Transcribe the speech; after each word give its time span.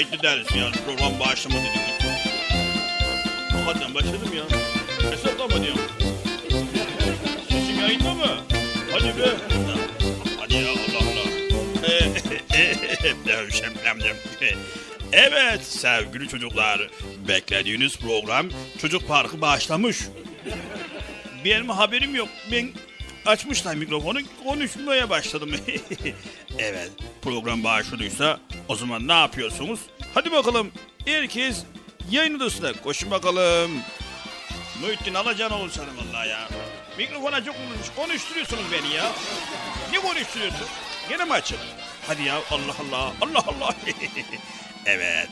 Kayıtlı 0.00 0.22
deriz 0.22 0.46
yani 0.56 0.74
program 0.86 1.20
başlamadı 1.20 1.62
dedik. 1.62 2.10
Hakikaten 3.52 3.94
başladım 3.94 4.30
ya. 4.36 4.44
Hesaplama 5.10 5.64
diyorum. 5.64 5.80
Sesim 7.48 7.80
yayında 7.80 8.14
mı? 8.14 8.36
Hadi 8.92 9.04
be. 9.04 9.28
Hadi 10.40 10.54
ya 10.54 10.70
Allah 10.70 10.98
Allah. 10.98 11.30
Evet 15.12 15.64
sevgili 15.64 16.28
çocuklar, 16.28 16.90
beklediğiniz 17.28 17.98
program 17.98 18.48
Çocuk 18.78 19.08
Parkı 19.08 19.40
başlamış. 19.40 19.98
Benim 21.44 21.68
haberim 21.68 22.14
yok. 22.14 22.28
Ben 22.52 22.68
açmışlar 23.26 23.74
mikrofonu 23.74 24.18
konuşmaya 24.44 25.10
başladım. 25.10 25.50
evet 26.58 26.90
program 27.22 27.64
başladıysa 27.64 28.40
o 28.70 28.76
zaman 28.76 29.08
ne 29.08 29.12
yapıyorsunuz? 29.12 29.80
Hadi 30.14 30.32
bakalım 30.32 30.72
herkes 31.06 31.64
yayın 32.10 32.34
odasına 32.34 32.72
koşun 32.72 33.10
bakalım. 33.10 33.70
Muhittin 34.80 35.14
alacan 35.14 35.52
olur 35.52 35.70
sana 35.70 35.86
vallahi 35.86 36.28
ya. 36.28 36.48
Mikrofona 36.98 37.44
çok 37.44 37.56
konuşmuş. 37.56 37.96
Konuşturuyorsunuz 37.96 38.64
beni 38.72 38.94
ya. 38.94 39.12
Ne 39.92 40.00
konuşturuyorsun? 40.00 40.66
Gene 41.08 41.24
mi 41.24 41.32
açık? 41.32 41.58
Hadi 42.06 42.22
ya 42.22 42.34
Allah 42.50 42.74
Allah. 42.80 43.12
Allah 43.20 43.44
Allah. 43.46 43.74
evet. 44.86 45.28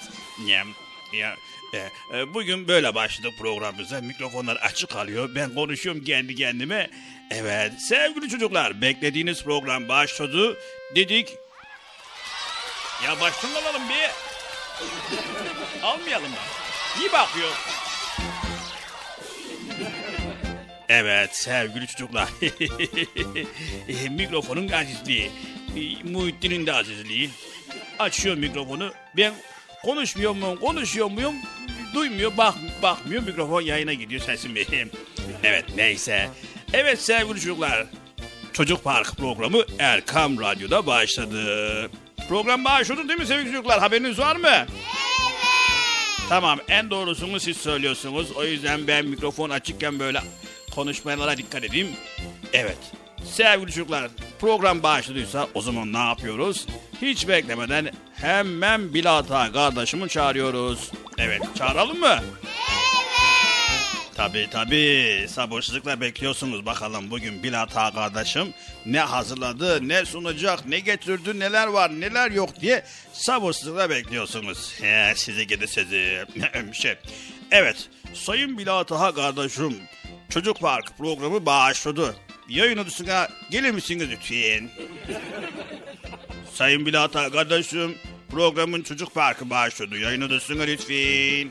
Ya, 0.46 0.64
ya, 1.12 1.36
e, 1.74 2.18
e, 2.18 2.34
bugün 2.34 2.68
böyle 2.68 2.94
başladık 2.94 3.32
programımıza. 3.38 4.00
Mikrofonlar 4.00 4.56
açık 4.56 4.90
kalıyor. 4.90 5.30
Ben 5.34 5.54
konuşuyorum 5.54 6.04
kendi 6.04 6.34
kendime. 6.34 6.90
Evet 7.30 7.72
sevgili 7.88 8.28
çocuklar 8.28 8.80
beklediğiniz 8.82 9.44
program 9.44 9.88
başladı. 9.88 10.58
Dedik. 10.96 11.28
Ya 13.04 13.20
baştan 13.20 13.48
alalım 13.54 13.82
bir. 13.88 14.10
Almayalım 15.82 16.30
mı? 16.30 16.36
İyi 17.00 17.12
bakıyor. 17.12 17.48
Evet 20.88 21.36
sevgili 21.36 21.86
çocuklar. 21.86 22.28
E, 23.88 24.08
Mikrofonun 24.08 24.68
azizliği. 24.68 25.30
e, 25.76 26.08
Muhittin'in 26.10 26.66
de 26.66 26.72
azizliği. 26.72 27.30
Açıyor 27.98 28.36
mikrofonu. 28.36 28.92
Ben 29.16 29.34
konuşmuyor 29.84 30.32
muyum, 30.34 30.60
konuşuyor 30.60 31.10
muyum? 31.10 31.34
Duymuyor, 31.94 32.36
bak, 32.36 32.54
bakmıyor. 32.82 33.22
Mikrofon 33.22 33.60
yayına 33.60 33.92
gidiyor 33.92 34.20
sesim 34.20 34.54
benim. 34.54 34.90
Evet 35.44 35.64
neyse. 35.76 36.28
Evet 36.72 37.02
sevgili 37.02 37.34
çocuklar. 37.40 37.86
Çocuk 38.52 38.84
Park 38.84 39.16
programı 39.16 39.62
Erkam 39.78 40.40
Radyo'da 40.40 40.86
başladı. 40.86 41.90
Program 42.28 42.64
başladı 42.64 43.08
değil 43.08 43.18
mi 43.20 43.26
sevgili 43.26 43.52
çocuklar? 43.52 43.80
Haberiniz 43.80 44.18
var 44.18 44.36
mı? 44.36 44.66
Tamam 46.28 46.58
en 46.68 46.90
doğrusunu 46.90 47.40
siz 47.40 47.56
söylüyorsunuz. 47.56 48.32
O 48.32 48.44
yüzden 48.44 48.86
ben 48.86 49.06
mikrofon 49.06 49.50
açıkken 49.50 49.98
böyle 49.98 50.20
konuşmalara 50.74 51.36
dikkat 51.36 51.64
edeyim. 51.64 51.88
Evet. 52.52 52.78
Sevgili 53.24 53.72
çocuklar 53.72 54.10
program 54.40 54.82
başladıysa 54.82 55.48
o 55.54 55.62
zaman 55.62 55.92
ne 55.92 55.98
yapıyoruz? 55.98 56.66
Hiç 57.02 57.28
beklemeden 57.28 57.90
hemen 58.14 58.94
Bilata 58.94 59.52
kardeşimi 59.52 60.08
çağırıyoruz. 60.08 60.90
Evet 61.18 61.42
çağıralım 61.54 62.00
mı? 62.00 62.18
Tabii 64.18 64.48
tabii. 64.50 65.26
Sabırsızlıkla 65.28 66.00
bekliyorsunuz 66.00 66.66
bakalım 66.66 67.10
bugün 67.10 67.42
Bilata 67.42 67.90
kardeşim 67.92 68.54
ne 68.86 69.00
hazırladı, 69.00 69.88
ne 69.88 70.04
sunacak, 70.04 70.66
ne 70.66 70.80
getirdi, 70.80 71.40
neler 71.40 71.66
var, 71.66 72.00
neler 72.00 72.30
yok 72.30 72.60
diye 72.60 72.84
sabırsızlıkla 73.12 73.90
bekliyorsunuz. 73.90 74.74
He, 74.80 75.12
sizi 75.16 75.46
gidi 75.46 75.68
sizi. 75.68 76.24
şey. 76.72 76.94
Evet, 77.50 77.88
Sayın 78.14 78.58
Bilata 78.58 79.14
kardeşim, 79.14 79.76
Çocuk 80.28 80.60
Park 80.60 80.98
programı 80.98 81.46
başladı. 81.46 82.16
Yayın 82.48 82.78
odasına 82.78 83.28
gelir 83.50 83.70
misiniz 83.70 84.08
lütfen? 84.10 84.70
Sayın 86.54 86.86
Bilata 86.86 87.30
kardeşim, 87.30 87.94
programın 88.30 88.82
Çocuk 88.82 89.14
Parkı 89.14 89.50
başladı. 89.50 89.98
Yayın 89.98 90.20
odasına 90.20 90.62
lütfen. 90.62 91.50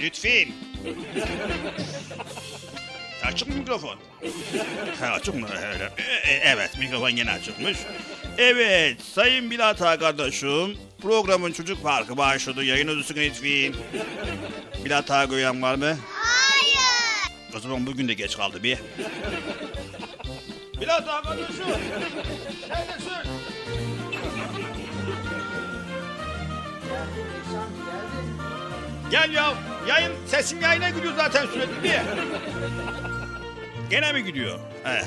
Lütfen. 0.00 0.67
Açık 3.24 3.48
mikrofon? 3.48 3.96
Ha, 5.00 5.06
açık 5.06 5.34
mı? 5.34 5.46
Öyle. 5.72 5.90
E, 5.98 6.30
e, 6.30 6.40
Evet 6.44 6.78
mikrofon 6.78 7.08
yine 7.08 7.30
açıkmış. 7.30 7.78
Evet 8.38 9.02
Sayın 9.14 9.50
Bilata 9.50 9.98
kardeşim 9.98 10.76
programın 11.02 11.52
çocuk 11.52 11.82
parkı 11.82 12.16
başladı. 12.16 12.64
Yayın 12.64 12.88
odasına 12.88 13.18
lütfen. 13.20 13.74
Bilata 14.84 15.28
koyan 15.28 15.62
var 15.62 15.74
mı? 15.74 15.96
Hayır. 16.12 17.32
O 17.56 17.60
zaman 17.60 17.86
bugün 17.86 18.08
de 18.08 18.14
geç 18.14 18.36
kaldı 18.36 18.62
bir. 18.62 18.78
Bilata 20.80 21.22
kardeşim. 21.22 21.64
Neredesin? 22.68 23.30
Gel 29.10 29.30
ya. 29.34 29.54
Yayın 29.88 30.12
sesim 30.26 30.60
yayına 30.60 30.90
gidiyor 30.90 31.14
zaten 31.16 31.46
sürekli 31.46 31.82
diye. 31.82 32.02
Gene 33.90 34.12
mi 34.12 34.24
gidiyor? 34.24 34.58
He. 34.84 35.02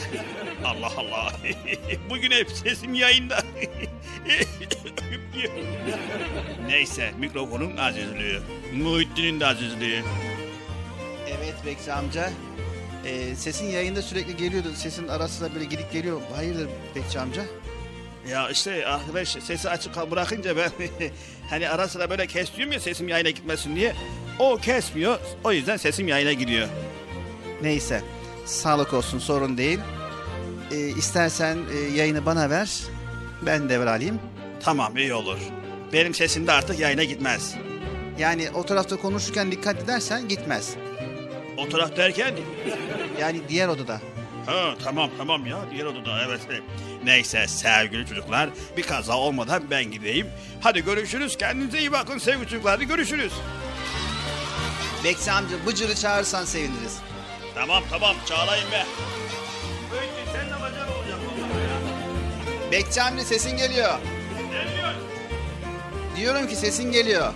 Allah 0.66 0.92
Allah. 0.98 1.34
Bugün 2.10 2.32
hep 2.32 2.52
sesim 2.52 2.94
yayında. 2.94 3.44
Neyse 6.68 7.12
mikrofonun 7.20 7.78
azizliği. 7.78 8.40
Muhittin'in 8.76 9.40
de 9.40 9.46
azizliği. 9.46 10.04
Evet 11.28 11.56
Bekçi 11.66 11.94
amca. 11.94 12.30
Ee, 13.06 13.36
sesin 13.36 13.66
yayında 13.66 14.02
sürekli 14.02 14.38
geliyordu. 14.38 14.68
Sesin 14.76 15.08
arasında 15.08 15.54
böyle 15.56 15.66
gidip 15.66 15.92
geliyor. 15.92 16.22
Hayırdır 16.36 16.70
Bekçi 16.96 17.20
amca? 17.20 17.44
Ya 18.30 18.50
işte 18.50 18.86
arkadaş 18.88 19.28
sesi 19.30 19.70
açık 19.70 20.12
bırakınca 20.12 20.58
ben 20.58 20.72
hani 21.50 21.70
ara 21.70 21.88
sıra 21.88 22.10
böyle 22.10 22.28
kesiyorum 22.28 22.74
ya 22.74 22.80
sesim 22.80 23.08
yayına 23.08 23.30
gitmesin 23.30 23.76
diye. 23.76 23.96
O 24.40 24.58
kesmiyor. 24.58 25.20
O 25.44 25.52
yüzden 25.52 25.78
sesim 25.78 26.08
yayına 26.08 26.34
gidiyor. 26.34 26.68
Neyse. 27.62 28.02
Sağlık 28.46 28.94
olsun 28.94 29.20
sorun 29.20 29.58
değil. 29.58 29.80
Ee, 30.72 30.78
istersen 30.78 31.58
e, 31.74 31.96
yayını 31.96 32.26
bana 32.26 32.50
ver. 32.50 32.70
Ben 33.42 33.70
devralayım. 33.70 34.20
Tamam 34.64 34.98
iyi 34.98 35.14
olur. 35.14 35.38
Benim 35.94 36.14
sesim 36.14 36.48
de 36.48 36.52
artık 36.52 36.80
yayına 36.80 37.04
gitmez. 37.04 37.56
Yani 38.20 38.50
o 38.52 38.66
tarafta 38.66 38.98
konuşurken 38.98 39.52
dikkat 39.52 39.84
edersen 39.84 40.28
gitmez. 40.28 40.76
O 41.58 41.70
taraf 41.70 41.98
derken 41.98 42.34
Yani 43.20 43.42
diğer 43.50 43.68
odada. 43.68 44.02
Ha 44.46 44.76
tamam 44.84 45.10
tamam 45.18 45.46
ya 45.46 45.58
diğer 45.72 45.86
odada 45.86 46.24
evet. 46.28 46.42
Neyse 47.04 47.48
sevgili 47.48 48.06
çocuklar 48.08 48.50
bir 48.78 48.84
kaza 48.84 49.18
olmadan 49.18 49.64
ben 49.72 49.84
gideyim. 49.84 50.28
Hadi 50.62 50.86
görüşürüz 50.86 51.38
kendinize 51.38 51.80
iyi 51.80 51.92
bakın 51.92 52.18
sevgili 52.18 52.48
çocuklar 52.48 52.76
hadi 52.76 52.88
görüşürüz. 52.88 53.34
Bekçi 55.04 55.32
amca 55.32 55.66
Bıcır'ı 55.68 55.96
çağırırsan 55.96 56.46
seviniriz. 56.46 56.98
Tamam 57.56 57.84
tamam 57.90 58.16
çağırayım 58.26 58.72
be. 58.72 58.86
Öyle 59.94 60.32
sen 60.34 60.48
de 60.50 60.62
bacan 60.62 60.88
olacak. 60.98 61.20
Bekçi 62.72 63.02
amca 63.02 63.24
sesin 63.24 63.58
geliyor. 63.58 63.94
Diyorsun? 64.52 65.02
Diyorum 66.18 66.48
ki 66.48 66.56
sesin 66.56 66.92
geliyor. 66.92 67.34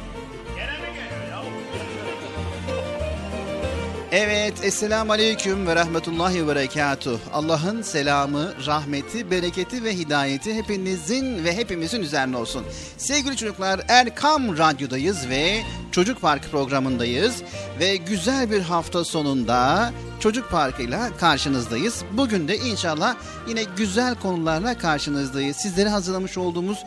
Evet, 4.17 4.53
Esselamu 4.63 5.11
Aleyküm 5.11 5.67
ve 5.67 5.75
Rahmetullahi 5.75 6.47
ve 6.47 6.55
Berekatuh. 6.55 7.19
Allah'ın 7.33 7.81
selamı, 7.81 8.53
rahmeti, 8.65 9.31
bereketi 9.31 9.83
ve 9.83 9.97
hidayeti 9.97 10.53
hepinizin 10.53 11.43
ve 11.43 11.57
hepimizin 11.57 12.01
üzerine 12.01 12.37
olsun. 12.37 12.65
Sevgili 12.97 13.37
çocuklar, 13.37 13.81
Erkam 13.87 14.57
Radyo'dayız 14.57 15.29
ve 15.29 15.61
Çocuk 15.91 16.21
Parkı 16.21 16.49
programındayız. 16.49 17.43
Ve 17.79 17.95
güzel 17.95 18.51
bir 18.51 18.61
hafta 18.61 19.03
sonunda 19.03 19.91
Çocuk 20.19 20.51
Parkı'yla 20.51 21.17
karşınızdayız. 21.17 22.03
Bugün 22.11 22.47
de 22.47 22.57
inşallah 22.57 23.15
yine 23.47 23.63
güzel 23.77 24.15
konularla 24.15 24.77
karşınızdayız. 24.77 25.57
Sizlere 25.57 25.89
hazırlamış 25.89 26.37
olduğumuz 26.37 26.77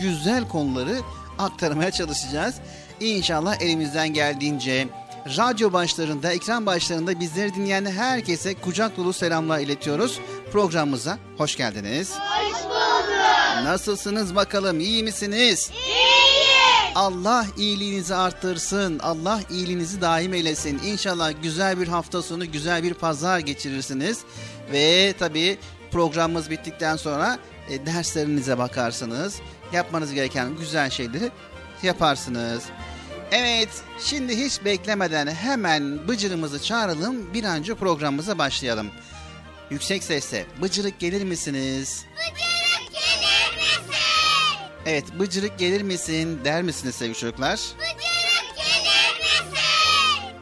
güzel 0.00 0.48
konuları 0.48 0.96
aktarmaya 1.38 1.90
çalışacağız. 1.90 2.54
İnşallah 3.00 3.62
elimizden 3.62 4.08
geldiğince 4.08 4.88
radyo 5.36 5.72
başlarında, 5.72 6.32
ekran 6.32 6.66
başlarında 6.66 7.20
bizleri 7.20 7.54
dinleyen 7.54 7.86
herkese 7.86 8.54
kucak 8.54 8.96
dolu 8.96 9.12
selamlar 9.12 9.58
iletiyoruz. 9.58 10.20
Programımıza 10.52 11.18
hoş 11.36 11.56
geldiniz. 11.56 12.12
Hoş 12.18 12.64
bulduk. 12.64 13.64
Nasılsınız 13.64 14.36
bakalım, 14.36 14.80
iyi 14.80 15.02
misiniz? 15.02 15.70
İyiyiz. 15.70 16.08
Allah 16.94 17.46
iyiliğinizi 17.56 18.14
arttırsın, 18.14 18.98
Allah 18.98 19.40
iyiliğinizi 19.50 20.00
daim 20.00 20.34
eylesin. 20.34 20.80
İnşallah 20.84 21.32
güzel 21.42 21.80
bir 21.80 21.88
hafta 21.88 22.22
sonu, 22.22 22.52
güzel 22.52 22.82
bir 22.82 22.94
pazar 22.94 23.38
geçirirsiniz. 23.38 24.20
Ve 24.72 25.14
tabii 25.18 25.58
programımız 25.90 26.50
bittikten 26.50 26.96
sonra 26.96 27.38
e, 27.70 27.86
derslerinize 27.86 28.58
bakarsınız. 28.58 29.36
Yapmanız 29.72 30.12
gereken 30.12 30.56
güzel 30.56 30.90
şeyleri 30.90 31.30
yaparsınız. 31.82 32.62
Evet, 33.32 33.68
şimdi 34.04 34.36
hiç 34.44 34.64
beklemeden 34.64 35.26
hemen 35.26 36.08
Bıcır'ımızı 36.08 36.62
çağıralım, 36.62 37.34
bir 37.34 37.44
an 37.44 37.56
önce 37.58 37.74
programımıza 37.74 38.38
başlayalım. 38.38 38.90
Yüksek 39.70 40.04
sesle, 40.04 40.46
Bıcırık 40.62 40.98
gelir 40.98 41.24
misiniz? 41.24 42.04
Bıcırık 42.16 42.92
gelir 42.92 43.56
misin? 43.56 43.94
Evet, 44.86 45.04
Bıcırık 45.18 45.58
gelir 45.58 45.82
misin 45.82 46.40
der 46.44 46.62
misiniz 46.62 46.94
sevgili 46.94 47.18
çocuklar? 47.18 47.60
Bıcırık 47.78 48.56
gelir 48.56 49.18
misin? 49.20 50.34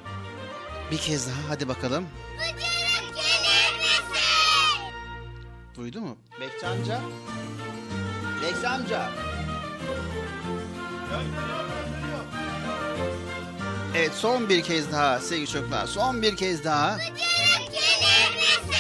Bir 0.91 0.99
kez 0.99 1.27
daha, 1.27 1.49
hadi 1.49 1.69
bakalım. 1.69 2.07
Bıcırık 2.39 3.15
gelir 3.17 3.79
misin? 3.79 4.93
Duydu 5.77 6.01
mu? 6.01 6.17
Bekçi 6.41 6.67
amca? 6.67 7.01
Bekçi 8.43 8.69
amca! 8.69 9.11
Evet, 13.97 14.13
son 14.15 14.49
bir 14.49 14.63
kez 14.63 14.93
daha 14.93 15.21
sevgili 15.21 15.47
çocuklar, 15.47 15.87
son 15.87 16.23
bir 16.23 16.37
kez 16.37 16.65
daha. 16.65 16.97
Bıcırık 16.97 17.17
gelir 17.73 18.37
misin? 18.37 18.77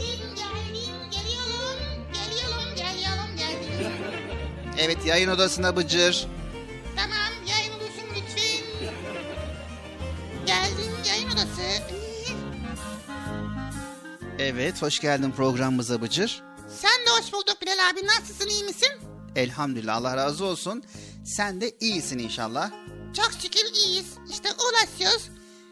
Geldim 0.00 0.34
geldim 0.36 1.10
geliyorum 1.10 2.06
geliyorum 2.12 2.74
geliyorum 2.76 3.36
geldim. 3.36 3.92
Evet, 4.78 5.06
yayın 5.06 5.28
odasına 5.30 5.76
Bıcır. 5.76 6.26
Tamam 6.96 7.32
yayın 7.48 7.72
odası 7.72 8.00
lütfen. 8.16 8.92
Geldim 10.46 10.92
yayın 11.08 11.30
odası. 11.30 11.62
Evet, 14.38 14.82
hoş 14.82 15.00
geldin 15.00 15.30
programımıza 15.36 16.02
Bıcır. 16.02 16.42
Sen 16.80 17.06
de 17.06 17.10
hoş 17.20 17.32
bulduk 17.32 17.56
Bilal 17.62 17.90
abi 17.90 18.06
nasılsın 18.06 18.48
iyi 18.48 18.64
misin? 18.64 18.88
Elhamdülillah, 19.36 19.96
Allah 19.96 20.16
razı 20.16 20.44
olsun. 20.44 20.82
Sen 21.26 21.60
de 21.60 21.76
iyisin 21.80 22.18
inşallah. 22.18 22.70
Çok 23.16 23.30
şükür 23.42 23.74
iyiyiz. 23.74 24.06
İşte 24.30 24.48
uğraşıyoruz. 24.52 25.28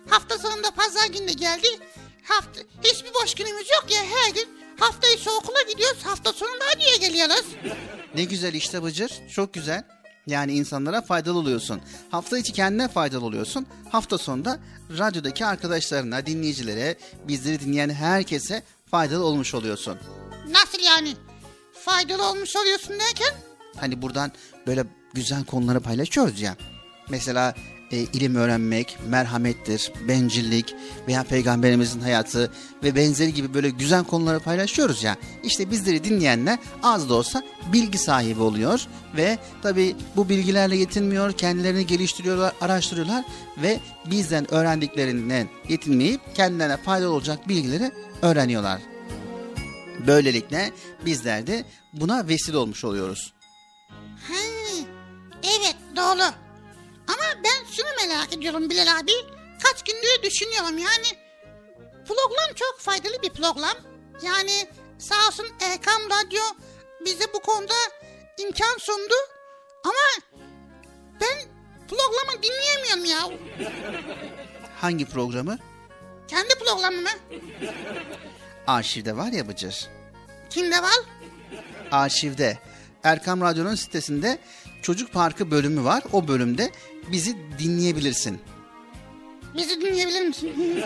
Hafta 0.08 0.38
sonunda 0.38 0.70
pazar 0.70 1.06
günü 1.06 1.28
de 1.28 1.32
geldi. 1.32 1.66
Hafta 2.24 2.60
hiçbir 2.84 3.10
boş 3.22 3.34
günümüz 3.34 3.70
yok 3.70 3.86
ya 3.90 4.00
her 4.00 4.34
gün. 4.34 4.48
Hafta 4.78 5.08
içi 5.08 5.30
okula 5.30 5.62
gidiyoruz. 5.72 6.02
Hafta 6.04 6.32
sonunda 6.32 6.64
radyoya 6.74 6.96
geliyoruz. 6.96 7.44
Ne 8.14 8.24
güzel 8.24 8.54
işte 8.54 8.82
Bıcır, 8.82 9.12
çok 9.34 9.54
güzel. 9.54 9.84
Yani 10.26 10.52
insanlara 10.52 11.02
faydalı 11.02 11.38
oluyorsun. 11.38 11.80
Hafta 12.10 12.38
içi 12.38 12.52
kendine 12.52 12.88
faydalı 12.88 13.24
oluyorsun. 13.24 13.66
Hafta 13.92 14.18
sonunda 14.18 14.58
radyodaki 14.98 15.46
arkadaşlarına, 15.46 16.26
dinleyicilere, 16.26 16.98
bizleri 17.28 17.60
dinleyen 17.60 17.90
herkese 17.90 18.62
faydalı 18.90 19.24
olmuş 19.24 19.54
oluyorsun. 19.54 19.98
Nasıl 20.48 20.82
yani? 20.82 21.16
Faydalı 21.84 22.28
olmuş 22.28 22.56
oluyorsun 22.56 22.92
derken? 23.00 23.34
Hani 23.80 24.02
buradan 24.02 24.32
böyle 24.66 24.84
güzel 25.14 25.44
konuları 25.44 25.80
paylaşıyoruz 25.80 26.40
ya. 26.40 26.56
Mesela 27.08 27.54
e, 27.90 27.98
ilim 27.98 28.34
öğrenmek, 28.34 28.98
merhamettir, 29.08 29.92
bencillik 30.08 30.74
veya 31.08 31.22
peygamberimizin 31.22 32.00
hayatı 32.00 32.52
ve 32.82 32.94
benzeri 32.94 33.34
gibi 33.34 33.54
böyle 33.54 33.70
güzel 33.70 34.04
konuları 34.04 34.40
paylaşıyoruz 34.40 35.02
ya. 35.02 35.16
İşte 35.42 35.70
bizleri 35.70 36.04
dinleyenler 36.04 36.58
az 36.82 37.08
da 37.08 37.14
olsa 37.14 37.42
bilgi 37.72 37.98
sahibi 37.98 38.42
oluyor 38.42 38.86
ve 39.16 39.38
tabi 39.62 39.96
bu 40.16 40.28
bilgilerle 40.28 40.76
yetinmiyor, 40.76 41.32
kendilerini 41.32 41.86
geliştiriyorlar, 41.86 42.52
araştırıyorlar 42.60 43.24
ve 43.62 43.80
bizden 44.10 44.54
öğrendiklerinden 44.54 45.48
yetinmeyip 45.68 46.20
kendilerine 46.34 46.76
faydalı 46.76 47.12
olacak 47.12 47.48
bilgileri 47.48 47.92
öğreniyorlar. 48.22 48.80
Böylelikle 50.06 50.70
bizler 51.06 51.46
de 51.46 51.64
buna 51.92 52.28
vesile 52.28 52.56
olmuş 52.56 52.84
oluyoruz. 52.84 53.34
Ha, 54.28 54.53
evet 55.44 55.76
doğru. 55.96 56.22
Ama 57.08 57.42
ben 57.44 57.72
şunu 57.72 58.08
merak 58.08 58.32
ediyorum 58.32 58.70
Bilal 58.70 58.98
abi. 59.00 59.12
Kaç 59.62 59.82
gündür 59.84 60.22
düşünüyorum 60.22 60.78
yani. 60.78 61.06
Program 62.08 62.54
çok 62.54 62.80
faydalı 62.80 63.22
bir 63.22 63.30
program. 63.30 63.76
Yani 64.22 64.68
sağ 64.98 65.28
olsun 65.28 65.46
Erkam 65.60 66.02
Radyo 66.10 66.42
bize 67.04 67.24
bu 67.34 67.40
konuda 67.40 67.74
imkan 68.38 68.78
sundu. 68.78 69.14
Ama 69.84 70.38
ben 71.20 71.38
programı 71.88 72.42
dinleyemiyorum 72.42 73.04
ya. 73.04 73.38
Hangi 74.80 75.06
programı? 75.06 75.58
Kendi 76.28 76.54
programımı. 76.54 77.08
Arşivde 78.66 79.16
var 79.16 79.32
ya 79.32 79.48
Bıcır. 79.48 79.88
Kimde 80.50 80.82
var? 80.82 81.00
Arşivde. 81.90 82.58
Erkam 83.04 83.40
Radyo'nun 83.40 83.74
sitesinde 83.74 84.38
Çocuk 84.84 85.12
Parkı 85.12 85.50
bölümü 85.50 85.84
var. 85.84 86.02
O 86.12 86.28
bölümde 86.28 86.70
bizi 87.12 87.36
dinleyebilirsin. 87.58 88.38
Bizi 89.56 89.80
dinleyebilir 89.80 90.26
misin? 90.26 90.52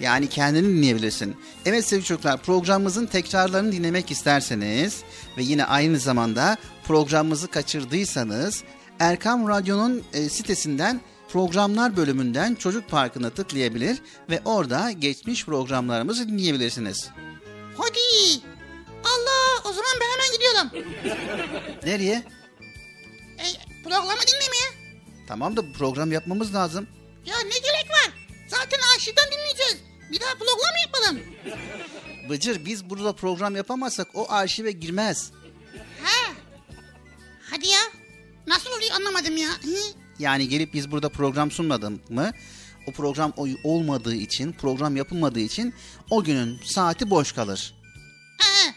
Yani 0.00 0.28
kendini 0.28 0.68
dinleyebilirsin. 0.68 1.36
Evet 1.64 1.84
sevgili 1.84 2.06
çocuklar 2.06 2.42
programımızın 2.42 3.06
tekrarlarını 3.06 3.72
dinlemek 3.72 4.10
isterseniz 4.10 5.02
ve 5.36 5.42
yine 5.42 5.64
aynı 5.64 5.98
zamanda 5.98 6.56
programımızı 6.84 7.48
kaçırdıysanız 7.48 8.64
Erkam 8.98 9.48
Radyo'nun 9.48 10.02
e, 10.12 10.28
sitesinden 10.28 11.00
programlar 11.28 11.96
bölümünden 11.96 12.54
Çocuk 12.54 12.88
Parkı'na 12.88 13.30
tıklayabilir 13.30 13.98
ve 14.30 14.40
orada 14.44 14.90
geçmiş 14.90 15.46
programlarımızı 15.46 16.28
dinleyebilirsiniz. 16.28 17.08
Hadi. 17.76 18.42
Allah 19.04 19.70
o 19.70 19.72
zaman 19.72 19.92
ben 20.00 20.06
hemen 20.06 20.32
gidiyorum. 20.32 20.96
Nereye? 21.84 22.39
Programı 23.84 24.20
dinlemeye. 24.26 24.96
Tamam 25.28 25.56
da 25.56 25.72
program 25.72 26.12
yapmamız 26.12 26.54
lazım. 26.54 26.86
Ya 27.26 27.34
ne 27.38 27.58
gerek 27.58 27.90
var? 27.90 28.12
Zaten 28.48 28.78
arşivden 28.96 29.24
dinleyeceğiz. 29.32 29.76
Bir 30.12 30.20
daha 30.20 30.34
program 30.34 30.74
yapalım? 30.86 31.20
Bıcır 32.28 32.64
biz 32.64 32.90
burada 32.90 33.12
program 33.12 33.56
yapamazsak 33.56 34.08
o 34.14 34.30
arşive 34.30 34.72
girmez. 34.72 35.30
Ha. 36.02 36.32
Hadi 37.50 37.68
ya. 37.68 37.80
Nasıl 38.46 38.70
oluyor 38.70 38.90
anlamadım 38.94 39.36
ya. 39.36 39.48
Hı? 39.48 39.76
Yani 40.18 40.48
gelip 40.48 40.74
biz 40.74 40.90
burada 40.90 41.08
program 41.08 41.50
sunmadık 41.50 42.10
mı? 42.10 42.32
O 42.86 42.92
program 42.92 43.32
olmadığı 43.64 44.14
için, 44.14 44.52
program 44.52 44.96
yapılmadığı 44.96 45.40
için 45.40 45.74
o 46.10 46.24
günün 46.24 46.60
saati 46.64 47.10
boş 47.10 47.32
kalır. 47.32 47.74
Ha. 48.38 48.74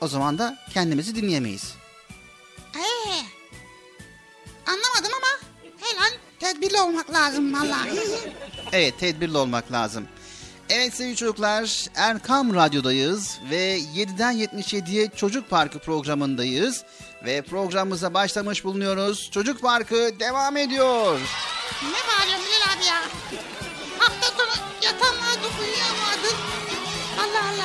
O 0.00 0.08
zaman 0.08 0.38
da 0.38 0.58
kendimizi 0.74 1.16
dinleyemeyiz. 1.16 1.74
Ee. 2.74 3.35
Tedbirli 6.60 6.80
olmak 6.80 7.12
lazım 7.12 7.54
vallahi. 7.54 7.90
Evet, 8.72 8.98
tedbirli 9.00 9.36
olmak 9.38 9.72
lazım. 9.72 10.08
Evet 10.68 10.94
sevgili 10.94 11.16
çocuklar, 11.16 11.86
Erkam 11.94 12.54
Radyo'dayız 12.54 13.38
ve 13.50 13.78
7'den 13.78 14.34
77'ye 14.36 15.08
Çocuk 15.16 15.50
Parkı 15.50 15.78
programındayız. 15.78 16.84
Ve 17.24 17.42
programımıza 17.42 18.14
başlamış 18.14 18.64
bulunuyoruz. 18.64 19.30
Çocuk 19.30 19.62
Parkı 19.62 20.10
devam 20.20 20.56
ediyor. 20.56 21.20
ne 21.82 21.98
bağırıyorsun 22.08 22.46
Bilal 22.46 22.76
abi 22.78 22.84
ya? 22.86 23.02
Hafta 23.98 24.26
sonu 24.26 24.66
yatamadı 24.82 25.46
uyuyamadı. 25.60 26.28
Allah 27.18 27.48
Allah. 27.48 27.55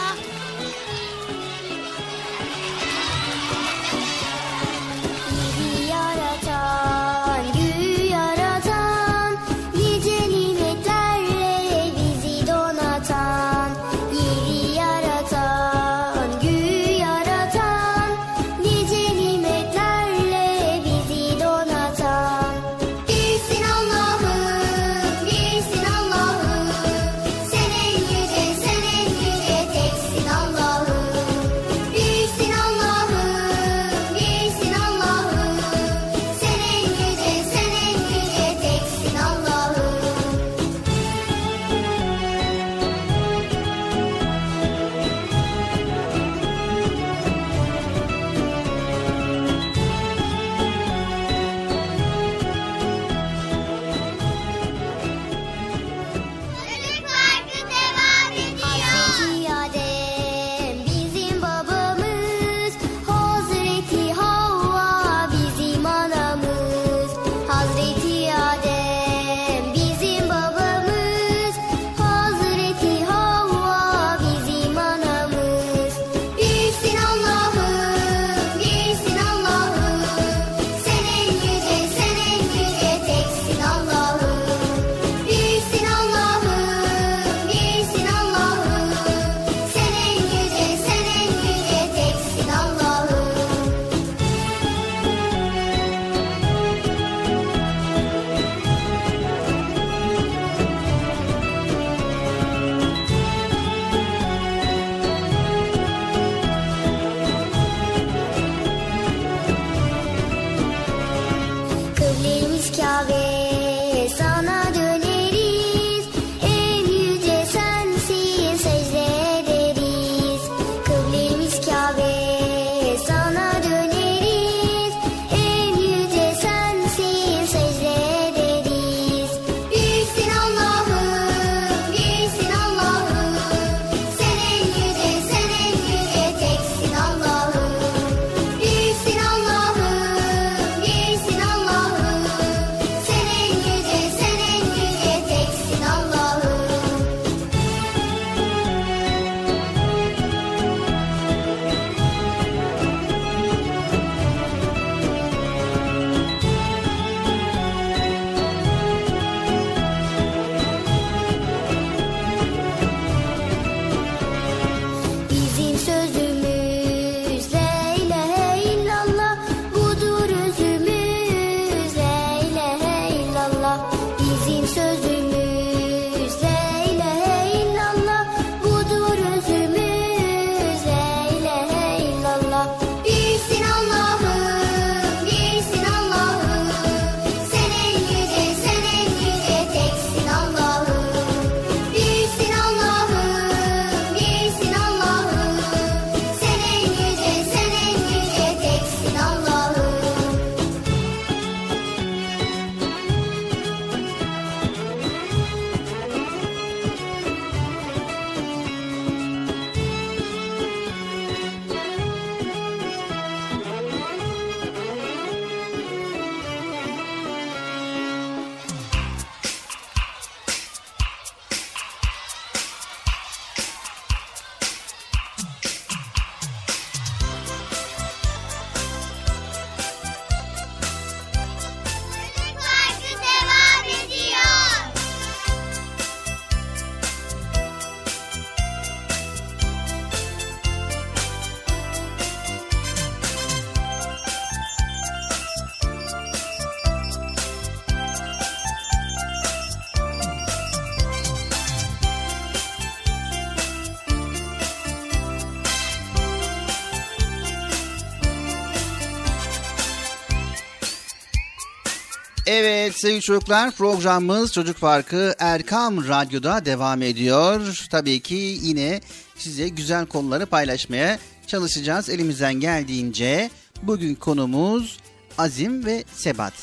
Sevgili 263.01 263.21
çocuklar 263.21 263.71
programımız 263.71 264.53
Çocuk 264.53 264.79
Parkı 264.79 265.35
Erkam 265.39 266.07
Radyo'da 266.07 266.65
devam 266.65 267.01
ediyor. 267.01 267.85
Tabii 267.91 268.19
ki 268.19 268.57
yine 268.61 269.01
size 269.37 269.67
güzel 269.67 270.05
konuları 270.05 270.45
paylaşmaya 270.45 271.19
çalışacağız 271.47 272.09
elimizden 272.09 272.53
geldiğince. 272.53 273.49
Bugün 273.81 274.15
konumuz 274.15 274.97
azim 275.37 275.85
ve 275.85 276.03
sebat. 276.15 276.53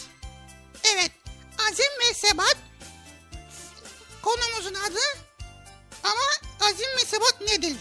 Evet 0.94 1.11
azim 1.70 1.92
ve 2.01 2.14
sebat 2.14 2.57
konumuzun 4.22 4.74
adı 4.74 5.01
ama 6.05 6.66
azim 6.70 6.88
ve 6.96 7.05
sebat 7.07 7.40
nedir? 7.40 7.77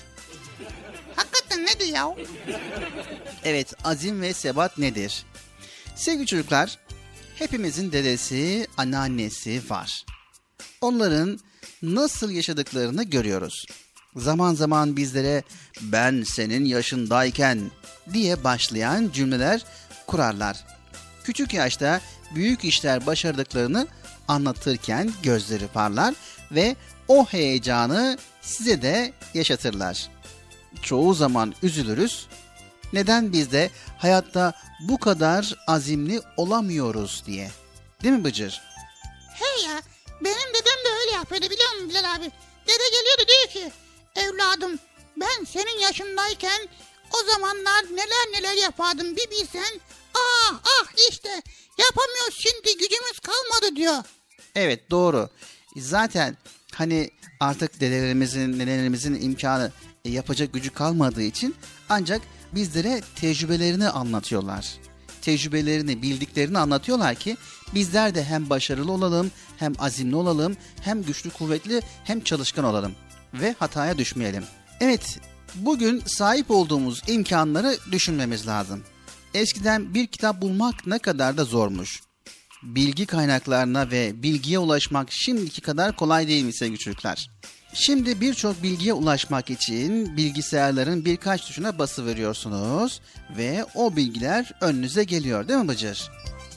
Hakikaten 1.16 1.66
nedir 1.66 1.88
ya? 1.88 2.16
Evet 3.44 3.74
azim 3.84 4.22
ve 4.22 4.34
sebat 4.34 4.78
nedir? 4.78 5.26
Sevgili 5.96 6.26
çocuklar 6.26 6.78
hepimizin 7.40 7.92
dedesi, 7.92 8.68
anneannesi 8.78 9.62
var. 9.70 10.06
Onların 10.82 11.40
nasıl 11.82 12.32
yaşadıklarını 12.32 13.04
görüyoruz. 13.04 13.66
Zaman 14.16 14.54
zaman 14.54 14.98
bizlere 14.98 15.44
ben 15.82 16.24
senin 16.24 16.66
yaşındayken 16.66 17.72
diye 18.14 18.44
başlayan 18.44 19.10
cümleler 19.14 19.66
kurarlar. 20.08 20.66
Küçük 21.24 21.54
yaşta 21.54 22.02
büyük 22.36 22.66
işler 22.66 23.06
başardıklarını 23.06 23.88
anlatırken 24.28 25.12
gözleri 25.24 25.68
parlar 25.68 26.16
ve 26.52 26.76
o 27.08 27.26
heyecanı 27.26 28.18
size 28.42 28.82
de 28.82 29.14
yaşatırlar. 29.34 30.10
Çoğu 30.82 31.14
zaman 31.14 31.54
üzülürüz. 31.64 32.28
Neden 32.94 33.34
biz 33.34 33.52
de 33.52 33.70
hayatta 33.98 34.54
bu 34.80 35.00
kadar 35.00 35.56
azimli 35.68 36.22
olamıyoruz 36.38 37.24
diye. 37.26 37.52
Değil 38.04 38.14
mi 38.14 38.24
Bıcır? 38.24 38.62
He 39.34 39.68
ya 39.68 39.82
benim 40.22 40.50
dedem 40.50 40.80
de 40.86 40.90
öyle 41.02 41.12
yapıyordu 41.12 41.46
biliyor 41.46 41.72
musun 41.72 41.90
Bilal 41.90 42.16
abi? 42.16 42.32
Dede 42.68 42.90
geliyordu 42.92 43.24
diyor 43.28 43.48
ki 43.48 43.72
evladım 44.16 44.80
ben 45.18 45.44
senin 45.44 45.80
yaşındayken 45.80 46.68
o 47.14 47.32
zamanlar 47.32 47.84
neler 47.84 48.26
neler 48.34 48.54
yapardım 48.64 49.16
bir 49.16 49.32
bilsen. 49.32 49.80
Ah 50.16 50.54
ah 50.54 50.88
işte 51.10 51.42
yapamıyoruz 51.78 52.36
şimdi 52.40 52.78
gücümüz 52.78 53.20
kalmadı 53.20 53.76
diyor. 53.76 54.04
Evet 54.56 54.92
doğru. 54.92 55.30
Zaten 55.78 56.38
hani 56.74 57.10
artık 57.40 57.80
dedelerimizin, 57.80 58.60
nenelerimizin 58.60 59.22
imkanı 59.22 59.72
e, 60.06 60.10
yapacak 60.10 60.54
gücü 60.54 60.74
kalmadığı 60.74 61.22
için 61.24 61.56
ancak 61.90 62.22
bizlere 62.58 63.02
tecrübelerini 63.16 63.90
anlatıyorlar. 63.90 64.68
Tecrübelerini, 65.22 66.02
bildiklerini 66.02 66.60
anlatıyorlar 66.60 67.16
ki 67.16 67.38
bizler 67.76 68.16
de 68.16 68.24
hem 68.24 68.50
başarılı 68.50 68.92
olalım, 68.92 69.32
hem 69.58 69.74
azimli 69.80 70.16
olalım, 70.16 70.58
hem 70.82 71.04
güçlü, 71.04 71.30
kuvvetli, 71.30 71.82
hem 72.04 72.22
çalışkan 72.22 72.66
olalım 72.66 72.92
ve 73.34 73.56
hataya 73.60 73.98
düşmeyelim. 73.98 74.44
Evet, 74.80 75.20
bugün 75.56 76.04
sahip 76.06 76.52
olduğumuz 76.52 77.02
imkanları 77.08 77.78
düşünmemiz 77.92 78.48
lazım. 78.48 78.84
Eskiden 79.34 79.94
bir 79.94 80.08
kitap 80.08 80.42
bulmak 80.42 80.88
ne 80.88 81.00
kadar 81.00 81.38
da 81.38 81.44
zormuş 81.44 82.02
bilgi 82.64 83.06
kaynaklarına 83.06 83.92
ve 83.92 84.24
bilgiye 84.24 84.60
ulaşmak 84.60 85.08
şimdiki 85.12 85.62
kadar 85.62 85.96
kolay 85.96 86.28
değil 86.28 86.44
mi 86.44 86.54
sevgili 86.54 86.80
çocuklar? 86.80 87.30
Şimdi 87.74 88.22
birçok 88.22 88.64
bilgiye 88.64 88.94
ulaşmak 88.94 89.50
için 89.50 90.18
bilgisayarların 90.18 91.06
birkaç 91.06 91.42
tuşuna 91.42 91.80
bası 91.80 92.06
veriyorsunuz 92.06 93.02
ve 93.38 93.66
o 93.76 93.96
bilgiler 93.96 94.52
önünüze 94.62 95.04
geliyor 95.04 95.48
değil 95.48 95.60
mi 95.60 95.68
Bıcır? 95.68 96.12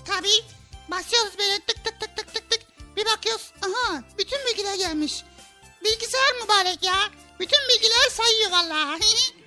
Tabii 0.05 0.45
basıyoruz 0.91 1.33
böyle 1.39 1.55
tık 1.67 1.85
tık 1.85 2.01
tık 2.01 2.17
tık 2.17 2.35
tık 2.35 2.51
tık 2.51 2.61
bir 2.97 3.05
bakıyoruz 3.05 3.53
aha 3.63 4.03
bütün 4.19 4.39
bilgiler 4.51 4.75
gelmiş. 4.77 5.25
Bilgisayar 5.85 6.43
mübarek 6.43 6.83
ya 6.83 6.95
bütün 7.41 7.59
bilgiler 7.69 8.09
sayıyor 8.11 8.51
vallahi. 8.51 9.01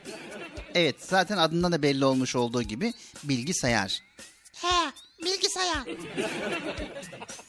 Evet 0.76 0.96
zaten 1.00 1.38
adından 1.38 1.72
da 1.72 1.82
belli 1.82 2.06
olmuş 2.06 2.36
olduğu 2.36 2.64
gibi 2.64 2.94
bilgisayar. 3.24 4.00
He 4.54 4.92
bilgisayar. 5.26 5.84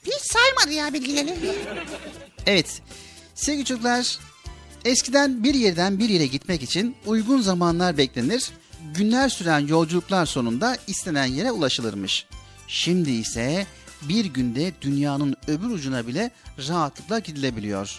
Hiç 0.07 0.33
saymadı 0.33 0.72
ya 0.72 0.92
bilgileri. 0.92 1.35
Evet 2.46 2.83
sevgili 3.35 3.64
çocuklar 3.64 4.18
eskiden 4.85 5.44
bir 5.44 5.55
yerden 5.55 5.99
bir 5.99 6.09
yere 6.09 6.27
gitmek 6.27 6.62
için 6.62 6.97
uygun 7.07 7.40
zamanlar 7.40 7.99
beklenir. 7.99 8.51
Günler 8.94 9.29
süren 9.29 9.66
yolculuklar 9.66 10.27
sonunda 10.27 10.77
istenen 10.87 11.27
yere 11.27 11.53
ulaşılırmış. 11.53 12.27
Şimdi 12.68 13.11
ise 13.11 13.66
bir 14.03 14.25
günde 14.25 14.73
dünyanın 14.81 15.37
öbür 15.49 15.70
ucuna 15.70 16.07
bile 16.07 16.31
rahatlıkla 16.68 17.18
gidilebiliyor. 17.18 17.99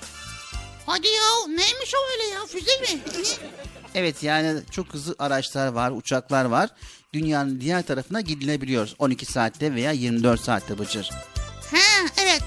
Hadi 0.85 1.07
ya 1.07 1.47
neymiş 1.47 1.93
o 1.95 2.11
öyle 2.13 2.33
ya 2.35 2.45
füze 2.45 2.95
mi? 2.95 3.01
Evet 3.95 4.23
yani 4.23 4.59
çok 4.71 4.93
hızlı 4.93 5.15
araçlar 5.19 5.67
var, 5.67 5.91
uçaklar 5.91 6.45
var. 6.45 6.69
Dünyanın 7.13 7.61
diğer 7.61 7.81
tarafına 7.81 8.21
gidilebiliyor 8.21 8.93
12 8.99 9.25
saatte 9.25 9.75
veya 9.75 9.91
24 9.91 10.41
saatte 10.41 10.79
Bıcır. 10.79 11.09
He 11.71 12.07
evet 12.23 12.41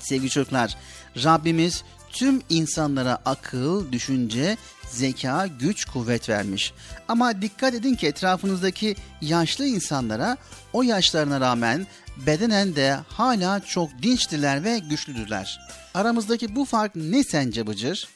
Sevgili 0.00 0.30
çocuklar, 0.30 0.76
Rabbimiz 1.24 1.84
tüm 2.12 2.42
insanlara 2.48 3.18
akıl, 3.24 3.92
düşünce, 3.92 4.56
zeka, 4.90 5.46
güç, 5.46 5.84
kuvvet 5.84 6.28
vermiş. 6.28 6.72
Ama 7.08 7.42
dikkat 7.42 7.74
edin 7.74 7.94
ki 7.94 8.06
etrafınızdaki 8.06 8.96
yaşlı 9.20 9.66
insanlara 9.66 10.36
o 10.72 10.82
yaşlarına 10.82 11.40
rağmen 11.40 11.86
bedenen 12.26 12.76
de 12.76 12.98
hala 13.08 13.60
çok 13.60 13.90
dinçtiler 14.02 14.64
ve 14.64 14.78
güçlüdürler. 14.78 15.60
Aramızdaki 15.94 16.56
bu 16.56 16.64
fark 16.64 16.96
ne 16.96 17.24
sence 17.24 17.66
Bıcır? 17.66 18.08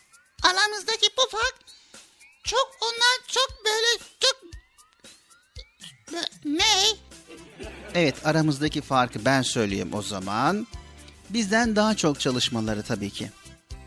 aramızdaki 0.42 1.06
bu 1.18 1.30
fark 1.30 1.54
çok 2.44 2.70
onlar 2.82 3.26
çok 3.28 3.64
böyle 3.64 4.04
çok 4.20 4.42
ne? 6.44 6.64
Evet 7.94 8.26
aramızdaki 8.26 8.80
farkı 8.80 9.24
ben 9.24 9.42
söyleyeyim 9.42 9.94
o 9.94 10.02
zaman. 10.02 10.66
Bizden 11.33 11.77
daha 11.77 11.95
çok 11.95 12.21
çalışmaları 12.21 12.83
tabii 12.83 13.11
ki. 13.11 13.31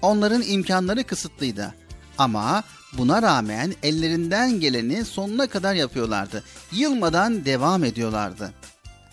Onların 0.01 0.41
imkanları 0.41 1.03
kısıtlıydı. 1.03 1.75
Ama 2.17 2.63
buna 2.93 3.21
rağmen 3.21 3.73
ellerinden 3.83 4.59
geleni 4.59 5.05
sonuna 5.05 5.47
kadar 5.47 5.73
yapıyorlardı. 5.73 6.43
Yılmadan 6.71 7.45
devam 7.45 7.83
ediyorlardı. 7.83 8.53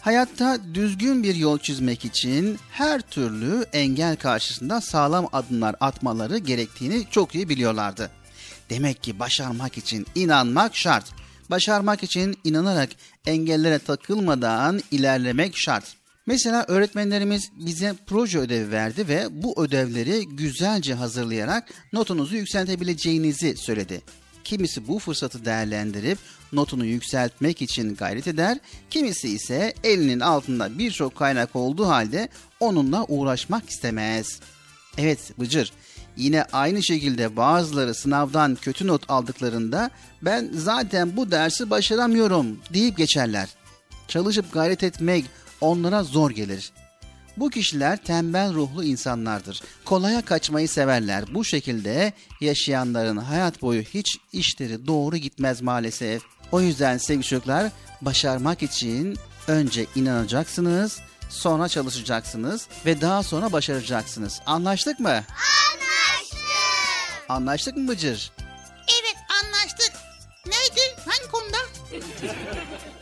Hayatta 0.00 0.58
düzgün 0.74 1.22
bir 1.22 1.34
yol 1.34 1.58
çizmek 1.58 2.04
için 2.04 2.58
her 2.70 3.00
türlü 3.00 3.64
engel 3.72 4.16
karşısında 4.16 4.80
sağlam 4.80 5.28
adımlar 5.32 5.76
atmaları 5.80 6.38
gerektiğini 6.38 7.06
çok 7.10 7.34
iyi 7.34 7.48
biliyorlardı. 7.48 8.10
Demek 8.70 9.02
ki 9.02 9.18
başarmak 9.18 9.78
için 9.78 10.06
inanmak 10.14 10.76
şart. 10.76 11.04
Başarmak 11.50 12.02
için 12.02 12.36
inanarak 12.44 12.90
engellere 13.26 13.78
takılmadan 13.78 14.80
ilerlemek 14.90 15.56
şart. 15.56 16.01
Mesela 16.26 16.64
öğretmenlerimiz 16.68 17.50
bize 17.56 17.94
proje 18.06 18.38
ödevi 18.38 18.70
verdi 18.70 19.08
ve 19.08 19.26
bu 19.30 19.62
ödevleri 19.62 20.26
güzelce 20.28 20.94
hazırlayarak 20.94 21.68
notunuzu 21.92 22.36
yükseltebileceğinizi 22.36 23.56
söyledi. 23.56 24.02
Kimisi 24.44 24.88
bu 24.88 24.98
fırsatı 24.98 25.44
değerlendirip 25.44 26.18
notunu 26.52 26.84
yükseltmek 26.84 27.62
için 27.62 27.94
gayret 27.94 28.26
eder, 28.26 28.58
kimisi 28.90 29.28
ise 29.28 29.74
elinin 29.84 30.20
altında 30.20 30.78
birçok 30.78 31.16
kaynak 31.16 31.56
olduğu 31.56 31.86
halde 31.86 32.28
onunla 32.60 33.04
uğraşmak 33.04 33.70
istemez. 33.70 34.40
Evet 34.98 35.38
Bıcır, 35.38 35.72
yine 36.16 36.44
aynı 36.52 36.82
şekilde 36.82 37.36
bazıları 37.36 37.94
sınavdan 37.94 38.54
kötü 38.54 38.86
not 38.86 39.10
aldıklarında 39.10 39.90
ben 40.22 40.50
zaten 40.54 41.16
bu 41.16 41.30
dersi 41.30 41.70
başaramıyorum 41.70 42.58
deyip 42.74 42.96
geçerler. 42.96 43.48
Çalışıp 44.08 44.52
gayret 44.52 44.82
etmek 44.82 45.24
onlara 45.62 46.02
zor 46.02 46.30
gelir. 46.30 46.72
Bu 47.36 47.50
kişiler 47.50 47.96
tembel 47.96 48.54
ruhlu 48.54 48.84
insanlardır. 48.84 49.62
Kolaya 49.84 50.22
kaçmayı 50.22 50.68
severler. 50.68 51.34
Bu 51.34 51.44
şekilde 51.44 52.12
yaşayanların 52.40 53.16
hayat 53.16 53.62
boyu 53.62 53.82
hiç 53.82 54.16
işleri 54.32 54.86
doğru 54.86 55.16
gitmez 55.16 55.62
maalesef. 55.62 56.22
O 56.52 56.60
yüzden 56.60 56.98
sevgili 56.98 57.26
çocuklar 57.26 57.72
başarmak 58.00 58.62
için 58.62 59.18
önce 59.48 59.86
inanacaksınız, 59.94 61.00
sonra 61.30 61.68
çalışacaksınız 61.68 62.66
ve 62.86 63.00
daha 63.00 63.22
sonra 63.22 63.52
başaracaksınız. 63.52 64.40
Anlaştık 64.46 65.00
mı? 65.00 65.08
Anlaştık. 65.08 66.38
Anlaştık 67.28 67.76
mı 67.76 67.88
Bıcır? 67.88 68.32
Evet 68.88 69.16
anlaştık. 69.44 69.92
Neydi? 70.46 70.80
Hangi 71.06 71.30
konuda? 71.30 71.71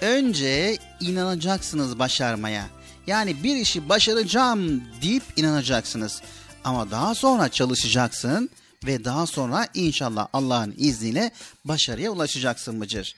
Önce 0.01 0.79
inanacaksınız 1.01 1.99
başarmaya. 1.99 2.67
Yani 3.07 3.43
bir 3.43 3.57
işi 3.57 3.89
başaracağım 3.89 4.83
deyip 5.03 5.23
inanacaksınız. 5.37 6.23
Ama 6.65 6.91
daha 6.91 7.15
sonra 7.15 7.49
çalışacaksın 7.49 8.51
ve 8.87 9.05
daha 9.05 9.27
sonra 9.27 9.69
inşallah 9.75 10.29
Allah'ın 10.33 10.75
izniyle 10.79 11.31
başarıya 11.65 12.11
ulaşacaksın 12.11 12.81
Bıcır. 12.81 13.17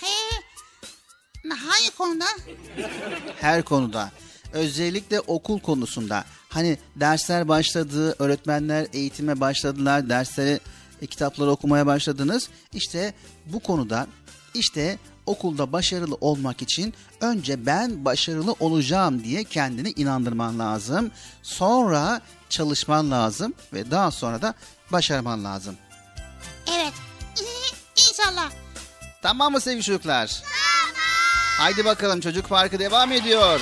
He. 0.00 0.06
Hangi 1.50 1.96
konuda? 1.98 2.24
Her 3.40 3.62
konuda. 3.62 4.10
Özellikle 4.52 5.20
okul 5.20 5.60
konusunda. 5.60 6.24
Hani 6.48 6.78
dersler 6.96 7.48
başladı, 7.48 8.16
öğretmenler 8.18 8.86
eğitime 8.92 9.40
başladılar, 9.40 10.08
dersleri, 10.08 10.60
e, 11.02 11.06
kitapları 11.06 11.50
okumaya 11.50 11.86
başladınız. 11.86 12.48
İşte 12.72 13.14
bu 13.46 13.60
konuda 13.60 14.06
işte 14.54 14.98
okulda 15.26 15.72
başarılı 15.72 16.14
olmak 16.20 16.62
için 16.62 16.94
önce 17.20 17.66
ben 17.66 18.04
başarılı 18.04 18.54
olacağım 18.60 19.24
diye 19.24 19.44
kendini 19.44 19.90
inandırman 19.90 20.58
lazım. 20.58 21.10
Sonra 21.42 22.20
çalışman 22.48 23.10
lazım 23.10 23.54
ve 23.72 23.90
daha 23.90 24.10
sonra 24.10 24.42
da 24.42 24.54
başarman 24.92 25.44
lazım. 25.44 25.76
Evet. 26.72 26.92
İnşallah. 27.96 28.50
Tamam 29.22 29.52
mı 29.52 29.60
sevgili 29.60 29.82
çocuklar? 29.82 30.42
Tamam. 30.42 30.94
Haydi 31.58 31.84
bakalım 31.84 32.20
çocuk 32.20 32.48
parkı 32.48 32.78
devam 32.78 33.12
ediyor. 33.12 33.60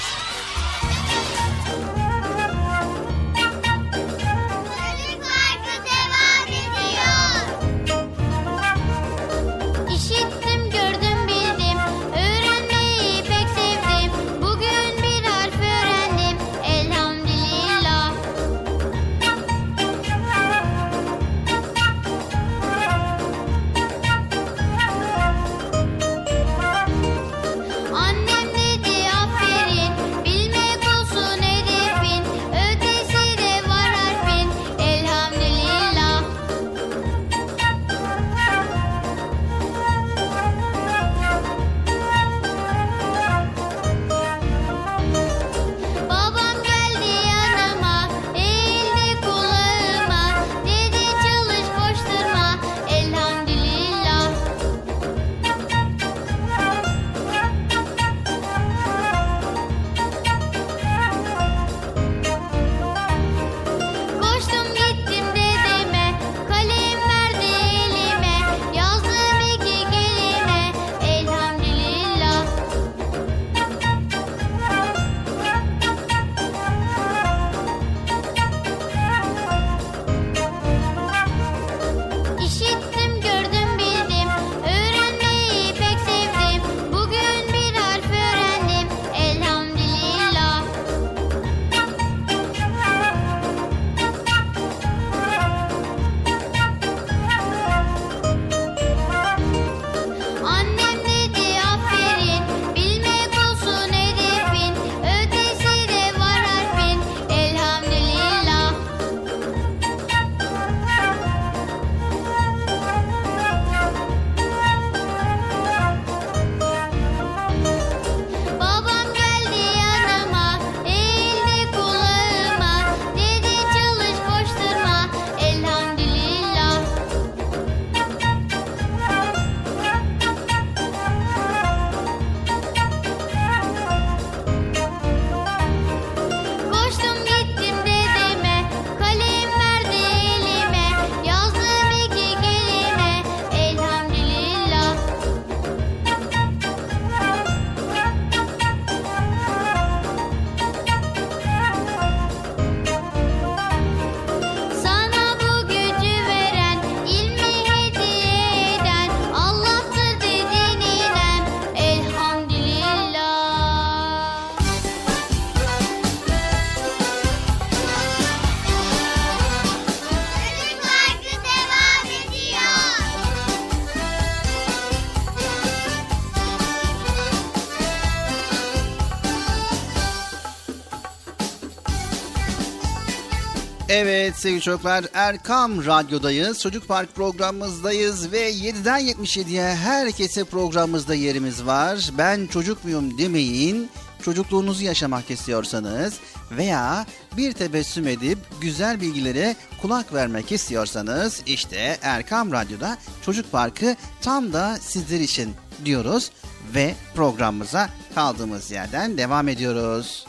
Sevgili 184.41 184.61
çocuklar 184.61 185.05
Erkam 185.15 185.87
Radyo'dayız. 185.87 186.61
Çocuk 186.61 186.89
Park 186.89 187.15
programımızdayız 187.15 188.33
ve 188.33 188.53
7'den 188.53 189.01
77'ye 189.01 189.75
herkese 189.75 190.45
programımızda 190.45 191.15
yerimiz 191.15 191.67
var. 191.67 192.11
Ben 192.19 192.47
çocuk 192.47 192.85
muyum 192.85 193.19
demeyin. 193.19 193.91
Çocukluğunuzu 194.23 194.85
yaşamak 194.85 195.31
istiyorsanız 195.31 196.15
veya 196.51 197.07
bir 197.37 197.53
tebessüm 197.53 198.09
edip 198.09 198.39
güzel 198.61 199.01
bilgilere 199.01 199.57
kulak 199.83 200.15
vermek 200.15 200.53
istiyorsanız 200.53 201.43
işte 201.47 201.99
Erkam 202.03 202.53
Radyo'da 202.53 202.99
Çocuk 203.23 203.53
Parkı 203.53 203.97
tam 204.23 204.53
da 204.53 204.77
sizler 204.81 205.21
için 205.21 205.55
diyoruz 205.85 206.31
ve 206.75 206.95
programımıza 207.15 207.91
kaldığımız 208.15 208.71
yerden 208.71 209.19
devam 209.19 209.49
ediyoruz. 209.49 210.27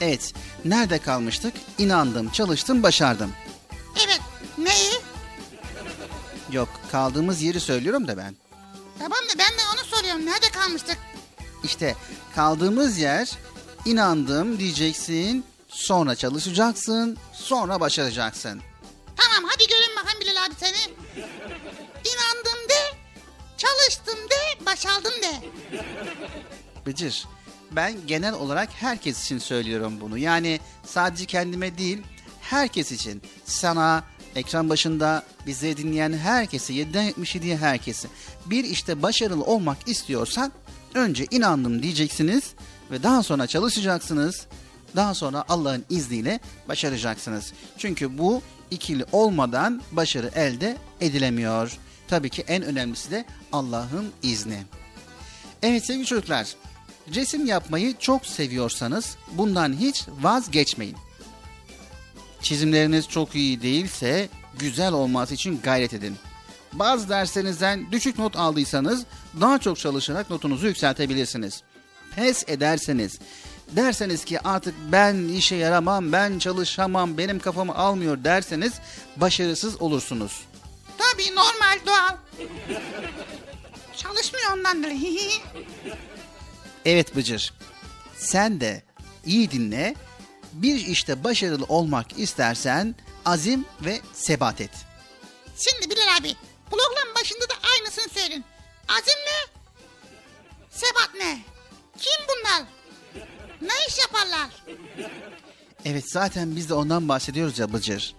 Evet, 0.00 0.32
nerede 0.64 0.98
kalmıştık? 0.98 1.54
İnandım, 1.78 2.30
çalıştım, 2.30 2.82
başardım. 2.82 3.32
Evet. 4.06 4.20
Neyi? 4.58 4.92
Yok, 6.52 6.68
kaldığımız 6.92 7.42
yeri 7.42 7.60
söylüyorum 7.60 8.08
da 8.08 8.16
ben. 8.16 8.34
Tamam 8.98 9.18
da 9.18 9.38
ben 9.38 9.58
de 9.58 9.62
onu 9.74 9.96
soruyorum. 9.96 10.26
Nerede 10.26 10.50
kalmıştık? 10.50 10.98
İşte 11.64 11.96
kaldığımız 12.34 12.98
yer 12.98 13.30
inandım 13.84 14.58
diyeceksin, 14.58 15.44
sonra 15.68 16.14
çalışacaksın, 16.14 17.16
sonra 17.32 17.80
başaracaksın. 17.80 18.62
Tamam 19.16 19.50
hadi 19.50 19.66
görün 19.68 19.96
bakalım 19.96 20.20
Bilal 20.20 20.44
abi 20.46 20.54
seni. 20.60 20.94
İnandım 22.04 22.68
de, 22.68 22.96
çalıştım 23.56 24.18
de, 24.30 24.66
başardım 24.66 25.12
de. 25.22 25.32
Bıcır, 26.86 27.24
ben 27.72 27.94
genel 28.06 28.34
olarak 28.34 28.68
herkes 28.72 29.24
için 29.24 29.38
söylüyorum 29.38 30.00
bunu. 30.00 30.18
Yani 30.18 30.60
sadece 30.84 31.24
kendime 31.24 31.78
değil, 31.78 32.02
herkes 32.40 32.92
için. 32.92 33.22
Sana, 33.44 34.04
ekran 34.34 34.68
başında 34.68 35.22
bizi 35.46 35.76
dinleyen 35.76 36.12
herkese, 36.12 36.74
7'den 36.74 37.10
77'ye 37.10 37.56
herkese. 37.56 38.08
Bir 38.46 38.64
işte 38.64 39.02
başarılı 39.02 39.44
olmak 39.44 39.88
istiyorsan 39.88 40.52
önce 40.94 41.26
inandım 41.30 41.82
diyeceksiniz 41.82 42.54
ve 42.90 43.02
daha 43.02 43.22
sonra 43.22 43.46
çalışacaksınız. 43.46 44.46
Daha 44.96 45.14
sonra 45.14 45.44
Allah'ın 45.48 45.84
izniyle 45.90 46.40
başaracaksınız. 46.68 47.52
Çünkü 47.78 48.18
bu 48.18 48.42
ikili 48.70 49.04
olmadan 49.12 49.82
başarı 49.92 50.30
elde 50.34 50.76
edilemiyor. 51.00 51.78
Tabii 52.08 52.30
ki 52.30 52.44
en 52.48 52.62
önemlisi 52.62 53.10
de 53.10 53.24
Allah'ın 53.52 54.12
izni. 54.22 54.62
Evet 55.62 55.86
sevgili 55.86 56.06
çocuklar, 56.06 56.46
resim 57.14 57.46
yapmayı 57.46 57.94
çok 57.98 58.26
seviyorsanız 58.26 59.16
bundan 59.32 59.72
hiç 59.72 60.04
vazgeçmeyin. 60.20 60.96
Çizimleriniz 62.42 63.08
çok 63.08 63.34
iyi 63.34 63.62
değilse 63.62 64.28
güzel 64.58 64.92
olması 64.92 65.34
için 65.34 65.60
gayret 65.62 65.94
edin. 65.94 66.16
Bazı 66.72 67.08
derslerinizden 67.08 67.92
düşük 67.92 68.18
not 68.18 68.36
aldıysanız 68.36 69.04
daha 69.40 69.58
çok 69.58 69.78
çalışarak 69.78 70.30
notunuzu 70.30 70.66
yükseltebilirsiniz. 70.66 71.62
Pes 72.16 72.44
ederseniz, 72.48 73.18
derseniz 73.70 74.24
ki 74.24 74.40
artık 74.40 74.74
ben 74.92 75.28
işe 75.28 75.56
yaramam, 75.56 76.12
ben 76.12 76.38
çalışamam, 76.38 77.18
benim 77.18 77.38
kafamı 77.38 77.74
almıyor 77.74 78.24
derseniz 78.24 78.72
başarısız 79.16 79.82
olursunuz. 79.82 80.40
Tabii 80.98 81.34
normal 81.34 81.78
doğal. 81.86 82.16
Çalışmıyor 83.96 84.52
ondandır. 84.56 84.90
Evet 86.86 87.16
Bıcır, 87.16 87.52
sen 88.16 88.60
de 88.60 88.82
iyi 89.24 89.50
dinle. 89.50 89.94
Bir 90.52 90.86
işte 90.86 91.24
başarılı 91.24 91.64
olmak 91.64 92.18
istersen 92.18 92.94
azim 93.24 93.64
ve 93.80 94.00
sebat 94.12 94.60
et. 94.60 94.70
Şimdi 95.58 95.90
Bilal 95.90 96.16
abi 96.20 96.34
program 96.70 97.14
başında 97.20 97.40
da 97.40 97.54
aynısını 97.74 98.08
söyledin. 98.12 98.44
Azim 98.88 99.18
ne? 99.26 99.60
Sebat 100.70 101.10
ne? 101.18 101.38
Kim 101.98 102.26
bunlar? 102.28 102.62
Ne 103.60 103.86
iş 103.88 103.98
yaparlar? 103.98 104.50
Evet 105.84 106.12
zaten 106.12 106.56
biz 106.56 106.68
de 106.68 106.74
ondan 106.74 107.08
bahsediyoruz 107.08 107.58
ya 107.58 107.72
Bıcır. 107.72 108.14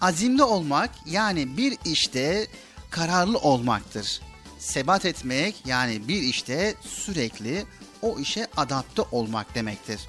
Azimli 0.00 0.42
olmak 0.42 0.90
yani 1.06 1.56
bir 1.56 1.78
işte 1.84 2.46
kararlı 2.90 3.38
olmaktır. 3.38 4.20
Sebat 4.58 5.04
etmek 5.04 5.56
yani 5.66 6.08
bir 6.08 6.22
işte 6.22 6.74
sürekli 6.80 7.66
o 8.02 8.18
işe 8.18 8.46
adapte 8.56 9.02
olmak 9.02 9.54
demektir. 9.54 10.00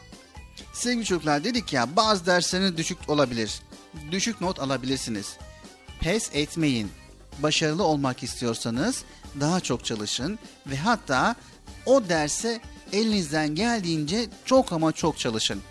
Sevgili 0.73 1.05
çocuklar 1.05 1.43
dedik 1.43 1.73
ya 1.73 1.95
bazı 1.95 2.25
dersleriniz 2.25 2.77
düşük 2.77 3.09
olabilir. 3.09 3.61
Düşük 4.11 4.41
not 4.41 4.59
alabilirsiniz. 4.59 5.37
Pes 5.99 6.29
etmeyin. 6.33 6.91
Başarılı 7.39 7.83
olmak 7.83 8.23
istiyorsanız 8.23 9.03
daha 9.39 9.59
çok 9.59 9.85
çalışın 9.85 10.39
ve 10.67 10.77
hatta 10.77 11.35
o 11.85 12.09
derse 12.09 12.61
elinizden 12.91 13.55
geldiğince 13.55 14.25
çok 14.45 14.73
ama 14.73 14.91
çok 14.91 15.19
çalışın. 15.19 15.61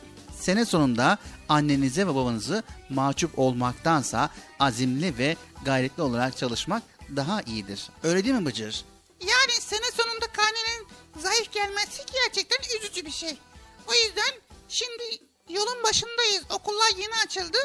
Sene 0.41 0.65
sonunda 0.65 1.19
annenize 1.49 2.07
ve 2.07 2.15
babanızı 2.15 2.63
mahcup 2.91 3.39
olmaktansa 3.39 4.31
azimli 4.61 5.19
ve 5.19 5.37
gayretli 5.65 6.03
olarak 6.03 6.37
çalışmak 6.37 6.83
daha 7.17 7.43
iyidir. 7.43 7.91
Öyle 8.03 8.25
değil 8.25 8.35
mi 8.35 8.47
Bıcır? 8.47 8.85
Yani 9.21 9.61
sene 9.61 9.91
sonunda 9.97 10.27
karnenin 10.27 10.87
zayıf 11.19 11.53
gelmesi 11.53 12.03
gerçekten 12.25 12.77
üzücü 12.77 13.07
bir 13.07 13.11
şey. 13.11 13.39
O 13.87 13.95
yüzden 13.95 14.41
şimdi 14.69 15.03
yolun 15.49 15.83
başındayız. 15.85 16.43
Okullar 16.51 16.91
yeni 16.99 17.15
açıldı. 17.27 17.59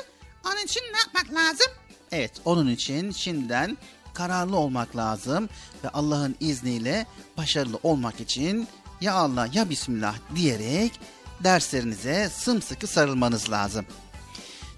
Onun 0.46 0.66
için 0.66 0.82
ne 0.94 0.98
yapmak 0.98 1.34
lazım? 1.34 1.68
Evet, 2.12 2.32
onun 2.46 2.70
için 2.70 3.12
şimdiden 3.12 3.78
kararlı 4.13 4.58
olmak 4.58 4.96
lazım 4.96 5.50
ve 5.84 5.89
Allah'ın 5.89 6.36
izniyle 6.39 7.06
başarılı 7.38 7.80
olmak 7.84 8.20
için 8.20 8.68
ya 9.02 9.13
Allah 9.13 9.48
ya 9.54 9.70
Bismillah 9.70 10.16
diyerek 10.36 11.00
derslerinize 11.44 12.30
sımsıkı 12.30 12.88
sarılmanız 12.88 13.52
lazım. 13.52 13.86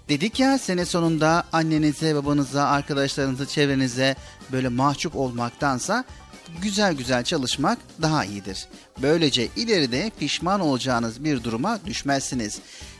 Dedik 0.08 0.40
ya 0.40 0.58
sene 0.58 0.84
sonunda 0.84 1.44
annenize, 1.52 2.14
babanıza, 2.14 2.64
arkadaşlarınıza, 2.64 3.46
çevrenize 3.46 4.16
böyle 4.52 4.68
mahcup 4.68 5.16
olmaktansa 5.16 6.04
güzel 6.62 6.94
güzel 6.94 7.24
çalışmak 7.24 7.78
daha 8.02 8.24
iyidir. 8.24 8.66
Böylece 9.02 9.48
ileride 9.56 10.10
pişman 10.18 10.60
olacağınız 10.60 11.24
bir 11.24 11.44
duruma 11.44 11.78
düşmezsiniz. 11.86 12.58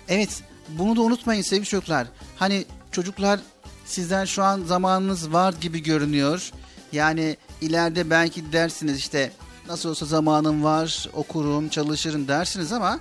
Evet 0.08 0.42
bunu 0.68 0.96
da 0.96 1.00
unutmayın 1.02 1.42
sevgili 1.42 1.66
çocuklar. 1.66 2.06
Hani 2.36 2.64
çocuklar 2.92 3.40
sizden 3.84 4.24
şu 4.24 4.42
an 4.42 4.62
zamanınız 4.62 5.32
var 5.32 5.54
gibi 5.60 5.82
görünüyor. 5.82 6.50
Yani 6.92 7.36
ileride 7.60 8.10
belki 8.10 8.52
dersiniz 8.52 8.98
işte 8.98 9.32
nasıl 9.68 9.88
olsa 9.88 10.06
zamanım 10.06 10.64
var 10.64 11.08
okurum 11.12 11.68
çalışırım 11.68 12.28
dersiniz 12.28 12.72
ama 12.72 13.00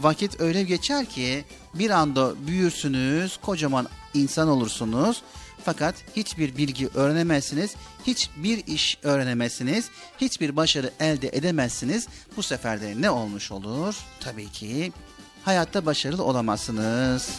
vakit 0.00 0.40
öyle 0.40 0.62
geçer 0.62 1.06
ki 1.06 1.44
bir 1.74 1.90
anda 1.90 2.46
büyürsünüz 2.46 3.36
kocaman 3.36 3.88
insan 4.14 4.48
olursunuz. 4.48 5.22
Fakat 5.64 5.94
hiçbir 6.16 6.56
bilgi 6.56 6.88
öğrenemezsiniz, 6.94 7.74
hiçbir 8.06 8.66
iş 8.66 8.98
öğrenemezsiniz, 9.02 9.88
hiçbir 10.20 10.56
başarı 10.56 10.90
elde 11.00 11.28
edemezsiniz. 11.28 12.08
Bu 12.36 12.42
sefer 12.42 12.80
de 12.80 12.94
ne 13.00 13.10
olmuş 13.10 13.52
olur? 13.52 13.96
Tabii 14.20 14.48
ki 14.48 14.92
hayatta 15.44 15.86
başarılı 15.86 16.24
olamazsınız 16.24 17.30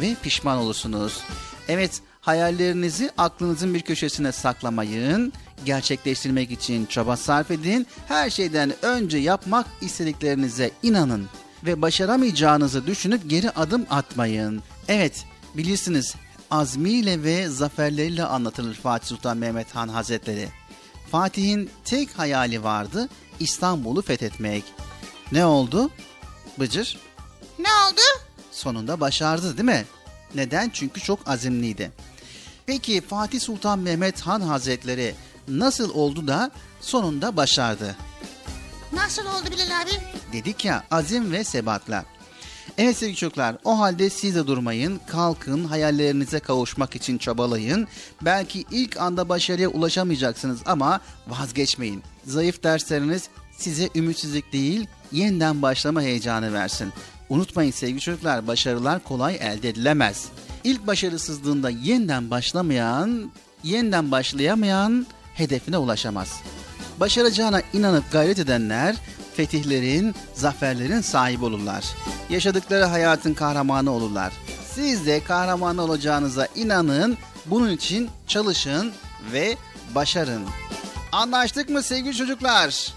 ve 0.00 0.14
pişman 0.22 0.58
olursunuz. 0.58 1.20
Evet, 1.68 2.00
hayallerinizi 2.20 3.10
aklınızın 3.18 3.74
bir 3.74 3.80
köşesine 3.80 4.32
saklamayın. 4.32 5.32
Gerçekleştirmek 5.64 6.50
için 6.50 6.86
çaba 6.86 7.16
sarf 7.16 7.50
edin. 7.50 7.86
Her 8.08 8.30
şeyden 8.30 8.72
önce 8.82 9.18
yapmak 9.18 9.66
istediklerinize 9.80 10.70
inanın 10.82 11.28
ve 11.64 11.82
başaramayacağınızı 11.82 12.86
düşünüp 12.86 13.30
geri 13.30 13.50
adım 13.50 13.86
atmayın. 13.90 14.62
Evet, 14.88 15.24
bilirsiniz 15.54 16.14
azmiyle 16.54 17.22
ve 17.22 17.48
zaferleriyle 17.48 18.24
anlatılır 18.24 18.74
Fatih 18.74 19.06
Sultan 19.08 19.36
Mehmet 19.36 19.74
Han 19.74 19.88
Hazretleri. 19.88 20.48
Fatih'in 21.10 21.70
tek 21.84 22.18
hayali 22.18 22.62
vardı 22.64 23.08
İstanbul'u 23.40 24.02
fethetmek. 24.02 24.64
Ne 25.32 25.46
oldu? 25.46 25.90
Bıcır 26.58 26.98
Ne 27.58 27.68
oldu? 27.68 28.00
sonunda 28.52 29.00
başardı 29.00 29.56
değil 29.56 29.64
mi? 29.68 29.84
Neden? 30.34 30.70
Çünkü 30.74 31.00
çok 31.00 31.28
azimliydi. 31.28 31.92
Peki 32.66 33.00
Fatih 33.00 33.40
Sultan 33.40 33.78
Mehmet 33.78 34.20
Han 34.20 34.40
Hazretleri 34.40 35.14
nasıl 35.48 35.94
oldu 35.94 36.28
da 36.28 36.50
sonunda 36.80 37.36
başardı? 37.36 37.96
Nasıl 38.92 39.26
oldu 39.26 39.50
Bilal 39.50 39.80
abi? 39.82 39.90
Dedik 40.32 40.64
ya 40.64 40.84
azim 40.90 41.32
ve 41.32 41.44
sebatla. 41.44 42.04
Evet 42.78 42.96
sevgili 42.96 43.16
çocuklar 43.16 43.56
o 43.64 43.78
halde 43.78 44.10
siz 44.10 44.34
de 44.34 44.46
durmayın, 44.46 45.00
kalkın, 45.06 45.64
hayallerinize 45.64 46.40
kavuşmak 46.40 46.96
için 46.96 47.18
çabalayın. 47.18 47.88
Belki 48.22 48.64
ilk 48.70 48.96
anda 48.96 49.28
başarıya 49.28 49.68
ulaşamayacaksınız 49.68 50.60
ama 50.66 51.00
vazgeçmeyin. 51.28 52.02
Zayıf 52.24 52.62
dersleriniz 52.62 53.28
size 53.56 53.88
ümitsizlik 53.94 54.52
değil, 54.52 54.86
yeniden 55.12 55.62
başlama 55.62 56.02
heyecanı 56.02 56.52
versin. 56.52 56.92
Unutmayın 57.28 57.70
sevgili 57.70 58.00
çocuklar, 58.00 58.46
başarılar 58.46 59.04
kolay 59.04 59.36
elde 59.36 59.68
edilemez. 59.68 60.28
İlk 60.64 60.86
başarısızlığında 60.86 61.70
yeniden 61.70 62.30
başlamayan, 62.30 63.30
yeniden 63.62 64.10
başlayamayan 64.10 65.06
hedefine 65.34 65.78
ulaşamaz. 65.78 66.42
Başaracağına 67.00 67.62
inanıp 67.72 68.12
gayret 68.12 68.38
edenler 68.38 68.96
fetihlerin, 69.36 70.14
zaferlerin 70.34 71.00
sahibi 71.00 71.44
olurlar. 71.44 71.84
Yaşadıkları 72.30 72.84
hayatın 72.84 73.34
kahramanı 73.34 73.90
olurlar. 73.90 74.32
Siz 74.74 75.06
de 75.06 75.24
kahraman 75.24 75.78
olacağınıza 75.78 76.48
inanın, 76.54 77.18
bunun 77.46 77.70
için 77.70 78.10
çalışın 78.26 78.92
ve 79.32 79.56
başarın. 79.94 80.44
Anlaştık 81.12 81.68
mı 81.68 81.82
sevgili 81.82 82.16
çocuklar? 82.16 82.62
Anlaştık. 82.62 82.94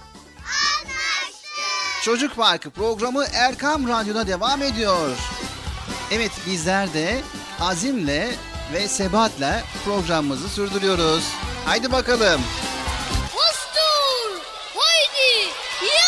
Çocuk 2.03 2.35
Parkı 2.35 2.69
programı 2.69 3.25
Erkam 3.33 3.87
Radyo'da 3.87 4.27
devam 4.27 4.63
ediyor. 4.63 5.09
Evet 6.11 6.31
bizler 6.47 6.93
de 6.93 7.21
azimle 7.59 8.35
ve 8.73 8.87
sebatle 8.87 9.63
programımızı 9.85 10.49
sürdürüyoruz. 10.49 11.23
Haydi 11.65 11.91
bakalım. 11.91 12.41
Yeah! 15.17 16.06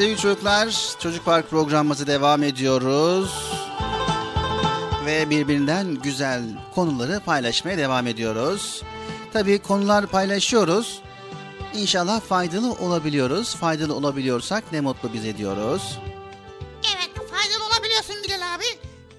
Sevgili 0.00 0.18
çocuklar 0.18 0.96
Çocuk 0.98 1.24
Park 1.24 1.50
programımızı 1.50 2.06
devam 2.06 2.42
ediyoruz. 2.42 3.52
Ve 5.06 5.30
birbirinden 5.30 5.94
güzel 5.94 6.42
konuları 6.74 7.20
paylaşmaya 7.20 7.78
devam 7.78 8.06
ediyoruz. 8.06 8.82
Tabii 9.32 9.58
konular 9.58 10.06
paylaşıyoruz. 10.06 11.02
İnşallah 11.74 12.20
faydalı 12.20 12.72
olabiliyoruz. 12.72 13.54
Faydalı 13.54 13.94
olabiliyorsak 13.94 14.72
ne 14.72 14.80
mutlu 14.80 15.12
bize 15.12 15.36
diyoruz. 15.36 15.98
Evet 16.96 17.30
faydalı 17.30 17.64
olabiliyorsun 17.66 18.16
Bilal 18.24 18.54
abi. 18.54 18.64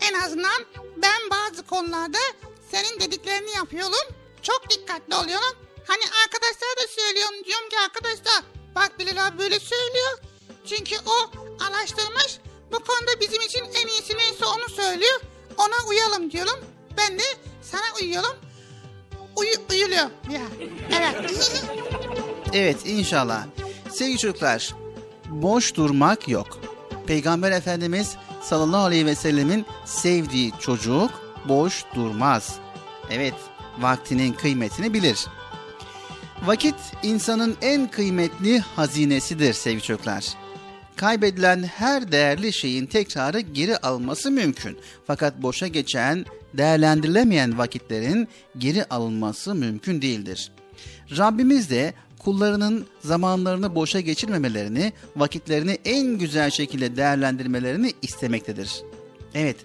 En 0.02 0.22
azından 0.22 0.66
ben 0.98 1.30
bazı 1.32 1.64
konularda 1.64 2.18
senin 2.72 3.00
dediklerini 3.00 3.52
yapıyorum. 3.52 4.16
Çok 4.42 4.70
dikkatli 4.70 5.16
oluyorum. 5.16 5.58
Hani 5.88 6.04
arkadaşlara 6.24 6.78
da 6.84 6.88
söylüyorum. 6.90 7.36
Diyorum 7.46 7.70
ki 7.70 7.76
arkadaşlar 7.86 8.44
bak 8.76 9.00
Bilal 9.00 9.28
abi 9.28 9.40
böyle 9.40 9.60
söylüyor. 9.60 10.31
Çünkü 10.66 10.96
o 11.06 11.32
araştırmış. 11.64 12.40
Bu 12.72 12.80
konuda 12.80 13.20
bizim 13.22 13.42
için 13.42 13.60
en 13.60 13.88
iyisi 13.88 14.18
neyse 14.18 14.46
onu 14.46 14.70
söylüyor. 14.76 15.22
Ona 15.58 15.90
uyalım 15.90 16.32
diyorum. 16.32 16.60
Ben 16.98 17.20
de 17.20 17.24
sana 17.62 17.82
uyuyorum. 18.02 18.36
Uyu, 19.36 19.52
uyuluyor. 19.72 20.10
Ya. 20.32 20.42
Evet. 20.98 21.62
Evet 22.54 22.78
inşallah. 22.86 23.44
Sevgili 23.92 24.18
çocuklar, 24.18 24.76
boş 25.30 25.76
durmak 25.76 26.28
yok. 26.28 26.60
Peygamber 27.08 27.52
Efendimiz 27.52 28.16
sallallahu 28.42 28.86
aleyhi 28.86 29.06
ve 29.06 29.16
sellemin 29.16 29.66
sevdiği 29.86 30.52
çocuk 30.60 31.12
boş 31.46 31.86
durmaz. 31.96 32.56
Evet, 33.10 33.34
vaktinin 33.80 34.34
kıymetini 34.34 34.94
bilir. 34.94 35.28
Vakit 36.46 36.76
insanın 37.04 37.58
en 37.62 37.92
kıymetli 37.92 38.60
hazinesidir 38.60 39.54
sevgili 39.54 39.82
çocuklar. 39.82 40.26
Kaybedilen 40.96 41.64
her 41.64 42.12
değerli 42.12 42.54
şeyin 42.54 42.86
tekrarı 42.86 43.40
geri 43.40 43.78
alması 43.78 44.32
mümkün. 44.32 44.78
Fakat 45.08 45.42
boşa 45.42 45.68
geçen, 45.68 46.26
değerlendirilemeyen 46.54 47.58
vakitlerin 47.58 48.28
geri 48.58 48.86
alınması 48.86 49.56
mümkün 49.56 50.02
değildir. 50.02 50.52
Rabbimiz 51.18 51.70
de 51.70 51.94
kullarının 52.20 52.86
zamanlarını 53.00 53.76
boşa 53.76 54.00
geçirmemelerini, 54.00 54.94
vakitlerini 55.16 55.78
en 55.86 56.18
güzel 56.18 56.50
şekilde 56.50 56.96
değerlendirmelerini 56.96 57.94
istemektedir. 58.02 58.82
Evet, 59.34 59.58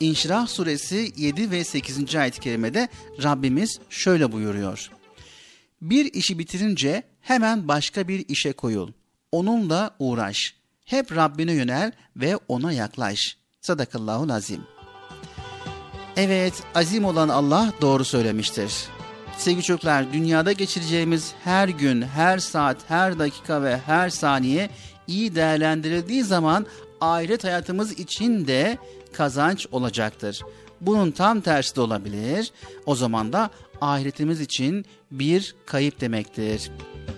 İnşirah 0.00 0.46
suresi 0.46 1.12
7 1.16 1.50
ve 1.50 1.64
8. 1.64 2.14
ayet-i 2.16 2.40
kerimede 2.40 2.88
Rabbimiz 3.22 3.78
şöyle 3.90 4.32
buyuruyor. 4.32 4.90
Bir 5.82 6.14
işi 6.14 6.38
bitirince 6.38 7.02
hemen 7.20 7.68
başka 7.68 8.08
bir 8.08 8.24
işe 8.28 8.52
koyul. 8.52 8.92
Onunla 9.32 9.96
uğraş. 9.98 10.54
Hep 10.84 11.16
Rabbine 11.16 11.52
yönel 11.52 11.92
ve 12.16 12.36
ona 12.48 12.72
yaklaş. 12.72 13.36
Sadakallahu 13.60 14.32
azim. 14.32 14.60
Evet, 16.16 16.54
azim 16.74 17.04
olan 17.04 17.28
Allah 17.28 17.72
doğru 17.80 18.04
söylemiştir. 18.04 18.72
Sevgili 19.38 19.62
çocuklar, 19.62 20.12
dünyada 20.12 20.52
geçireceğimiz 20.52 21.32
her 21.44 21.68
gün, 21.68 22.02
her 22.02 22.38
saat, 22.38 22.76
her 22.88 23.18
dakika 23.18 23.62
ve 23.62 23.78
her 23.78 24.10
saniye 24.10 24.70
iyi 25.06 25.34
değerlendirildiği 25.34 26.24
zaman 26.24 26.66
ahiret 27.00 27.44
hayatımız 27.44 27.92
için 27.92 28.46
de 28.46 28.78
kazanç 29.12 29.66
olacaktır. 29.72 30.40
Bunun 30.80 31.10
tam 31.10 31.40
tersi 31.40 31.76
de 31.76 31.80
olabilir. 31.80 32.52
O 32.86 32.94
zaman 32.94 33.32
da 33.32 33.50
ahiretimiz 33.80 34.40
için 34.40 34.84
bir 35.10 35.54
kayıp 35.66 36.00
demektir. 36.00 36.70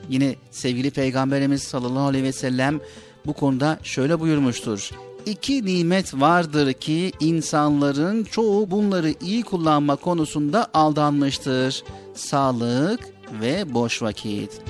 Yine 0.08 0.36
sevgili 0.50 0.90
Peygamberimiz 0.90 1.62
sallallahu 1.62 2.06
aleyhi 2.06 2.24
ve 2.24 2.32
sellem 2.32 2.80
bu 3.26 3.32
konuda 3.32 3.78
şöyle 3.82 4.20
buyurmuştur. 4.20 4.90
İki 5.26 5.64
nimet 5.64 6.14
vardır 6.14 6.72
ki 6.72 7.12
insanların 7.20 8.24
çoğu 8.24 8.70
bunları 8.70 9.14
iyi 9.20 9.42
kullanma 9.42 9.96
konusunda 9.96 10.68
aldanmıştır. 10.74 11.84
Sağlık 12.14 13.00
ve 13.40 13.74
boş 13.74 14.02
vakit. 14.02 14.60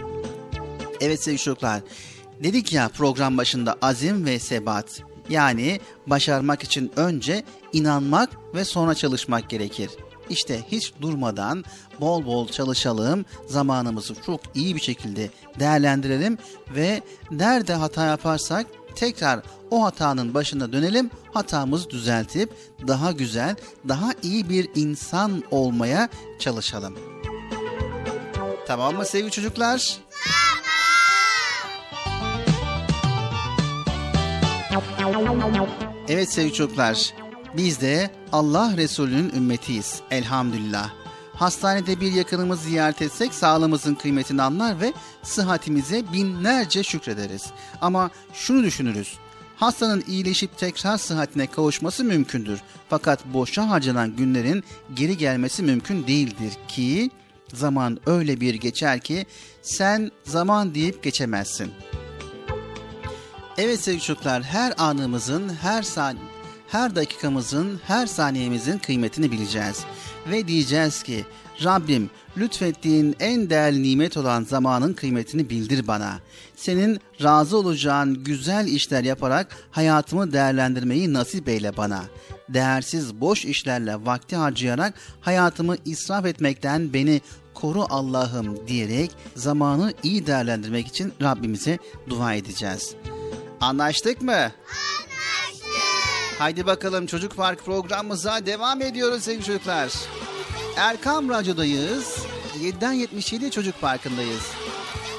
Evet 1.01 1.23
sevgili 1.23 1.43
çocuklar, 1.43 1.81
dedik 2.43 2.73
ya 2.73 2.89
program 2.89 3.39
başında 3.39 3.77
azim 3.83 4.27
ve 4.27 4.39
sebat. 4.39 5.03
Yani 5.31 5.81
başarmak 6.07 6.63
için 6.63 6.93
önce 6.97 7.45
inanmak 7.73 8.31
ve 8.55 8.65
sonra 8.65 8.95
çalışmak 8.95 9.51
gerekir. 9.51 9.91
İşte 10.31 10.61
hiç 10.73 10.93
durmadan 11.01 11.65
bol 12.01 12.27
bol 12.27 12.49
çalışalım, 12.49 13.25
zamanımızı 13.47 14.15
çok 14.27 14.41
iyi 14.55 14.75
bir 14.77 14.81
şekilde 14.81 15.31
değerlendirelim 15.59 16.39
ve 16.75 17.03
nerede 17.31 17.75
hata 17.75 18.05
yaparsak 18.05 18.67
tekrar 18.95 19.41
o 19.71 19.85
hatanın 19.85 20.35
başına 20.35 20.73
dönelim, 20.73 21.11
hatamızı 21.33 21.91
düzeltip 21.91 22.53
daha 22.89 23.13
güzel, 23.13 23.57
daha 23.89 24.11
iyi 24.23 24.49
bir 24.49 24.69
insan 24.75 25.43
olmaya 25.51 26.09
çalışalım. 26.39 26.99
Tamam 28.67 28.97
mı 28.97 29.05
sevgili 29.05 29.31
çocuklar? 29.31 29.99
Evet 36.09 36.33
sevgili 36.33 36.55
çocuklar, 36.55 37.15
biz 37.57 37.81
de 37.81 38.11
Allah 38.33 38.77
Resulü'nün 38.77 39.31
ümmetiyiz 39.37 40.01
elhamdülillah. 40.11 41.06
Hastanede 41.37 42.01
bir 42.01 42.13
yakınımız 42.13 42.61
ziyaret 42.61 43.03
etsek 43.03 43.35
sağlığımızın 43.35 43.95
kıymetini 43.95 44.43
anlar 44.43 44.81
ve 44.81 44.93
sıhhatimize 45.23 46.13
binlerce 46.13 46.83
şükrederiz. 46.83 47.47
Ama 47.81 48.11
şunu 48.33 48.65
düşünürüz. 48.65 49.19
Hastanın 49.57 50.05
iyileşip 50.07 50.59
tekrar 50.59 50.99
sıhhatine 50.99 51.47
kavuşması 51.47 52.05
mümkündür. 52.05 52.61
Fakat 52.89 53.25
boşa 53.25 53.69
harcanan 53.69 54.17
günlerin 54.17 54.65
geri 54.95 55.17
gelmesi 55.17 55.63
mümkün 55.63 56.07
değildir 56.07 56.53
ki 56.69 57.11
zaman 57.55 57.99
öyle 58.07 58.41
bir 58.41 58.55
geçer 58.55 59.01
ki 59.01 59.27
sen 59.63 60.11
zaman 60.25 60.75
deyip 60.75 61.03
geçemezsin. 61.03 61.73
Evet 63.59 63.81
sevgili 63.81 64.03
çocuklar 64.03 64.43
her 64.43 64.75
anımızın, 64.79 65.49
her 65.49 65.83
san 65.83 66.17
her 66.69 66.97
dakikamızın, 66.97 67.81
her 67.87 68.07
saniyemizin 68.07 68.79
kıymetini 68.79 69.33
bileceğiz. 69.33 69.85
Ve 70.31 70.49
diyeceğiz 70.49 71.03
ki 71.03 71.25
Rabbim 71.65 72.11
lütfettiğin 72.37 73.17
en 73.21 73.51
değerli 73.51 73.83
nimet 73.83 74.17
olan 74.17 74.45
zamanın 74.45 74.93
kıymetini 74.93 75.51
bildir 75.51 75.87
bana. 75.87 76.19
Senin 76.57 77.01
razı 77.23 77.57
olacağın 77.59 78.25
güzel 78.25 78.67
işler 78.67 79.05
yaparak 79.05 79.57
hayatımı 79.71 80.33
değerlendirmeyi 80.33 81.13
nasip 81.13 81.49
eyle 81.49 81.77
bana. 81.77 82.05
Değersiz 82.49 83.21
boş 83.21 83.45
işlerle 83.45 83.95
vakti 84.07 84.37
harcayarak 84.37 84.95
hayatımı 85.21 85.77
israf 85.85 86.27
etmekten 86.27 86.93
beni 86.93 87.21
koru 87.55 87.87
Allah'ım 87.89 88.69
diyerek 88.69 89.11
zamanı 89.37 89.93
iyi 90.03 90.27
değerlendirmek 90.27 90.87
için 90.87 91.13
Rabbimize 91.23 91.79
dua 92.09 92.35
edeceğiz. 92.35 92.95
Anlaştık 93.61 94.23
mı? 94.23 94.33
Anlaştık. 94.33 95.16
Haydi 96.39 96.67
bakalım 96.67 97.07
Çocuk 97.07 97.37
Park 97.37 97.65
programımıza 97.65 98.47
devam 98.47 98.83
ediyoruz 98.83 99.23
sevgili 99.25 99.45
çocuklar. 99.45 99.93
Erkam 100.77 101.29
Radyo'dayız. 101.29 102.17
7'den 102.63 102.93
77 102.93 103.51
Çocuk 103.51 103.81
Parkı'ndayız. 103.81 104.43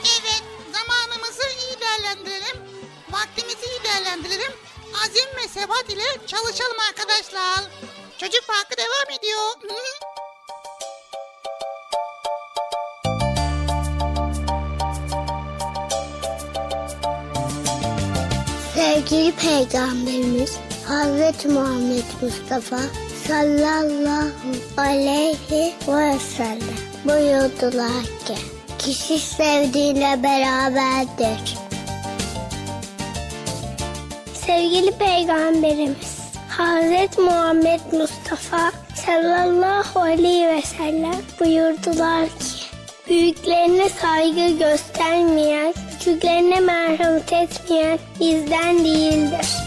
Evet, 0.04 0.44
zamanımızı 0.74 1.44
iyi 1.44 1.80
değerlendirelim. 1.82 2.62
Vaktimizi 3.12 3.66
iyi 3.66 3.84
değerlendirelim. 3.84 4.52
Azim 5.04 5.30
ve 5.38 5.48
sebat 5.48 5.90
ile 5.90 6.28
çalışalım 6.28 6.78
arkadaşlar. 6.90 7.64
Çocuk 8.18 8.48
Parkı 8.48 8.78
devam 8.78 9.20
ediyor. 9.20 9.78
Sevgili 18.76 19.32
Peygamberimiz 19.32 20.67
Hazreti 20.88 21.48
Muhammed 21.48 22.06
Mustafa 22.22 22.80
sallallahu 23.28 24.32
aleyhi 24.78 25.74
ve 25.88 26.20
sellem 26.20 26.78
buyurdular 27.06 28.04
ki 28.04 28.36
kişi 28.80 29.20
sevdiğiyle 29.20 30.24
beraberdir. 30.24 31.58
Sevgili 34.34 34.92
Peygamberimiz 34.92 36.20
Hazreti 36.50 37.22
Muhammed 37.22 37.82
Mustafa 37.92 38.72
sallallahu 39.06 40.00
aleyhi 40.00 40.48
ve 40.48 40.62
sellem 40.62 41.22
buyurdular 41.40 42.26
ki 42.26 42.68
Büyüklerine 43.10 43.90
saygı 43.90 44.58
göstermeyen, 44.58 45.74
küçüklerine 45.92 46.60
merhamet 46.60 47.34
etmeyen 47.34 48.00
bizden 48.20 48.86
değildir. 48.86 49.67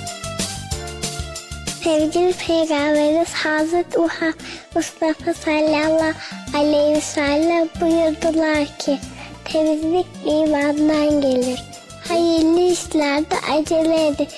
Sevgili 1.84 2.32
Peygamberimiz 2.32 3.32
Hazreti 3.32 3.98
Muhammed 3.98 4.34
Mustafa 4.74 5.34
sallallahu 5.34 6.12
aleyhi 6.54 6.96
ve 6.96 7.00
sellem 7.00 7.68
buyurdular 7.80 8.78
ki 8.78 8.98
temizlik 9.44 10.06
imandan 10.24 11.20
gelir. 11.20 11.62
Hayırlı 12.08 12.60
işlerde 12.60 13.34
acele 13.52 14.06
edin. 14.06 14.28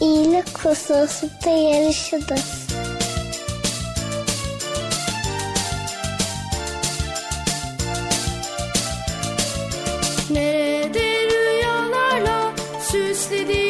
İyilik 0.00 0.58
hususunda 0.58 1.50
yarışınız. 1.50 2.68
Nerede 10.30 11.00
rüyalarla 11.00 12.52
süslediğimiz 12.90 13.61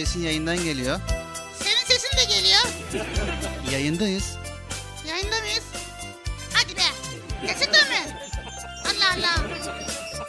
sesin 0.00 0.22
yayından 0.22 0.64
geliyor. 0.64 1.00
Senin 1.62 1.84
sesin 1.84 2.16
de 2.16 2.24
geliyor. 2.34 2.62
Yayındayız. 3.72 4.36
Yayında 5.08 5.40
mıyız? 5.40 5.64
Hadi 6.54 6.76
be. 6.76 6.82
Sesin 7.46 7.72
de 7.72 7.78
mi? 7.78 8.18
Allah 8.84 9.14
Allah. 9.16 9.48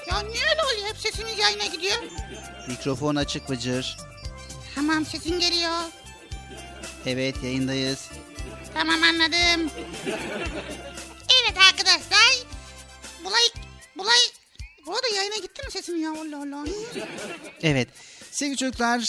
Ya 0.07 0.19
niye 0.19 0.43
öyle 0.49 0.63
oluyor? 0.63 0.87
Hep 0.89 0.97
sesimiz 0.97 1.39
yayına 1.39 1.65
gidiyor. 1.65 1.97
Mikrofon 2.67 3.15
açık 3.15 3.49
Bıcır. 3.49 3.97
Tamam 4.75 5.05
sesin 5.05 5.39
geliyor. 5.39 5.79
Evet 7.05 7.35
yayındayız. 7.43 8.09
Tamam 8.73 9.03
anladım. 9.03 9.71
Evet 11.41 11.57
arkadaşlar. 11.71 12.45
Bulay, 13.23 13.43
bulay. 13.97 14.19
Bu 14.85 14.95
arada 14.95 15.07
yayına 15.15 15.35
gitti 15.35 15.65
mi 15.65 15.71
sesim 15.71 16.01
ya? 16.03 16.11
Allah 16.11 16.37
Allah. 16.37 16.65
Evet. 17.61 17.87
Sevgili 18.31 18.57
çocuklar 18.57 19.01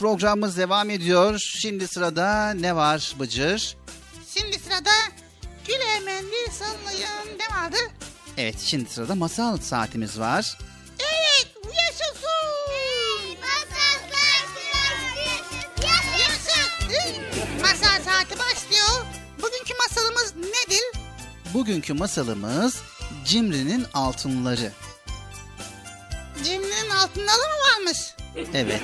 programımız 0.00 0.56
devam 0.56 0.90
ediyor. 0.90 1.38
Şimdi 1.62 1.88
sırada 1.88 2.50
ne 2.50 2.76
var 2.76 3.14
Bıcır? 3.18 3.76
Şimdi 4.34 4.58
sırada 4.58 4.90
Güle 5.66 5.84
el 5.96 6.52
sallayın 6.52 7.38
ne 7.38 7.56
vardı? 7.56 7.76
Evet 8.36 8.60
şimdi 8.60 8.90
sırada 8.90 9.14
masal 9.14 9.58
saatimiz 9.58 10.18
var. 10.18 10.58
Evet 10.98 11.54
yaşasın. 11.64 12.30
Yaşasın. 16.20 17.22
Masal 17.60 18.04
saati 18.04 18.38
başlıyor. 18.38 19.06
Bugünkü 19.42 19.74
masalımız 19.88 20.34
nedir? 20.36 20.82
Bugünkü 21.54 21.94
masalımız 21.94 22.82
Cimri'nin 23.24 23.86
altınları. 23.94 24.72
Cimrinin 26.44 26.90
altındalı 26.90 27.38
mı 27.38 27.54
varmış? 27.76 27.98
Evet. 28.54 28.82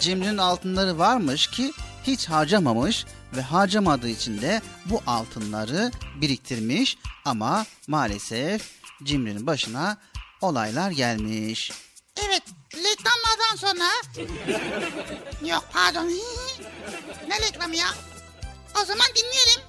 Cimri'nin 0.00 0.38
altınları 0.38 0.98
varmış 0.98 1.46
ki 1.46 1.72
hiç 2.06 2.28
harcamamış 2.28 3.04
ve 3.36 3.42
harcamadığı 3.42 4.08
için 4.08 4.42
de 4.42 4.62
bu 4.84 5.02
altınları 5.06 5.90
biriktirmiş 6.20 6.98
ama 7.24 7.66
maalesef 7.86 8.70
Cimri'nin 9.04 9.46
başına 9.46 9.96
olaylar 10.40 10.90
gelmiş. 10.90 11.72
Evet 12.16 12.42
reklamlardan 12.74 13.56
sonra... 13.56 13.84
Yok 15.50 15.64
pardon. 15.72 16.06
ne 17.28 17.40
reklamı 17.40 17.76
ya? 17.76 17.86
O 18.82 18.84
zaman 18.84 19.06
dinleyelim. 19.16 19.62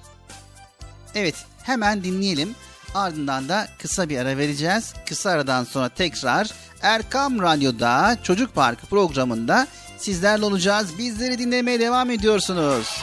Evet 1.14 1.34
hemen 1.62 2.04
dinleyelim. 2.04 2.54
Ardından 2.94 3.48
da 3.48 3.68
kısa 3.78 4.08
bir 4.08 4.18
ara 4.18 4.36
vereceğiz. 4.36 4.94
Kısa 5.08 5.30
aradan 5.30 5.64
sonra 5.64 5.88
tekrar 5.88 6.50
Erkam 6.82 7.42
Radyo'da 7.42 8.18
Çocuk 8.22 8.54
Parkı 8.54 8.86
programında 8.86 9.66
sizlerle 9.98 10.44
olacağız. 10.44 10.98
Bizleri 10.98 11.38
dinlemeye 11.38 11.80
devam 11.80 12.10
ediyorsunuz. 12.10 13.02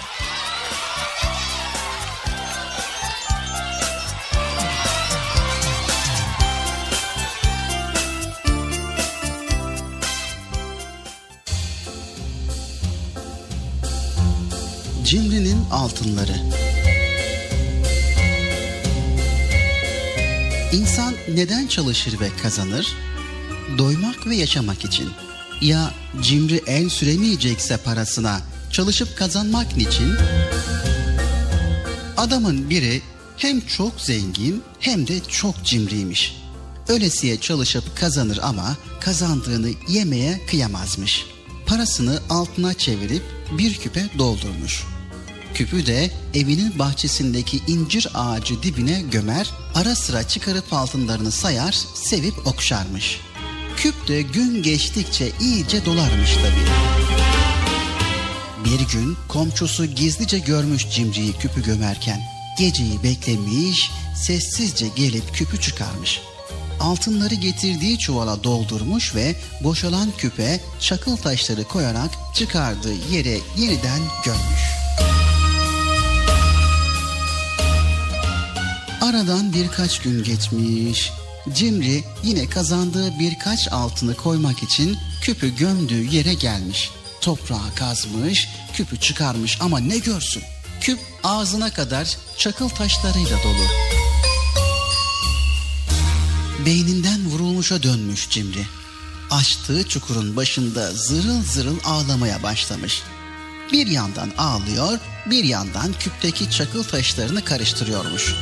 Cimri'nin 15.06 15.66
altınları. 15.72 16.36
İnsan 20.74 21.14
neden 21.36 21.68
çalışır 21.68 22.20
ve 22.20 22.28
kazanır? 22.44 23.09
Doymak 23.78 24.28
ve 24.28 24.36
yaşamak 24.36 24.86
için. 24.86 25.10
Ya 25.62 25.94
cimri 26.22 26.62
el 26.68 26.90
süremeyecekse 26.90 27.78
parasına 27.78 28.42
çalışıp 28.72 29.18
kazanmak 29.18 29.78
niçin? 29.78 30.14
Adamın 32.18 32.70
biri 32.70 33.02
hem 33.38 33.62
çok 33.62 34.02
zengin 34.02 34.64
hem 34.80 35.08
de 35.08 35.20
çok 35.20 35.66
cimriymiş. 35.66 36.36
Ölesiye 36.88 37.40
çalışıp 37.40 37.98
kazanır 37.98 38.40
ama 38.42 38.78
kazandığını 39.02 39.70
yemeye 39.88 40.42
kıyamazmış. 40.50 41.26
Parasını 41.66 42.20
altına 42.30 42.74
çevirip 42.74 43.24
bir 43.58 43.78
küpe 43.78 44.10
doldurmuş. 44.18 44.84
Küpü 45.54 45.86
de 45.86 46.12
evinin 46.34 46.80
bahçesindeki 46.80 47.62
incir 47.68 48.08
ağacı 48.14 48.64
dibine 48.64 49.02
gömer, 49.12 49.52
ara 49.76 49.96
sıra 49.96 50.28
çıkarıp 50.28 50.74
altınlarını 50.74 51.32
sayar, 51.32 51.80
sevip 51.94 52.48
okşarmış. 52.48 53.20
Küp 53.80 54.08
de 54.08 54.22
gün 54.22 54.64
geçtikçe 54.64 55.32
iyice 55.42 55.86
dolarmış 55.86 56.34
tabii. 56.34 56.70
Bir 58.66 58.94
gün 58.94 59.18
komşusu 59.28 59.86
gizlice 59.86 60.40
görmüş 60.40 60.90
cimriyi 60.90 61.34
küpü 61.34 61.64
gömerken. 61.64 62.20
Geceyi 62.58 63.04
beklemiş, 63.04 63.92
sessizce 64.16 64.88
gelip 64.96 65.34
küpü 65.34 65.62
çıkarmış. 65.62 66.22
Altınları 66.80 67.36
getirdiği 67.36 68.00
çuvala 68.00 68.44
doldurmuş 68.44 69.16
ve 69.16 69.36
boşalan 69.64 70.12
küpe 70.18 70.62
çakıl 70.80 71.18
taşları 71.18 71.64
koyarak 71.64 72.12
çıkardığı 72.36 73.14
yere 73.14 73.38
yeniden 73.58 74.02
gömmüş. 74.26 74.62
Aradan 79.02 79.54
birkaç 79.54 80.00
gün 80.02 80.24
geçmiş. 80.24 81.12
Cimri 81.54 82.04
yine 82.24 82.50
kazandığı 82.50 83.20
birkaç 83.20 83.72
altını 83.72 84.16
koymak 84.16 84.64
için 84.64 84.98
küpü 85.22 85.56
gömdüğü 85.56 86.16
yere 86.16 86.34
gelmiş. 86.34 86.90
Toprağa 87.22 87.76
kazmış, 87.76 88.48
küpü 88.74 89.00
çıkarmış 89.00 89.58
ama 89.62 89.80
ne 89.80 89.98
görsün? 89.98 90.44
Küp 90.82 91.00
ağzına 91.24 91.74
kadar 91.74 92.18
çakıl 92.38 92.70
taşlarıyla 92.70 93.38
dolu. 93.44 93.66
Beyninden 96.66 97.26
vurulmuşa 97.26 97.84
dönmüş 97.84 98.30
Cimri. 98.30 98.66
Açtığı 99.30 99.88
çukurun 99.88 100.36
başında 100.36 100.92
zırıl 100.92 101.44
zırıl 101.44 101.78
ağlamaya 101.86 102.44
başlamış. 102.44 103.04
Bir 103.72 103.88
yandan 103.88 104.32
ağlıyor, 104.38 105.00
bir 105.26 105.44
yandan 105.44 105.94
küpteki 105.94 106.52
çakıl 106.52 106.84
taşlarını 106.84 107.46
karıştırıyormuş. 107.46 108.36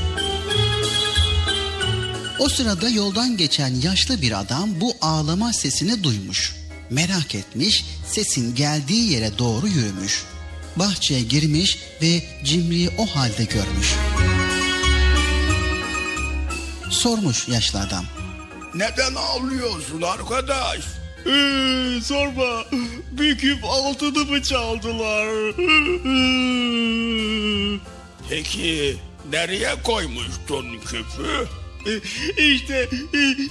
O 2.40 2.50
sırada 2.50 2.90
yoldan 2.90 3.38
geçen 3.38 3.76
yaşlı 3.76 4.22
bir 4.22 4.40
adam 4.40 4.70
bu 4.82 4.94
ağlama 5.02 5.54
sesini 5.54 6.04
duymuş. 6.04 6.56
Merak 6.90 7.36
etmiş, 7.36 7.86
sesin 8.08 8.56
geldiği 8.56 9.12
yere 9.12 9.38
doğru 9.38 9.68
yürümüş. 9.68 10.24
Bahçeye 10.76 11.22
girmiş 11.22 11.78
ve 12.02 12.24
Cimri'yi 12.44 12.90
o 12.98 13.06
halde 13.06 13.44
görmüş. 13.44 13.94
Sormuş 16.90 17.48
yaşlı 17.48 17.80
adam. 17.80 18.06
Neden 18.76 19.16
ağlıyorsun 19.16 20.02
arkadaş? 20.02 20.80
Ee, 21.26 22.02
sorma. 22.04 22.64
Bir 23.12 23.38
küp 23.38 23.64
altınımı 23.64 24.44
çaldılar. 24.44 25.28
Peki 28.30 28.98
nereye 29.32 29.76
koymuştun 29.84 30.80
küpü? 30.80 31.48
İşte 32.38 32.90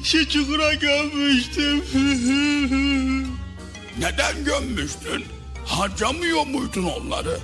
şu 0.05 0.29
çukura 0.29 0.75
gömmüştüm. 0.75 1.83
Neden 3.99 4.45
gömmüştün? 4.45 5.25
Harcamıyor 5.65 6.47
muydun 6.47 6.85
onları? 6.85 7.39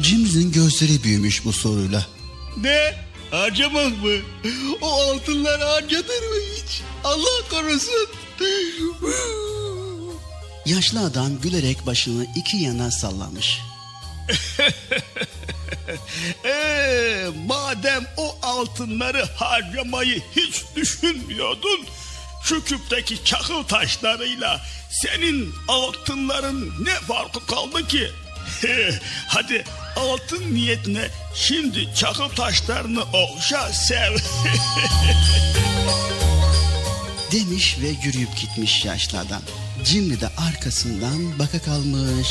Cimri'nin 0.00 0.52
gözleri 0.52 1.02
büyümüş 1.02 1.44
bu 1.44 1.52
soruyla. 1.52 2.06
Ne? 2.56 2.94
Harcamak 3.30 4.02
mı? 4.02 4.12
O 4.80 4.92
altınlar 4.92 5.60
harcanır 5.60 6.02
mı 6.02 6.36
hiç? 6.56 6.82
Allah 7.04 7.48
korusun. 7.50 8.08
Yaşlı 10.66 11.00
adam 11.00 11.40
gülerek 11.40 11.86
başını 11.86 12.26
iki 12.36 12.56
yana 12.56 12.90
sallamış. 12.90 13.60
Ee, 16.44 17.26
madem 17.46 18.04
o 18.16 18.36
altınları 18.42 19.24
harcamayı 19.36 20.22
hiç 20.36 20.62
düşünmüyordun, 20.76 21.86
şu 22.44 22.64
küpteki 22.64 23.24
çakıl 23.24 23.62
taşlarıyla 23.62 24.60
senin 24.90 25.54
altınların 25.68 26.84
ne 26.84 26.94
farkı 26.94 27.46
kaldı 27.46 27.88
ki? 27.88 28.10
Hadi 29.28 29.64
altın 29.96 30.54
niyetine 30.54 31.08
şimdi 31.34 31.94
çakıl 31.94 32.28
taşlarını 32.28 33.02
okşa 33.02 33.68
sev. 33.68 34.16
Demiş 37.32 37.76
ve 37.82 37.88
yürüyüp 38.04 38.36
gitmiş 38.36 38.84
yaşlı 38.84 39.18
adam. 39.18 39.42
Cimri 39.84 40.20
de 40.20 40.28
arkasından 40.28 41.38
baka 41.38 41.58
kalmış. 41.58 42.28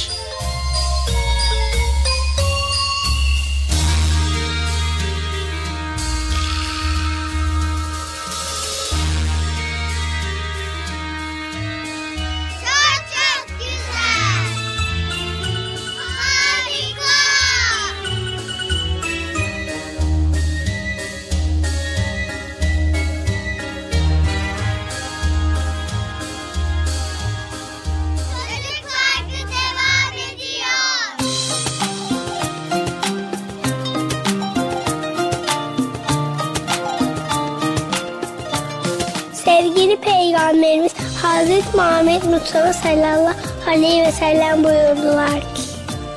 Muhammed 42.12 42.42
Mustafa 42.42 42.74
sallallahu 42.74 43.70
aleyhi 43.70 44.02
ve 44.02 44.12
sellem 44.12 44.64
buyurdular 44.64 45.40
ki 45.40 45.62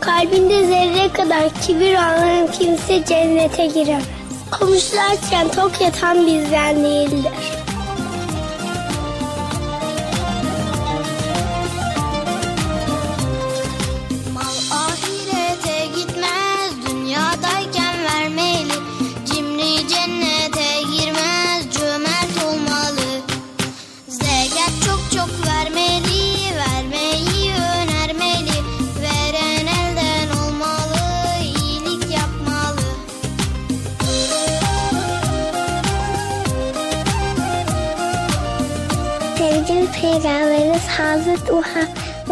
Kalbinde 0.01 0.67
zerre 0.67 1.13
kadar 1.13 1.49
kibir 1.67 1.95
olan 1.95 2.47
kimse 2.53 3.05
cennete 3.05 3.67
giremez. 3.67 4.05
Komşular 4.51 5.13
açken 5.13 5.49
tok 5.49 5.81
yatan 5.81 6.27
bizden 6.27 6.85
değildir. 6.85 7.54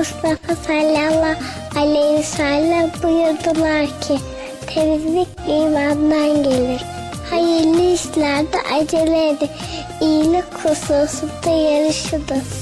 Mustafa 0.03 0.55
sallallahu 0.67 1.37
aleyhi 1.77 2.19
ve 2.19 2.23
sellem 2.23 2.91
buyurdular 3.03 3.87
ki 3.87 4.19
temizlik 4.75 5.29
imandan 5.49 6.43
gelir. 6.43 6.85
Hayırlı 7.31 7.95
işlerde 7.95 8.57
acele 8.75 9.29
edin. 9.29 9.51
İyilik 10.01 10.55
hususunda 10.65 11.51
yarışınız. 11.51 12.62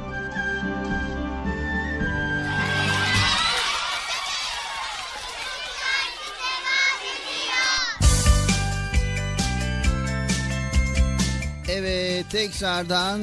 Tekrardan 12.61 13.21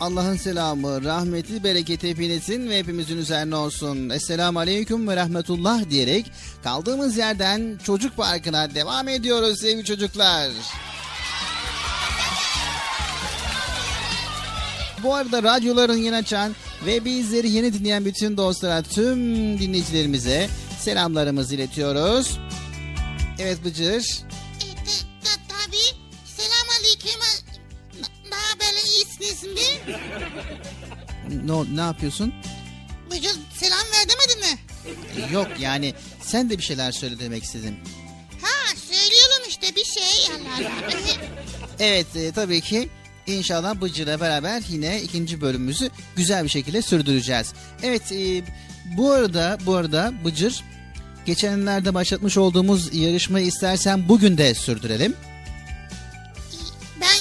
Allah'ın 0.00 0.36
selamı, 0.36 1.04
rahmeti, 1.04 1.64
bereketi 1.64 2.10
hepinizin 2.10 2.70
ve 2.70 2.78
hepimizin 2.78 3.18
üzerine 3.18 3.56
olsun. 3.56 4.08
Esselamu 4.08 4.58
Aleyküm 4.58 5.08
ve 5.08 5.16
Rahmetullah 5.16 5.90
diyerek 5.90 6.32
kaldığımız 6.64 7.16
yerden 7.16 7.78
Çocuk 7.84 8.16
Parkı'na 8.16 8.74
devam 8.74 9.08
ediyoruz 9.08 9.60
sevgili 9.60 9.84
çocuklar. 9.84 10.50
Bu 15.02 15.14
arada 15.14 15.42
radyoların 15.42 15.96
yeni 15.96 16.16
açan 16.16 16.52
ve 16.86 17.04
bizleri 17.04 17.50
yeni 17.50 17.72
dinleyen 17.72 18.04
bütün 18.04 18.36
dostlara, 18.36 18.82
tüm 18.82 19.18
dinleyicilerimize 19.58 20.48
selamlarımızı 20.80 21.54
iletiyoruz. 21.54 22.38
Evet 23.38 23.64
Bıcır. 23.64 24.27
Mi? 29.32 29.94
Ne, 31.44 31.76
ne 31.76 31.80
yapıyorsun? 31.80 32.34
Bıcır 33.10 33.36
selam 33.56 33.78
ver 33.92 34.06
demedin 34.08 34.40
mi? 34.40 34.58
Yok 35.32 35.48
yani 35.60 35.94
sen 36.22 36.50
de 36.50 36.58
bir 36.58 36.62
şeyler 36.62 36.92
söyle 36.92 37.18
demek 37.18 37.44
istedim. 37.44 37.76
Ha 38.42 38.74
söylüyorum 38.76 39.42
işte 39.48 39.76
bir 39.76 39.84
şey 39.84 40.02
Allah 40.34 40.68
Allah. 40.68 41.16
Evet 41.78 42.16
e, 42.16 42.32
tabii 42.32 42.60
ki 42.60 42.88
inşallah 43.26 43.80
Bıcır'la 43.80 44.20
beraber 44.20 44.62
yine 44.68 45.02
ikinci 45.02 45.40
bölümümüzü 45.40 45.90
güzel 46.16 46.44
bir 46.44 46.48
şekilde 46.48 46.82
sürdüreceğiz. 46.82 47.52
Evet 47.82 48.12
e, 48.12 48.42
bu 48.96 49.10
arada 49.12 49.58
bu 49.66 49.74
arada 49.74 50.12
Bıcır 50.24 50.64
geçenlerde 51.26 51.94
başlatmış 51.94 52.36
olduğumuz 52.36 52.94
yarışmayı 52.94 53.46
istersen 53.46 54.08
bugün 54.08 54.38
de 54.38 54.54
sürdürelim. 54.54 55.14
ben 57.00 57.18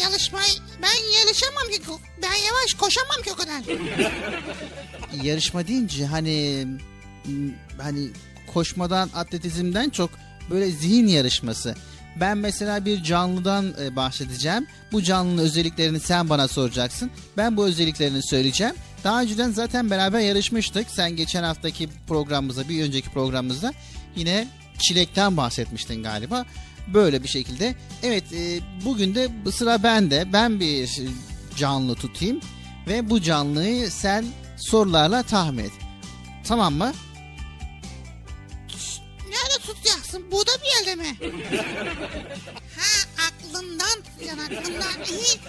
yarışmayı 0.00 0.52
ben 0.82 1.18
yarışamam 1.18 1.68
ki. 1.72 2.02
Ben 2.22 2.34
yavaş 2.46 2.74
koşamam 2.74 3.22
ki 3.24 3.32
o 3.32 3.36
kadar. 3.36 3.62
Yarışma 5.22 5.66
deyince 5.66 6.06
hani 6.06 6.66
hani 7.78 8.08
koşmadan 8.52 9.10
atletizmden 9.14 9.90
çok 9.90 10.10
böyle 10.50 10.70
zihin 10.70 11.06
yarışması. 11.06 11.74
Ben 12.20 12.38
mesela 12.38 12.84
bir 12.84 13.02
canlıdan 13.02 13.74
e, 13.82 13.96
bahsedeceğim. 13.96 14.66
Bu 14.92 15.02
canlının 15.02 15.42
özelliklerini 15.42 16.00
sen 16.00 16.28
bana 16.28 16.48
soracaksın. 16.48 17.10
Ben 17.36 17.56
bu 17.56 17.66
özelliklerini 17.66 18.22
söyleyeceğim. 18.22 18.74
Daha 19.04 19.22
önceden 19.22 19.50
zaten 19.50 19.90
beraber 19.90 20.20
yarışmıştık. 20.20 20.90
Sen 20.90 21.16
geçen 21.16 21.42
haftaki 21.42 21.88
programımızda, 22.08 22.68
bir 22.68 22.82
önceki 22.84 23.10
programımızda 23.10 23.72
yine 24.16 24.48
çilekten 24.78 25.36
bahsetmiştin 25.36 26.02
galiba. 26.02 26.46
Böyle 26.94 27.22
bir 27.22 27.28
şekilde. 27.28 27.74
Evet, 28.02 28.24
e, 28.32 28.60
bugün 28.84 29.14
de 29.14 29.28
sıra 29.52 29.82
bende. 29.82 30.32
Ben 30.32 30.60
bir 30.60 30.90
canlı 31.56 31.94
tutayım 31.94 32.40
ve 32.86 33.10
bu 33.10 33.22
canlıyı 33.22 33.90
sen 33.90 34.24
sorularla 34.56 35.22
tahmin 35.22 35.64
et. 35.64 35.72
Tamam 36.44 36.74
mı? 36.74 36.92
Nerede 39.28 39.58
tutacaksın? 39.66 40.24
Burada 40.32 40.50
bir 40.62 40.86
yerde 40.86 40.94
mi? 41.02 41.16
ha 42.76 43.08
aklımdan 43.28 44.02
tutacaksın 44.04 44.56
aklımdan. 44.56 45.04
İyi. 45.10 45.40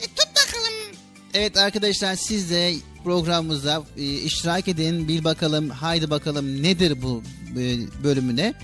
E, 0.00 0.06
tut 0.06 0.28
bakalım. 0.28 0.96
Evet 1.34 1.56
arkadaşlar 1.56 2.14
siz 2.14 2.50
de 2.50 2.74
programımıza 3.04 3.82
e, 3.96 4.02
iştirak 4.02 4.68
edin. 4.68 5.08
Bil 5.08 5.24
bakalım, 5.24 5.70
haydi 5.70 6.10
bakalım 6.10 6.62
nedir 6.62 7.02
bu 7.02 7.22
e, 7.50 7.78
bölümüne. 8.04 8.54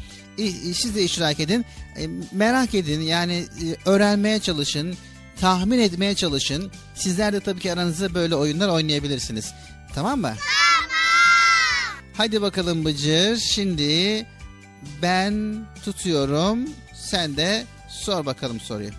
Siz 0.75 0.95
de 0.95 1.03
iştirak 1.03 1.41
edin. 1.41 1.65
E, 1.97 2.07
merak 2.33 2.75
edin 2.75 3.01
yani 3.01 3.35
e, 3.35 3.91
öğrenmeye 3.91 4.39
çalışın. 4.41 4.97
tahmin 5.41 5.79
etmeye 5.79 6.15
çalışın. 6.15 6.73
Sizler 6.95 7.33
de 7.33 7.41
tabii 7.41 7.61
ki 7.61 7.73
aranızda 7.73 8.15
böyle 8.15 8.35
oyunlar 8.35 8.69
oynayabilirsiniz. 8.69 9.53
Tamam 9.95 10.21
mı? 10.21 10.35
Hadi 12.17 12.43
bakalım 12.43 12.85
Bıcır. 12.85 13.37
Şimdi 13.37 14.27
ben 15.03 15.65
tutuyorum. 15.85 16.59
Sen 16.95 17.37
de 17.37 17.65
sor 17.89 18.27
bakalım 18.27 18.61
soruyu. 18.61 18.91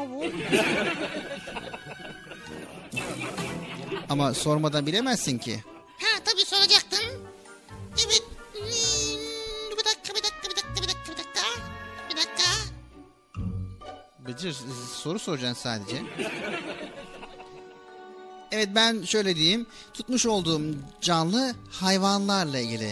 Olabilir 0.00 0.52
ya 0.52 0.66
bu? 0.96 1.02
Ama 4.10 4.34
sormadan 4.34 4.86
bilemezsin 4.86 5.38
ki. 5.38 5.64
Ha 5.98 6.20
tabii 6.24 6.44
soracaktım. 6.44 7.00
Evet. 8.06 8.22
Hmm, 8.52 8.62
Bir 9.78 9.84
dakika 9.84 10.14
bir 10.14 10.22
dakika 10.22 10.50
bir 10.50 10.56
dakika 10.56 10.74
bir 10.82 10.88
dakika 10.88 11.12
bir 11.12 11.18
dakika. 11.18 11.40
Bir 12.10 12.16
dakika. 12.16 12.44
Bıcır 14.28 14.56
soru 14.94 15.18
soracaksın 15.18 15.62
sadece. 15.62 16.02
Evet 18.52 18.68
ben 18.74 19.02
şöyle 19.02 19.36
diyeyim. 19.36 19.66
Tutmuş 19.94 20.26
olduğum 20.26 20.60
canlı 21.00 21.54
hayvanlarla 21.70 22.58
ilgili. 22.58 22.88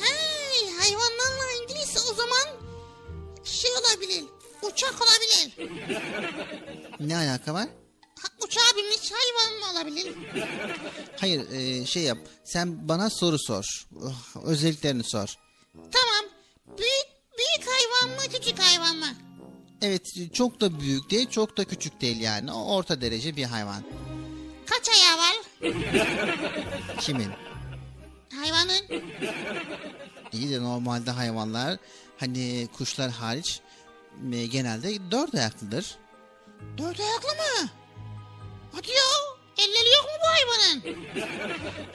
Hey 0.00 0.70
hayvanlarla 0.80 1.62
ilgiliyse 1.62 1.98
o 2.10 2.14
zaman 2.14 2.46
şey 3.44 3.70
olabilir. 3.72 4.24
Uçak 4.62 4.94
olabilir. 5.02 5.70
Ne 7.00 7.16
alaka 7.16 7.54
var? 7.54 7.68
Ha, 8.22 8.28
uçağa 8.44 8.76
binmiş 8.76 9.12
hayvan 9.12 9.58
mı 9.60 9.70
olabilir? 9.80 10.14
Hayır 11.20 11.50
e, 11.52 11.86
şey 11.86 12.02
yap. 12.02 12.18
Sen 12.44 12.88
bana 12.88 13.10
soru 13.10 13.38
sor. 13.38 13.64
Oh, 14.02 14.42
Özelliklerini 14.44 15.04
sor. 15.04 15.34
Tamam. 15.74 16.30
Büyük 16.66 17.06
büyük 17.38 17.68
hayvan 17.68 18.16
mı 18.16 18.22
küçük 18.32 18.58
hayvan 18.58 18.96
mı? 18.96 19.08
Evet 19.82 20.06
çok 20.34 20.60
da 20.60 20.80
büyük 20.80 21.10
değil 21.10 21.30
çok 21.30 21.56
da 21.56 21.64
küçük 21.64 22.00
değil 22.00 22.20
yani. 22.20 22.52
O 22.52 22.74
orta 22.76 23.00
derece 23.00 23.36
bir 23.36 23.44
hayvan. 23.44 23.82
Kaç 24.66 24.88
ayağı 24.88 25.18
var 25.18 25.36
Kimin? 27.00 27.30
hayvanın? 28.40 29.02
İyi 30.32 30.50
de 30.50 30.62
normalde 30.62 31.10
hayvanlar 31.10 31.76
hani 32.20 32.68
kuşlar 32.76 33.10
hariç 33.10 33.60
e, 34.32 34.46
genelde 34.46 35.10
dört 35.10 35.34
ayaklıdır. 35.34 35.98
Dört 36.78 37.00
ayaklı 37.00 37.28
mı? 37.28 37.68
Hadi 38.72 38.90
ya. 38.90 39.36
Elleri 39.58 39.88
yok 39.94 40.04
mu 40.04 40.10
bu 40.22 40.26
hayvanın? 40.28 41.06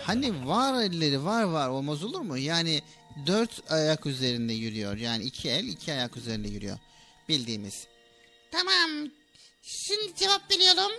Hani 0.04 0.48
var 0.48 0.84
elleri 0.84 1.26
var 1.26 1.44
var 1.44 1.70
olmaz 1.70 2.04
olur 2.04 2.22
mu? 2.22 2.38
Yani 2.38 2.82
dört 3.28 3.72
ayak 3.72 4.06
üzerinde 4.06 4.54
yürüyor. 4.54 4.98
Yani 4.98 5.24
iki 5.24 5.50
el 5.50 5.68
iki 5.68 5.94
ayak 5.94 6.18
üzerinde 6.18 6.48
yürüyor. 6.48 6.78
Bildiğimiz. 7.30 7.88
Tamam. 8.52 8.90
Şimdi 9.62 10.16
cevap 10.16 10.52
veriyorum. 10.52 10.92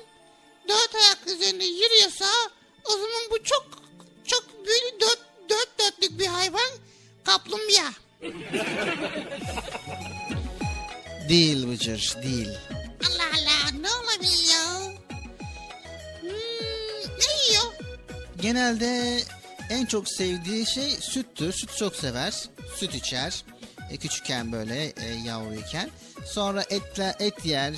Dört 0.68 0.94
ayak 0.94 1.26
üzerinde 1.26 1.64
yürüyorsa 1.64 2.26
o 2.84 2.90
zaman 2.90 3.22
bu 3.30 3.42
çok 3.42 3.66
çok 4.26 4.66
böyle 4.66 5.00
dört, 5.00 5.20
dört 5.50 5.78
dörtlük 5.78 6.18
bir 6.18 6.26
hayvan. 6.26 6.70
Kaplumbağa. 7.24 7.92
Değil 11.28 11.68
Bıcır 11.68 12.16
değil. 12.22 12.48
Allah 13.02 13.28
Allah 13.34 13.78
ne 13.80 13.88
olabilir 13.88 14.52
ya? 14.52 14.92
Hmm, 16.20 16.30
ne 17.18 17.48
yiyor? 17.48 17.72
Genelde 18.40 19.20
en 19.70 19.86
çok 19.86 20.08
sevdiği 20.08 20.66
şey 20.66 20.90
süttür. 20.90 21.52
Süt 21.52 21.76
çok 21.76 21.96
sever. 21.96 22.34
Süt 22.76 22.94
içer. 22.94 23.44
E, 23.90 23.96
küçükken 23.96 24.52
böyle 24.52 24.84
e, 24.84 25.14
yavruyken. 25.26 25.90
Sonra 26.26 26.64
etle, 26.70 27.16
et 27.20 27.46
yer. 27.46 27.72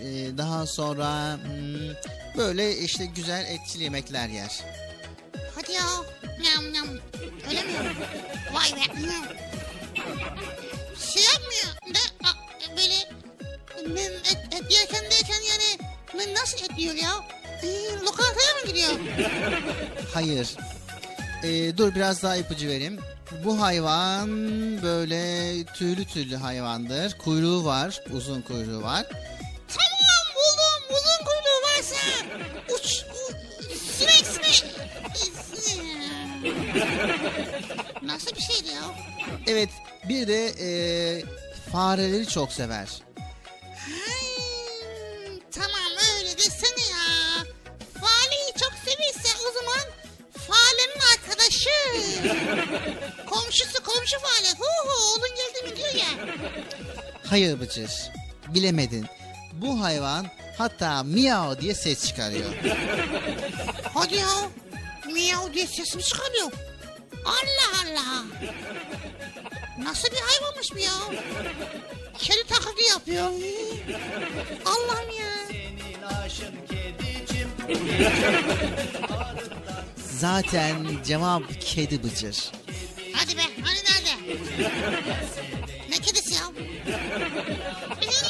E, 0.00 0.38
daha 0.38 0.66
sonra 0.66 1.34
hmm, 1.34 2.12
böyle 2.36 2.78
işte 2.78 3.06
güzel 3.06 3.46
etçil 3.46 3.80
yemekler 3.80 4.28
yer. 4.28 4.60
Hadi 5.54 5.72
ya. 5.72 5.82
Nyam 6.40 6.72
nyam. 6.72 6.88
Öyle 7.48 7.62
mi? 7.62 7.72
Vay 8.52 8.72
be. 8.72 9.00
Nyam. 9.06 9.24
Şey 11.12 11.22
yapmıyor. 11.22 11.78
Et, 13.96 14.38
et 14.52 14.72
yerken 14.72 15.04
derken 15.04 15.40
yani 15.50 16.34
nasıl 16.34 16.58
et 16.64 16.78
yiyor 16.78 16.94
ya? 16.94 17.10
Ee, 17.62 17.92
lokantaya 18.00 18.54
mı 18.54 18.66
gidiyor? 18.66 18.90
Hayır. 20.14 20.56
E, 21.42 21.76
dur 21.76 21.94
biraz 21.94 22.22
daha 22.22 22.36
ipucu 22.36 22.68
vereyim. 22.68 22.98
Bu 23.44 23.60
hayvan 23.60 24.28
böyle 24.82 25.64
tüylü 25.64 26.04
tüylü 26.04 26.36
hayvandır. 26.36 27.18
Kuyruğu 27.18 27.64
var. 27.64 28.02
Uzun 28.12 28.42
kuyruğu 28.42 28.82
var. 28.82 29.06
Tamam 29.68 30.24
buldum. 30.34 30.96
Uzun 30.96 31.24
kuyruğu 31.24 31.62
varsa 31.64 31.96
uç, 32.74 33.04
u, 33.04 33.32
sinek 33.96 34.26
sinek. 34.26 34.64
Nasıl 38.02 38.36
bir 38.36 38.40
şeydi 38.40 38.68
ya? 38.68 38.82
Evet 39.46 39.68
bir 40.08 40.28
de 40.28 40.46
e, 40.46 40.70
fareleri 41.72 42.28
çok 42.28 42.52
sever. 42.52 42.88
Desene 46.38 46.84
ya. 46.90 47.44
Faleyi 48.00 48.52
çok 48.60 48.72
severse 48.84 49.38
o 49.48 49.52
zaman 49.52 49.84
falenin 50.48 51.00
arkadaşı. 51.14 51.70
Komşusu 53.30 53.82
komşu 53.82 54.16
fale. 54.20 54.48
Hu 54.58 54.88
hu 54.88 55.12
oğlun 55.12 55.28
geldi 55.28 55.70
mi 55.70 55.76
diyor 55.76 55.94
ya. 55.94 56.34
Hayır 57.30 57.60
Bıcır. 57.60 57.90
Bilemedin. 58.48 59.06
Bu 59.52 59.82
hayvan 59.82 60.26
hatta 60.58 61.02
miyav 61.02 61.60
diye 61.60 61.74
ses 61.74 62.06
çıkarıyor. 62.06 62.50
Hadi 63.94 64.14
ya. 64.16 64.28
Miyav 65.12 65.52
diye 65.52 65.66
ses 65.66 65.96
mi 65.96 66.02
çıkarıyor? 66.02 66.52
Allah 67.24 67.82
Allah. 67.84 68.24
Nasıl 69.78 70.08
bir 70.10 70.20
hayvanmış 70.20 70.72
bu 70.74 70.78
ya? 70.78 71.22
Kedi 72.18 72.44
taklidi 72.46 72.82
yapıyor. 72.88 73.30
Allah'ım 74.64 75.10
ya. 75.10 75.67
Zaten 79.96 80.76
cevap 81.06 81.42
kedi 81.60 82.02
Bıcır. 82.02 82.50
Hadi 83.12 83.36
be 83.36 83.42
hani 83.62 83.78
nerede? 83.78 84.38
ne 85.90 85.96
kedisi 85.96 86.34
ya? 86.34 86.40
Evet 88.02 88.28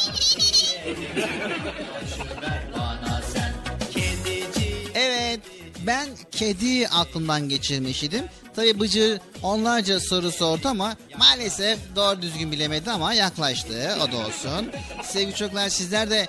ben 5.89 6.09
kedi 6.31 6.89
aklımdan 6.89 7.49
geçirmiş 7.49 8.03
idim. 8.03 8.25
Tabi 8.57 8.81
Bıcır 8.81 9.21
onlarca 9.43 10.01
soru 10.01 10.33
sordu 10.33 10.69
ama 10.69 10.97
maalesef 11.19 11.79
doğru 11.97 12.23
düzgün 12.23 12.53
bilemedi 12.53 12.91
ama 12.91 13.15
yaklaştı. 13.15 13.97
O 14.03 14.13
da 14.13 14.17
olsun. 14.17 14.73
Sevgili 15.05 15.35
çocuklar 15.35 15.69
sizler 15.69 16.11
de 16.11 16.27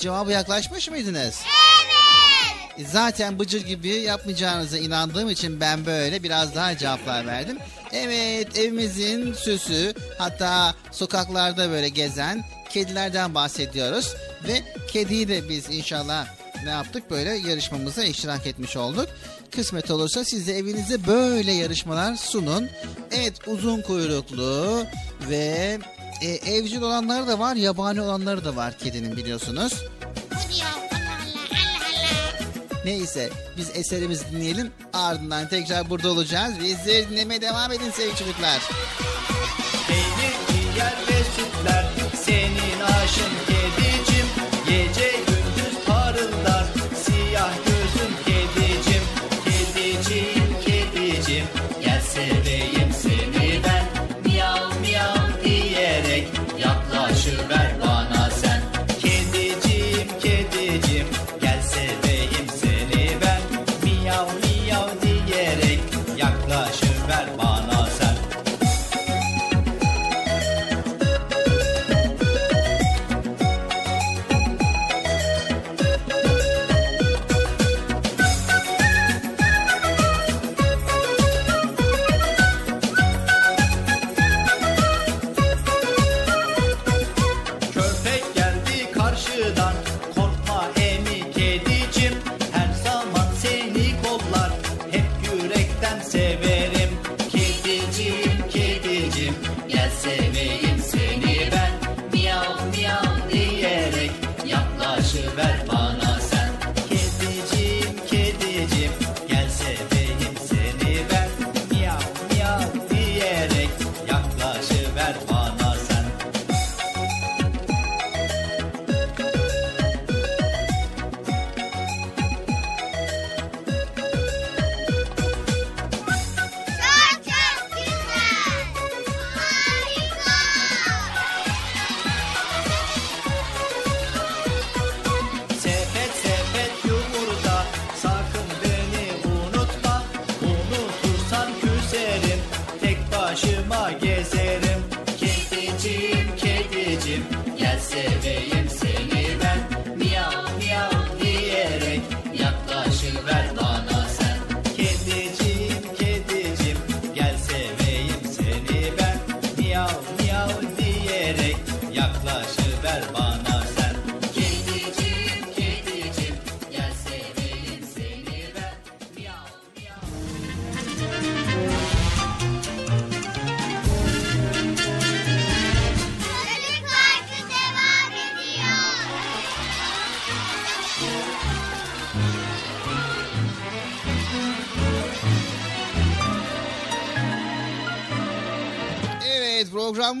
cevabı 0.00 0.32
yaklaşmış 0.32 0.90
mıydınız? 0.90 1.40
Evet. 2.76 2.88
Zaten 2.88 3.38
Bıcır 3.38 3.64
gibi 3.64 3.88
yapmayacağınıza 3.88 4.78
inandığım 4.78 5.30
için 5.30 5.60
ben 5.60 5.86
böyle 5.86 6.22
biraz 6.22 6.54
daha 6.54 6.78
cevaplar 6.78 7.26
verdim. 7.26 7.58
Evet 7.92 8.58
evimizin 8.58 9.32
süsü 9.32 9.94
hatta 10.18 10.74
sokaklarda 10.92 11.70
böyle 11.70 11.88
gezen 11.88 12.44
kedilerden 12.70 13.34
bahsediyoruz. 13.34 14.14
Ve 14.48 14.62
kediyi 14.88 15.28
de 15.28 15.48
biz 15.48 15.70
inşallah 15.70 16.26
ne 16.64 16.70
yaptık 16.70 17.10
böyle 17.10 17.30
yarışmamıza 17.30 18.04
iştirak 18.04 18.46
etmiş 18.46 18.76
olduk. 18.76 19.08
Kısmet 19.50 19.90
olursa 19.90 20.24
siz 20.24 20.46
de 20.46 20.58
evinize 20.58 21.06
böyle 21.06 21.52
yarışmalar 21.52 22.16
sunun. 22.16 22.68
Evet 23.10 23.48
uzun 23.48 23.82
kuyruklu 23.82 24.84
ve 25.30 25.78
e, 26.22 26.28
evcil 26.28 26.82
olanları 26.82 27.26
da 27.26 27.38
var 27.38 27.56
yabani 27.56 28.00
olanları 28.00 28.44
da 28.44 28.56
var 28.56 28.78
kedinin 28.78 29.16
biliyorsunuz. 29.16 29.72
Neyse 32.84 33.30
biz 33.56 33.70
eserimizi 33.74 34.30
dinleyelim 34.30 34.72
ardından 34.92 35.48
tekrar 35.48 35.90
burada 35.90 36.10
olacağız. 36.10 36.54
Bizleri 36.60 37.10
dinlemeye 37.10 37.40
devam 37.40 37.72
edin 37.72 37.90
sevgili 37.90 38.16
çocuklar. 38.16 38.62
Peynir, 39.88 40.34
ciğer 40.72 40.94
ve 41.08 41.24
sütler 41.36 41.86
senin 42.24 42.80
aşın 42.80 43.32
kedicim 43.46 44.26
Gece 44.68 45.05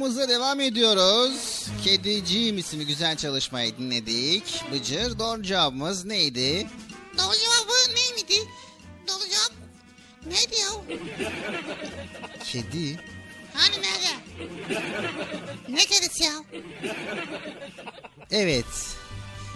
programımıza 0.06 0.28
devam 0.28 0.60
ediyoruz. 0.60 1.66
Kediciğim 1.84 2.58
isimli 2.58 2.86
güzel 2.86 3.16
çalışmayı 3.16 3.78
dinledik. 3.78 4.62
Bıcır 4.72 5.18
doğru 5.18 5.42
cevabımız 5.42 6.04
neydi? 6.04 6.66
Doğru 7.18 7.34
cevabı 7.34 7.94
neydi? 7.94 8.48
Doğru 9.08 9.18
cevap 9.30 9.52
neydi 10.26 10.54
ya? 10.60 10.98
Kedi. 12.44 13.00
Hani 13.54 13.76
nerede? 13.76 14.12
Ne 15.68 15.78
kedisi 15.78 16.24
ya? 16.24 16.32
Evet. 18.30 18.96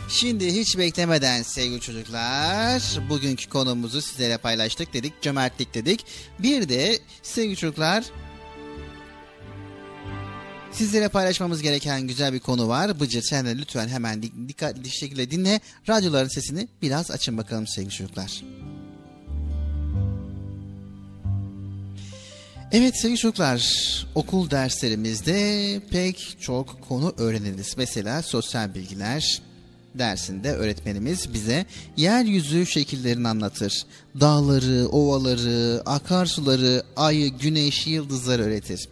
Şimdi 0.09 0.55
hiç 0.55 0.79
beklemeden 0.79 1.43
sevgili 1.43 1.81
çocuklar 1.81 2.83
bugünkü 3.09 3.49
konumuzu 3.49 4.03
sizlere 4.03 4.39
paylaştık 4.39 4.93
dedik. 4.93 5.23
Cömertlik 5.23 5.75
dedik. 5.75 6.07
Bir 6.39 6.69
de 6.69 6.99
sevgili 7.23 7.57
çocuklar 7.57 8.05
sizlere 10.81 11.09
paylaşmamız 11.09 11.63
gereken 11.63 12.07
güzel 12.07 12.33
bir 12.33 12.39
konu 12.39 12.69
var. 12.69 13.01
Bıcır 13.01 13.23
sen 13.23 13.47
de 13.47 13.59
lütfen 13.59 13.89
hemen 13.89 14.23
dik- 14.23 14.49
dikkatli 14.49 14.91
şekilde 14.91 15.31
dinle. 15.31 15.61
Radyoların 15.89 16.29
sesini 16.29 16.69
biraz 16.83 17.11
açın 17.11 17.39
bakalım 17.39 17.67
sevgili 17.67 17.93
çocuklar. 17.95 18.43
Evet 22.73 23.01
sevgili 23.01 23.19
çocuklar, 23.19 23.63
okul 24.15 24.51
derslerimizde 24.51 25.81
pek 25.91 26.37
çok 26.41 26.89
konu 26.89 27.15
öğreniriz. 27.19 27.75
Mesela 27.77 28.23
sosyal 28.23 28.75
bilgiler 28.75 29.43
dersinde 29.95 30.53
öğretmenimiz 30.53 31.35
bize 31.35 31.67
yeryüzü 31.97 32.67
şekillerini 32.67 33.29
anlatır. 33.29 33.83
Dağları, 34.21 34.89
ovaları, 34.89 35.83
akarsuları, 35.87 36.83
ayı, 36.97 37.39
güneşi, 37.39 37.91
yıldızları 37.91 38.43
öğretir. 38.43 38.89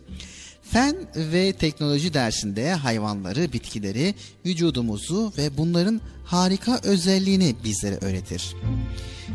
Fen 0.73 0.97
ve 1.17 1.53
teknoloji 1.53 2.15
dersinde 2.15 2.75
hayvanları, 2.75 3.53
bitkileri, 3.53 4.15
vücudumuzu 4.47 5.33
ve 5.39 5.57
bunların 5.59 6.01
harika 6.25 6.81
özelliğini 6.83 7.57
bizlere 7.65 7.99
öğretir. 8.01 8.55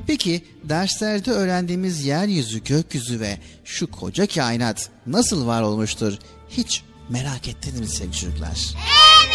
Peki 0.08 0.46
derslerde 0.64 1.32
öğrendiğimiz 1.32 2.06
yeryüzü, 2.06 2.64
gökyüzü 2.64 3.20
ve 3.20 3.38
şu 3.66 3.92
koca 3.92 4.28
kainat 4.28 4.90
nasıl 5.08 5.48
var 5.48 5.62
olmuştur? 5.62 6.14
Hiç 6.50 6.84
merak 7.10 7.48
ettiniz 7.48 7.80
mi 7.80 7.88
sevgili 7.88 8.18
çocuklar? 8.18 8.76
Evet. 9.26 9.34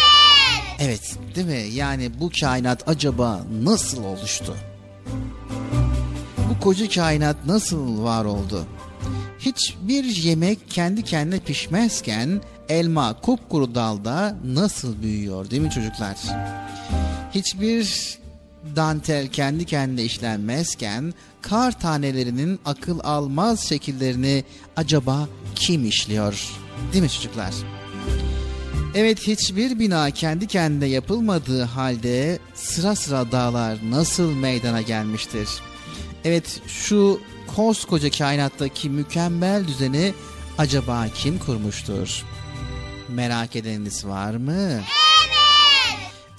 Evet 0.79 1.35
değil 1.35 1.47
mi? 1.47 1.73
Yani 1.73 2.19
bu 2.19 2.31
kainat 2.41 2.89
acaba 2.89 3.45
nasıl 3.63 4.03
oluştu? 4.03 4.55
Bu 6.49 6.59
koca 6.59 6.89
kainat 6.89 7.45
nasıl 7.45 8.03
var 8.03 8.25
oldu? 8.25 8.65
Hiçbir 9.39 10.03
yemek 10.03 10.59
kendi 10.69 11.03
kendine 11.03 11.39
pişmezken 11.39 12.41
elma 12.69 13.13
kupkuru 13.21 13.75
dalda 13.75 14.37
nasıl 14.45 15.01
büyüyor 15.01 15.49
değil 15.49 15.61
mi 15.61 15.69
çocuklar? 15.71 16.17
Hiçbir 17.31 18.17
dantel 18.75 19.27
kendi 19.27 19.65
kendine 19.65 20.03
işlenmezken 20.03 21.13
kar 21.41 21.79
tanelerinin 21.79 22.59
akıl 22.65 22.99
almaz 23.03 23.59
şekillerini 23.59 24.43
acaba 24.75 25.29
kim 25.55 25.85
işliyor? 25.85 26.49
Değil 26.93 27.03
mi 27.03 27.09
çocuklar? 27.09 27.53
Evet 28.95 29.27
hiçbir 29.27 29.79
bina 29.79 30.11
kendi 30.11 30.47
kendine 30.47 30.85
yapılmadığı 30.85 31.63
halde 31.63 32.39
sıra 32.55 32.95
sıra 32.95 33.31
dağlar 33.31 33.77
nasıl 33.89 34.31
meydana 34.33 34.81
gelmiştir? 34.81 35.49
Evet 36.23 36.61
şu 36.67 37.19
koskoca 37.55 38.09
kainattaki 38.09 38.89
mükemmel 38.89 39.67
düzeni 39.67 40.13
acaba 40.57 41.05
kim 41.15 41.39
kurmuştur? 41.39 42.25
Merak 43.09 43.55
edeniniz 43.55 44.05
var 44.05 44.33
mı? 44.33 44.81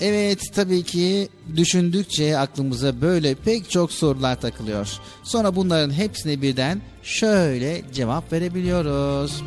Evet 0.01 0.41
tabii 0.55 0.83
ki 0.83 1.29
düşündükçe 1.57 2.39
aklımıza 2.39 3.01
böyle 3.01 3.35
pek 3.35 3.71
çok 3.71 3.93
sorular 3.93 4.41
takılıyor. 4.41 4.89
Sonra 5.23 5.57
bunların 5.57 5.91
hepsine 5.95 6.43
birden 6.43 6.81
şöyle 7.03 7.83
cevap 7.93 8.33
verebiliyoruz. 8.33 9.43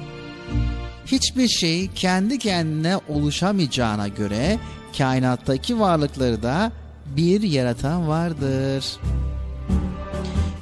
Hiçbir 1.06 1.48
şey 1.48 1.88
kendi 1.96 2.40
kendine 2.40 2.98
oluşamayacağına 3.10 4.08
göre 4.08 4.60
kainattaki 4.98 5.80
varlıkları 5.80 6.44
da 6.44 6.72
bir 7.16 7.42
yaratan 7.42 8.08
vardır. 8.08 8.86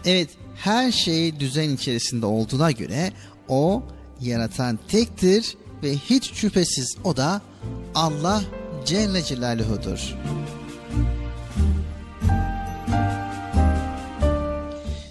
Evet 0.06 0.30
her 0.64 0.92
şey 0.92 1.40
düzen 1.40 1.70
içerisinde 1.70 2.26
olduğuna 2.26 2.72
göre 2.72 3.12
o 3.48 3.84
yaratan 4.22 4.80
tektir 4.88 5.58
ve 5.84 5.94
hiç 5.94 6.34
şüphesiz 6.34 6.96
o 7.04 7.18
da 7.18 7.42
Allah 7.96 8.44
Celle 8.86 9.24
Celaluhu'dur. 9.24 10.16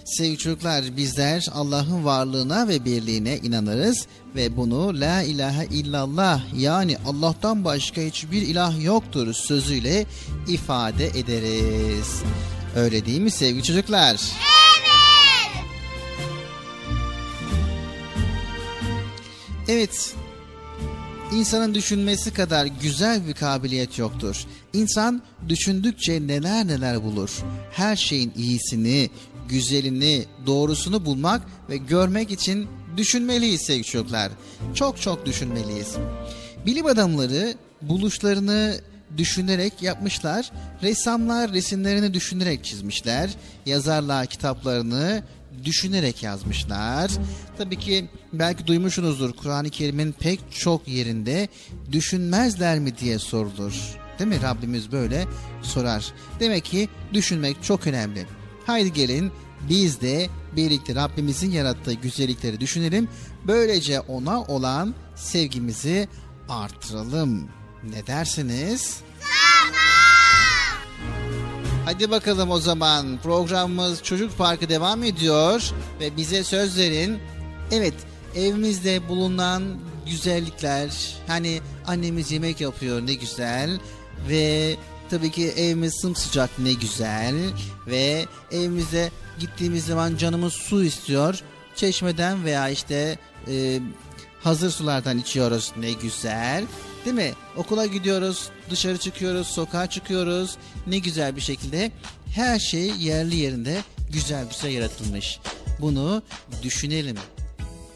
Sevgili 0.05 0.37
çocuklar 0.37 0.97
bizler 0.97 1.47
Allah'ın 1.53 2.05
varlığına 2.05 2.67
ve 2.67 2.85
birliğine 2.85 3.37
inanırız 3.37 4.07
ve 4.35 4.57
bunu 4.57 4.99
la 4.99 5.21
ilahe 5.21 5.65
illallah 5.65 6.41
yani 6.57 6.97
Allah'tan 7.05 7.65
başka 7.65 8.01
hiçbir 8.01 8.41
ilah 8.41 8.83
yoktur 8.83 9.33
sözüyle 9.33 10.05
ifade 10.47 11.07
ederiz. 11.07 12.21
Öyle 12.75 13.05
değil 13.05 13.21
mi 13.21 13.31
sevgili 13.31 13.63
çocuklar? 13.63 14.11
Evet. 14.11 14.60
İnsanın 21.33 21.73
düşünmesi 21.73 22.33
kadar 22.33 22.65
güzel 22.65 23.27
bir 23.27 23.33
kabiliyet 23.33 23.99
yoktur. 23.99 24.45
İnsan 24.73 25.21
düşündükçe 25.49 26.27
neler 26.27 26.67
neler 26.67 27.03
bulur. 27.03 27.29
Her 27.71 27.95
şeyin 27.95 28.33
iyisini, 28.37 29.09
güzelini, 29.49 30.25
doğrusunu 30.45 31.05
bulmak 31.05 31.41
ve 31.69 31.77
görmek 31.77 32.31
için 32.31 32.67
düşünmeliyiz 32.97 33.61
sevgili 33.61 33.83
çocuklar. 33.83 34.31
Çok 34.75 35.01
çok 35.01 35.25
düşünmeliyiz. 35.25 35.95
Bilim 36.65 36.85
adamları 36.85 37.53
buluşlarını 37.81 38.75
düşünerek 39.17 39.81
yapmışlar. 39.81 40.51
Ressamlar 40.81 41.53
resimlerini 41.53 42.13
düşünerek 42.13 42.63
çizmişler. 42.63 43.29
Yazarlar 43.65 44.25
kitaplarını 44.25 45.23
düşünerek 45.63 46.23
yazmışlar. 46.23 47.11
Tabii 47.57 47.79
ki 47.79 48.09
belki 48.33 48.67
duymuşsunuzdur 48.67 49.33
Kur'an-ı 49.33 49.69
Kerim'in 49.69 50.11
pek 50.11 50.39
çok 50.51 50.87
yerinde 50.87 51.47
düşünmezler 51.91 52.79
mi 52.79 52.97
diye 52.97 53.19
sorulur. 53.19 53.73
Değil 54.19 54.29
mi? 54.29 54.41
Rabbimiz 54.41 54.91
böyle 54.91 55.25
sorar. 55.61 56.13
Demek 56.39 56.65
ki 56.65 56.89
düşünmek 57.13 57.63
çok 57.63 57.87
önemli. 57.87 58.25
Haydi 58.65 58.93
gelin 58.93 59.31
biz 59.69 60.01
de 60.01 60.27
birlikte 60.55 60.95
Rabbimizin 60.95 61.51
yarattığı 61.51 61.93
güzellikleri 61.93 62.59
düşünelim. 62.59 63.07
Böylece 63.47 63.99
ona 63.99 64.41
olan 64.41 64.95
sevgimizi 65.15 66.07
artıralım. 66.49 67.47
Ne 67.83 68.07
dersiniz? 68.07 69.01
Hadi 71.85 72.11
bakalım 72.11 72.51
o 72.51 72.59
zaman 72.59 73.19
programımız 73.23 74.03
Çocuk 74.03 74.37
Parkı 74.37 74.69
devam 74.69 75.03
ediyor 75.03 75.71
ve 75.99 76.17
bize 76.17 76.43
söz 76.43 76.77
verin. 76.77 77.19
Evet 77.71 77.93
evimizde 78.35 79.07
bulunan 79.09 79.63
güzellikler 80.05 81.15
hani 81.27 81.61
annemiz 81.87 82.31
yemek 82.31 82.61
yapıyor 82.61 83.07
ne 83.07 83.13
güzel 83.13 83.79
ve 84.29 84.75
tabii 85.09 85.31
ki 85.31 85.47
evimiz 85.47 85.93
sımsıcak 86.01 86.49
ne 86.59 86.73
güzel 86.73 87.35
ve 87.87 88.25
evimize 88.51 89.11
gittiğimiz 89.39 89.85
zaman 89.85 90.15
canımız 90.15 90.53
su 90.53 90.83
istiyor. 90.83 91.41
Çeşmeden 91.75 92.45
veya 92.45 92.69
işte 92.69 93.17
e, 93.47 93.79
hazır 94.43 94.69
sulardan 94.69 95.17
içiyoruz. 95.17 95.71
Ne 95.77 95.91
güzel. 95.91 96.65
Değil 97.05 97.15
mi? 97.15 97.33
Okula 97.57 97.85
gidiyoruz, 97.85 98.49
dışarı 98.69 98.97
çıkıyoruz, 98.97 99.47
sokağa 99.47 99.89
çıkıyoruz. 99.89 100.57
Ne 100.87 100.97
güzel 100.97 101.35
bir 101.35 101.41
şekilde 101.41 101.91
her 102.35 102.59
şey 102.59 102.91
yerli 102.91 103.35
yerinde 103.35 103.77
güzel 104.09 104.45
güzel 104.49 104.71
yaratılmış. 104.71 105.39
Bunu 105.79 106.23
düşünelim. 106.63 107.17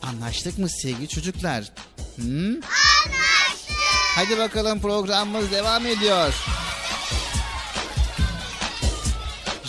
Anlaştık 0.01 0.57
mı 0.57 0.69
sevgili 0.69 1.07
çocuklar? 1.07 1.71
Hı? 2.17 2.21
Anlaştık. 2.25 3.75
Hadi 4.15 4.37
bakalım 4.37 4.81
programımız 4.81 5.51
devam 5.51 5.85
ediyor. 5.85 6.33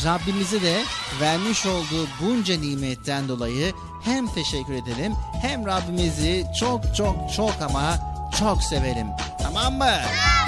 Rabbimize 0.04 0.62
de 0.62 0.82
vermiş 1.20 1.66
olduğu 1.66 2.08
bunca 2.20 2.58
nimetten 2.58 3.28
dolayı 3.28 3.72
hem 4.04 4.26
teşekkür 4.26 4.72
edelim 4.72 5.12
hem 5.42 5.66
Rabbimizi 5.66 6.44
çok 6.60 6.96
çok 6.96 7.32
çok 7.36 7.54
ama 7.62 7.98
çok 8.38 8.62
sevelim. 8.62 9.06
Tamam 9.46 9.74
mı? 9.78 9.84
Kitabın 9.84 10.45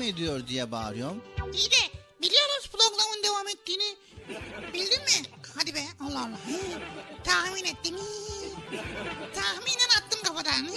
devam 0.00 0.14
ediyor 0.14 0.46
diye 0.46 0.70
bağırıyorum. 0.72 1.16
İyi 1.54 1.70
de 1.70 1.98
biliyoruz 2.22 2.70
programın 2.72 3.22
devam 3.24 3.48
ettiğini. 3.48 3.96
Bildin 4.74 5.00
mi? 5.00 5.28
Hadi 5.56 5.74
be 5.74 5.80
Allah 6.00 6.20
Allah. 6.20 6.38
Tahmin 7.24 7.64
ettim. 7.64 7.96
Tahminen 9.34 9.90
attım 9.98 10.20
kafadan. 10.22 10.68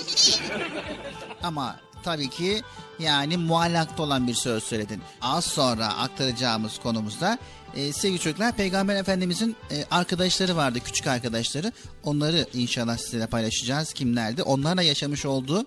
Ama 1.43 1.79
tabii 2.03 2.29
ki 2.29 2.61
yani 2.99 3.37
muallakta 3.37 4.03
olan 4.03 4.27
bir 4.27 4.33
söz 4.33 4.63
söyledin. 4.63 5.01
Az 5.21 5.45
sonra 5.45 5.87
aktaracağımız 5.87 6.79
konumuzda 6.79 7.37
e, 7.75 7.93
sevgili 7.93 8.19
çocuklar 8.19 8.55
Peygamber 8.55 8.95
Efendimizin 8.95 9.55
e, 9.71 9.85
arkadaşları 9.91 10.55
vardı, 10.55 10.79
küçük 10.85 11.07
arkadaşları. 11.07 11.71
Onları 12.03 12.47
inşallah 12.53 12.97
sizinle 12.97 13.27
paylaşacağız. 13.27 13.93
Kimlerdi? 13.93 14.43
Onlarla 14.43 14.81
yaşamış 14.81 15.25
olduğu 15.25 15.65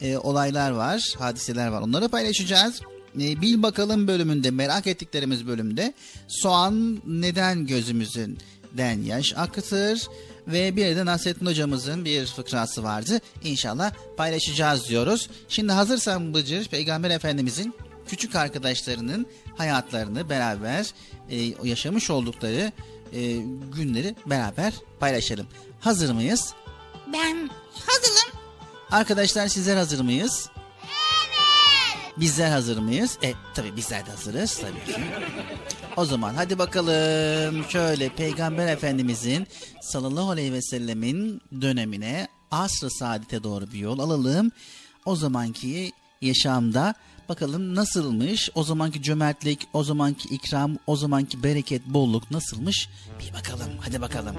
e, 0.00 0.18
olaylar 0.18 0.70
var, 0.70 1.14
hadiseler 1.18 1.68
var. 1.68 1.82
Onları 1.82 2.08
paylaşacağız. 2.08 2.80
E, 3.20 3.40
bil 3.40 3.62
bakalım 3.62 4.08
bölümünde, 4.08 4.50
merak 4.50 4.86
ettiklerimiz 4.86 5.46
bölümde 5.46 5.94
soğan 6.28 7.02
neden 7.06 7.66
gözümüzden 7.66 9.02
yaş 9.04 9.34
akıtır 9.36 10.08
ve 10.46 10.76
bir 10.76 10.96
de 10.96 11.06
Nasrettin 11.06 11.46
hocamızın 11.46 12.04
bir 12.04 12.26
fıkrası 12.26 12.82
vardı. 12.82 13.20
İnşallah 13.44 13.92
paylaşacağız 14.16 14.88
diyoruz. 14.88 15.30
Şimdi 15.48 15.72
hazırsan 15.72 16.34
Bıcır, 16.34 16.68
Peygamber 16.68 17.10
Efendimizin 17.10 17.74
küçük 18.08 18.36
arkadaşlarının 18.36 19.26
hayatlarını 19.56 20.30
beraber 20.30 20.86
e, 21.30 21.54
yaşamış 21.68 22.10
oldukları 22.10 22.72
e, 23.12 23.36
günleri 23.76 24.14
beraber 24.26 24.72
paylaşalım. 25.00 25.46
Hazır 25.80 26.12
mıyız? 26.12 26.54
ben 27.12 27.50
hazırım. 27.86 28.40
Arkadaşlar 28.90 29.48
sizler 29.48 29.76
hazır 29.76 30.00
mıyız? 30.00 30.48
Bizler 32.20 32.50
hazır 32.50 32.78
mıyız? 32.78 33.18
E 33.22 33.34
tabii 33.54 33.76
bizler 33.76 34.06
de 34.06 34.10
hazırız 34.10 34.58
tabii 34.58 34.94
ki. 34.94 35.00
O 35.96 36.04
zaman 36.04 36.34
hadi 36.34 36.58
bakalım 36.58 37.64
şöyle 37.68 38.08
Peygamber 38.08 38.66
Efendimizin 38.68 39.46
sallallahu 39.82 40.30
aleyhi 40.30 40.52
ve 40.52 40.62
sellemin 40.62 41.42
dönemine 41.60 42.28
asr-ı 42.50 42.90
saadete 42.90 43.42
doğru 43.42 43.72
bir 43.72 43.78
yol 43.78 43.98
alalım. 43.98 44.52
O 45.04 45.16
zamanki 45.16 45.92
yaşamda 46.20 46.94
bakalım 47.28 47.74
nasılmış? 47.74 48.50
O 48.54 48.64
zamanki 48.64 49.02
cömertlik, 49.02 49.68
o 49.72 49.84
zamanki 49.84 50.28
ikram, 50.28 50.76
o 50.86 50.96
zamanki 50.96 51.42
bereket, 51.42 51.86
bolluk 51.86 52.30
nasılmış? 52.30 52.88
Bir 53.20 53.34
bakalım. 53.34 53.70
Hadi 53.80 54.00
bakalım. 54.00 54.36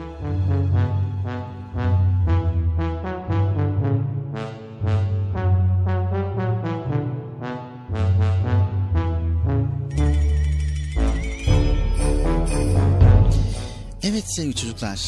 Evet 14.12 14.24
sevgili 14.28 14.56
çocuklar. 14.56 15.00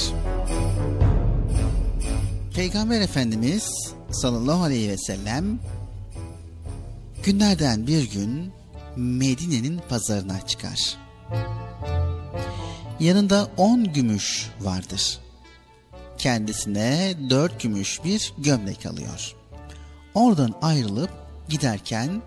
Peygamber 2.55 3.01
Efendimiz 3.01 3.93
sallallahu 4.11 4.63
aleyhi 4.63 4.89
ve 4.89 4.97
sellem 4.97 5.59
günlerden 7.23 7.87
bir 7.87 8.11
gün 8.11 8.51
Medine'nin 8.95 9.81
pazarına 9.89 10.47
çıkar. 10.47 10.97
Yanında 12.99 13.47
on 13.57 13.83
gümüş 13.83 14.49
vardır. 14.59 15.19
Kendisine 16.17 17.13
dört 17.29 17.61
gümüş 17.61 18.03
bir 18.03 18.33
gömlek 18.37 18.85
alıyor. 18.85 19.35
Oradan 20.13 20.53
ayrılıp 20.61 21.11
giderken 21.49 22.21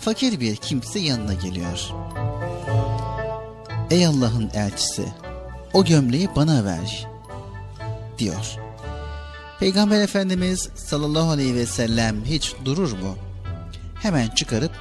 fakir 0.00 0.40
bir 0.40 0.56
kimse 0.56 0.98
yanına 0.98 1.34
geliyor. 1.34 1.90
Ey 3.90 4.06
Allah'ın 4.06 4.50
elçisi 4.54 5.21
o 5.72 5.84
gömleği 5.84 6.28
bana 6.36 6.64
ver 6.64 7.06
diyor. 8.18 8.56
Peygamber 9.60 10.00
Efendimiz 10.00 10.68
sallallahu 10.74 11.30
aleyhi 11.30 11.54
ve 11.54 11.66
sellem 11.66 12.24
hiç 12.24 12.54
durur 12.64 12.92
mu? 12.92 13.16
Hemen 13.94 14.28
çıkarıp 14.28 14.72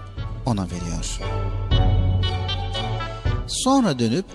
ona 0.46 0.66
veriyor. 0.66 1.20
Sonra 3.48 4.00
dönüp 4.00 4.26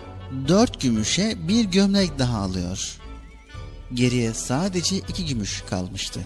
dört 0.49 0.81
gümüşe 0.81 1.49
bir 1.49 1.65
gömlek 1.65 2.19
daha 2.19 2.39
alıyor. 2.39 2.99
Geriye 3.95 4.35
sadece 4.35 4.97
iki 4.97 5.27
gümüş 5.27 5.65
kalmıştı. 5.70 6.20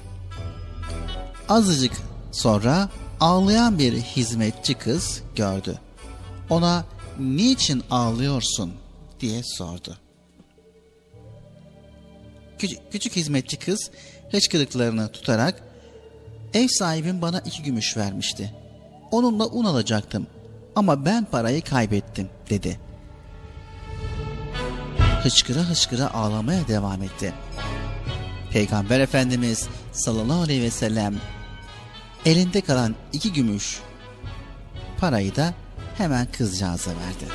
Azıcık 1.48 1.92
sonra 2.32 2.88
ağlayan 3.20 3.78
bir 3.78 3.92
hizmetçi 3.92 4.74
kız 4.74 5.22
gördü. 5.36 5.78
Ona 6.50 6.84
niçin 7.18 7.82
ağlıyorsun 7.90 8.72
diye 9.20 9.42
sordu. 9.44 9.96
Küçük, 12.60 12.92
küçük 12.92 13.16
hizmetçi 13.16 13.56
kız 13.56 13.90
hıçkırıklarını 14.30 15.12
tutarak 15.12 15.62
ev 16.54 16.68
sahibim 16.68 17.22
bana 17.22 17.40
iki 17.40 17.62
gümüş 17.62 17.96
vermişti. 17.96 18.54
Onunla 19.10 19.46
un 19.46 19.64
alacaktım 19.64 20.26
ama 20.76 21.04
ben 21.04 21.24
parayı 21.24 21.62
kaybettim 21.62 22.28
dedi. 22.50 22.80
Hıçkıra 25.22 25.60
hıçkıra 25.60 26.14
ağlamaya 26.14 26.68
devam 26.68 27.02
etti. 27.02 27.34
Peygamber 28.52 29.00
Efendimiz 29.00 29.68
sallallahu 29.92 30.40
aleyhi 30.40 30.62
ve 30.62 30.70
sellem 30.70 31.14
elinde 32.24 32.60
kalan 32.60 32.94
iki 33.12 33.32
gümüş 33.32 33.80
parayı 34.98 35.36
da 35.36 35.54
hemen 35.98 36.26
kızcağıza 36.32 36.90
verdi. 36.90 37.32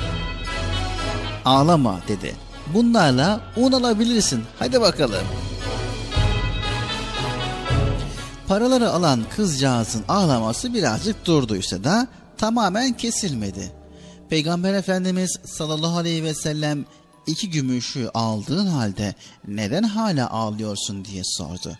Ağlama 1.44 2.00
dedi. 2.08 2.45
Bunlarla 2.74 3.40
un 3.56 3.72
alabilirsin. 3.72 4.44
Hadi 4.58 4.80
bakalım. 4.80 5.26
Paraları 8.48 8.90
alan 8.90 9.24
kızcağızın 9.36 10.04
ağlaması 10.08 10.74
birazcık 10.74 11.26
durduysa 11.26 11.84
da 11.84 12.08
tamamen 12.38 12.92
kesilmedi. 12.92 13.72
Peygamber 14.30 14.74
Efendimiz 14.74 15.38
sallallahu 15.44 15.96
aleyhi 15.96 16.24
ve 16.24 16.34
sellem 16.34 16.84
iki 17.26 17.50
gümüşü 17.50 18.10
aldığın 18.14 18.66
halde 18.66 19.14
neden 19.48 19.82
hala 19.82 20.30
ağlıyorsun 20.30 21.04
diye 21.04 21.22
sordu. 21.24 21.78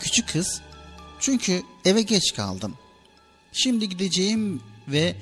Küçük 0.00 0.28
kız 0.28 0.60
çünkü 1.20 1.62
eve 1.84 2.02
geç 2.02 2.34
kaldım. 2.34 2.74
Şimdi 3.52 3.88
gideceğim 3.88 4.60
ve 4.88 5.16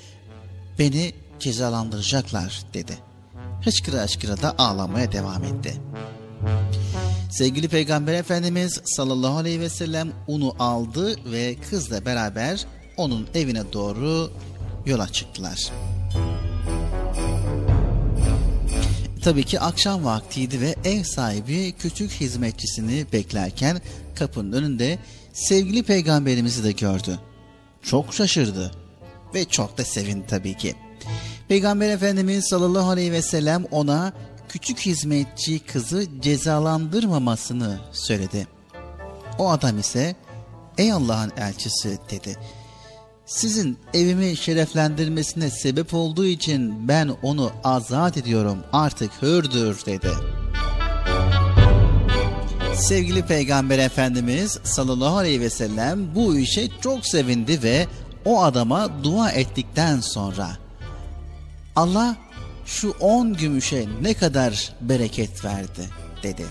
beni 0.79 1.15
cezalandıracaklar 1.41 2.63
dedi. 2.75 3.12
Hıçkıra 3.65 4.03
hıçkıra 4.03 4.43
da 4.43 4.55
ağlamaya 4.59 5.13
devam 5.13 5.45
etti. 5.45 5.75
Sevgili 7.31 7.69
Peygamber 7.69 8.15
Efendimiz 8.15 8.81
sallallahu 8.85 9.37
aleyhi 9.37 9.61
ve 9.61 9.69
sellem 9.69 10.13
unu 10.27 10.55
aldı 10.59 11.33
ve 11.33 11.57
kızla 11.71 12.05
beraber 12.05 12.67
onun 12.97 13.29
evine 13.35 13.73
doğru 13.73 14.31
yola 14.87 15.09
çıktılar. 15.09 15.73
Tabii 19.23 19.45
ki 19.45 19.61
akşam 19.61 20.05
vaktiydi 20.05 20.61
ve 20.61 20.75
ev 20.85 21.03
sahibi 21.03 21.73
küçük 21.73 22.11
hizmetçisini 22.11 23.07
beklerken 23.13 23.81
kapının 24.15 24.53
önünde 24.53 24.99
sevgili 25.33 25.83
peygamberimizi 25.83 26.65
de 26.65 26.73
gördü. 26.73 27.19
Çok 27.83 28.15
şaşırdı 28.15 28.71
ve 29.35 29.45
çok 29.45 29.79
da 29.79 29.85
sevindi 29.85 30.27
tabii 30.27 30.57
ki. 30.57 30.75
Peygamber 31.53 31.89
Efendimiz 31.89 32.45
sallallahu 32.49 32.91
aleyhi 32.91 33.13
ve 33.13 33.23
sellem 33.23 33.65
ona 33.71 34.13
küçük 34.49 34.79
hizmetçi 34.79 35.59
kızı 35.59 36.07
cezalandırmamasını 36.21 37.79
söyledi. 37.93 38.47
O 39.39 39.51
adam 39.51 39.79
ise 39.79 40.17
ey 40.79 40.93
Allah'ın 40.93 41.33
elçisi 41.37 41.99
dedi. 42.11 42.37
Sizin 43.27 43.79
evimi 43.95 44.37
şereflendirmesine 44.37 45.51
sebep 45.51 45.95
olduğu 45.95 46.25
için 46.25 46.89
ben 46.89 47.11
onu 47.23 47.53
azat 47.65 48.17
ediyorum 48.17 48.59
artık 48.73 49.23
hürdür 49.23 49.87
dedi. 49.87 50.11
Sevgili 52.75 53.27
Peygamber 53.27 53.79
Efendimiz 53.79 54.59
sallallahu 54.65 55.17
aleyhi 55.17 55.41
ve 55.41 55.51
sellem 55.51 56.15
bu 56.15 56.39
işe 56.39 56.69
çok 56.81 57.07
sevindi 57.07 57.63
ve 57.63 57.87
o 58.25 58.43
adama 58.43 59.05
dua 59.05 59.31
ettikten 59.31 60.01
sonra 60.01 60.62
Allah 61.77 62.17
şu 62.67 62.91
on 63.01 63.35
gümüşe 63.35 63.87
ne 64.03 64.15
kadar 64.15 64.73
bereket 64.81 65.45
verdi 65.45 65.89
dedi. 66.23 66.47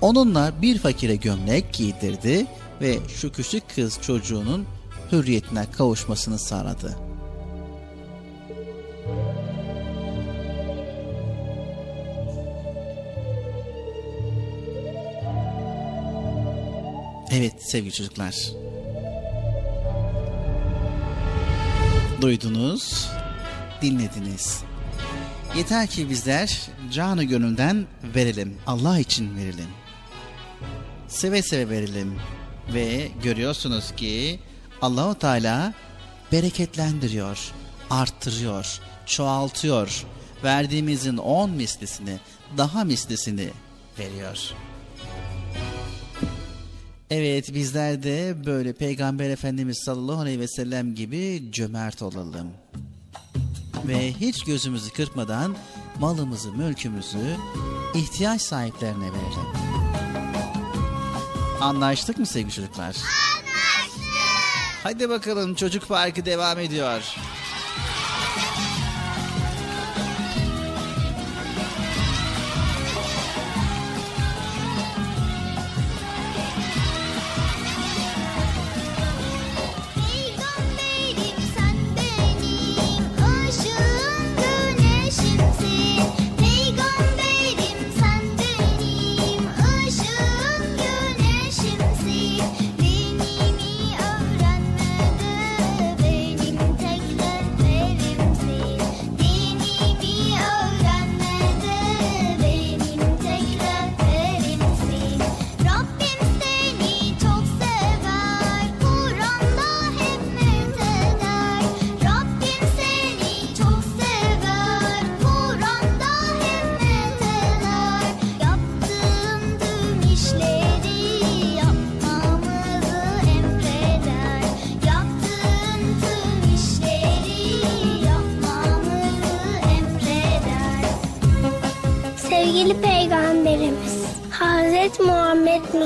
Onunla 0.00 0.52
bir 0.62 0.78
fakire 0.78 1.16
gömlek 1.16 1.72
giydirdi 1.72 2.46
ve 2.80 2.98
şu 3.08 3.32
küçük 3.32 3.74
kız 3.74 3.98
çocuğunun 4.02 4.66
hürriyetine 5.12 5.66
kavuşmasını 5.70 6.38
sağladı. 6.38 6.96
Evet 17.30 17.54
sevgili 17.58 17.92
çocuklar. 17.92 18.34
Duydunuz, 22.20 23.08
dinlediniz. 23.82 24.62
Yeter 25.56 25.86
ki 25.86 26.10
bizler 26.10 26.68
canı 26.92 27.24
gönülden 27.24 27.86
verelim. 28.14 28.56
Allah 28.66 28.98
için 28.98 29.36
verelim. 29.36 29.68
Seve 31.08 31.42
seve 31.42 31.70
verelim. 31.70 32.14
Ve 32.74 33.08
görüyorsunuz 33.22 33.92
ki 33.96 34.40
Allahu 34.82 35.14
Teala 35.14 35.74
bereketlendiriyor, 36.32 37.52
arttırıyor, 37.90 38.80
çoğaltıyor. 39.06 40.04
Verdiğimizin 40.44 41.16
on 41.16 41.50
mislisini, 41.50 42.18
daha 42.56 42.84
mislisini 42.84 43.48
veriyor. 43.98 44.38
Evet 47.10 47.54
bizler 47.54 48.02
de 48.02 48.34
böyle 48.46 48.72
Peygamber 48.72 49.30
Efendimiz 49.30 49.82
sallallahu 49.84 50.20
aleyhi 50.20 50.40
ve 50.40 50.48
sellem 50.48 50.94
gibi 50.94 51.42
cömert 51.52 52.02
olalım. 52.02 52.50
Ve 53.88 54.12
hiç 54.12 54.44
gözümüzü 54.44 54.92
kırpmadan 54.92 55.56
malımızı, 56.00 56.52
mülkümüzü 56.52 57.36
ihtiyaç 57.94 58.42
sahiplerine 58.42 59.06
verelim. 59.12 59.46
Anlaştık 61.60 62.18
mı 62.18 62.26
sevgili 62.26 62.52
çocuklar? 62.52 62.84
Anlaştık. 62.84 63.06
Hadi 64.82 65.08
bakalım 65.08 65.54
çocuk 65.54 65.88
parkı 65.88 66.24
devam 66.24 66.58
ediyor. 66.58 67.16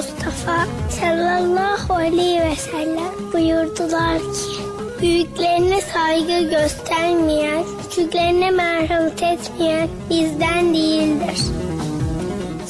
Mustafa 0.01 0.67
sallallahu 1.01 1.95
aleyhi 1.95 2.41
ve 2.41 2.57
sellem 2.57 3.33
buyurdular 3.33 4.19
ki 4.19 4.63
Büyüklerine 5.01 5.81
saygı 5.81 6.51
göstermeyen, 6.51 7.65
küçüklerine 7.83 8.51
merhamet 8.51 9.23
etmeyen 9.23 9.89
bizden 10.11 10.75
değildir. 10.75 11.39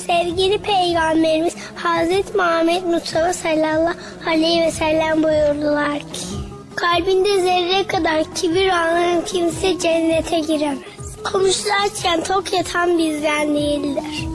Sevgili 0.07 0.59
Peygamberimiz 0.59 1.55
Hazreti 1.75 2.37
Muhammed 2.37 2.83
Mustafa 2.83 3.33
sallallahu 3.33 3.95
aleyhi 4.27 4.61
ve 4.61 4.71
sellem 4.71 5.23
buyurdular 5.23 5.99
ki 5.99 6.27
Kalbinde 6.77 7.41
zerre 7.43 7.87
kadar 7.87 8.35
kibir 8.35 8.69
olan 8.69 9.25
kimse 9.27 9.79
cennete 9.79 10.41
giremez. 10.41 10.79
Komşularken 11.25 12.25
tok 12.25 12.53
yatan 12.53 12.99
bizden 12.99 13.55
değildir. 13.55 14.30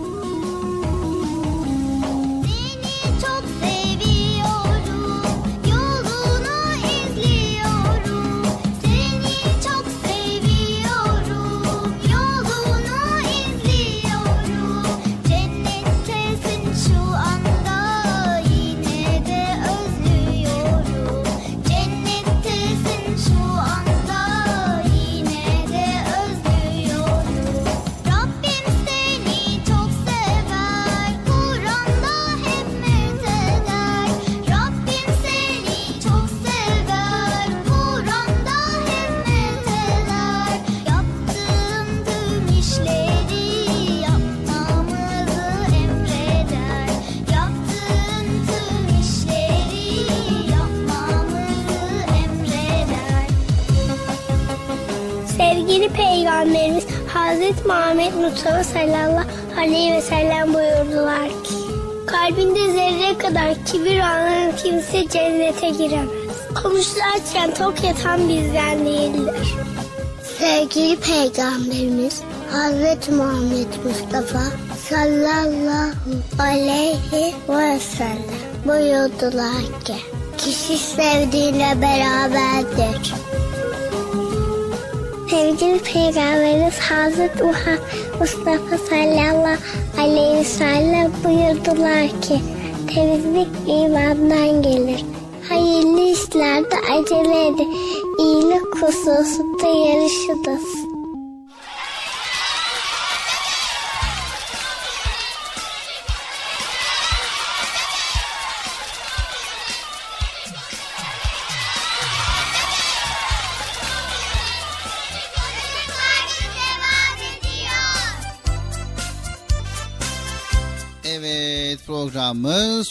Mustafa 58.56 58.80
sallallahu 58.80 59.60
aleyhi 59.60 59.94
ve 59.94 60.02
sellem 60.02 60.54
buyurdular 60.54 61.28
ki 61.28 61.54
Kalbinde 62.08 62.72
zerre 62.72 63.18
kadar 63.18 63.66
kibir 63.66 64.00
olan 64.00 64.56
kimse 64.64 65.10
cennete 65.10 65.70
giremez. 65.70 66.10
Konuşlarken 66.64 67.54
tok 67.54 67.84
yatan 67.84 68.30
bizden 68.30 68.86
değildir. 68.86 69.54
Sevgili 70.40 70.98
Peygamberimiz 71.00 72.22
Hazreti 72.52 73.12
Muhammed 73.12 73.68
Mustafa 73.86 74.44
sallallahu 74.90 75.92
aleyhi 76.40 77.36
ve 77.50 77.80
sellem 77.80 78.66
buyurdular 78.66 79.84
ki 79.86 79.96
kişi 80.38 80.78
sevdiğiyle 80.78 81.82
beraberdir. 81.82 83.14
Sevgili 85.30 85.80
Peygamberimiz 85.80 86.80
Hazreti 86.80 87.44
Muhammed 87.44 87.80
Mustafa 88.20 88.78
sallallahu 88.90 89.58
aleyhi 90.00 90.40
ve 90.40 90.44
sellem 90.44 91.12
buyurdular 91.24 92.22
ki 92.22 92.40
temizlik 92.94 93.48
imandan 93.68 94.62
gelir. 94.62 95.06
Hayırlı 95.50 96.02
işlerde 96.02 96.76
acele 96.92 97.48
edin. 97.48 97.76
İyilik 98.20 98.76
hususunda 98.76 99.68
yarışınız. 99.68 100.75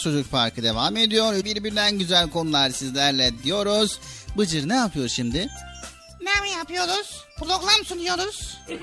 Çocuk 0.05 0.31
Parkı 0.31 0.63
devam 0.63 0.97
ediyor. 0.97 1.45
Birbirinden 1.45 1.99
güzel 1.99 2.29
konular 2.29 2.69
sizlerle 2.69 3.43
diyoruz. 3.43 3.99
Bıcır 4.37 4.69
ne 4.69 4.75
yapıyor 4.75 5.09
şimdi? 5.09 5.47
Ne 6.21 6.41
mi 6.41 6.49
yapıyoruz? 6.57 7.25
Program 7.37 7.85
sunuyoruz. 7.85 8.57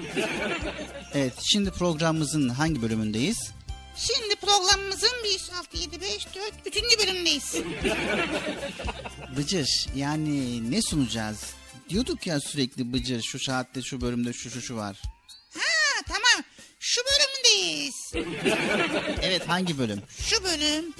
Evet 1.14 1.32
şimdi 1.52 1.70
programımızın 1.70 2.48
hangi 2.48 2.82
bölümündeyiz? 2.82 3.50
Şimdi 3.96 4.36
programımızın 4.36 5.12
1, 5.24 5.40
6, 5.58 5.76
7, 5.76 6.00
5, 6.00 6.26
4, 6.34 6.76
3. 6.76 6.98
bölümündeyiz. 6.98 7.54
Bıcır 9.36 9.86
yani 9.96 10.70
ne 10.70 10.82
sunacağız? 10.82 11.40
Diyorduk 11.88 12.26
ya 12.26 12.40
sürekli 12.40 12.92
Bıcır 12.92 13.22
şu 13.22 13.38
saatte 13.38 13.82
şu 13.82 14.00
bölümde 14.00 14.32
şu 14.32 14.50
şu 14.50 14.62
şu 14.62 14.76
var. 14.76 15.02
Ha 15.54 16.02
tamam. 16.06 16.44
Şu 16.84 17.00
bölümündeyiz. 17.00 18.12
Evet 19.22 19.48
hangi 19.48 19.78
bölüm? 19.78 20.02
Şu 20.18 20.44
bölüm. 20.44 20.94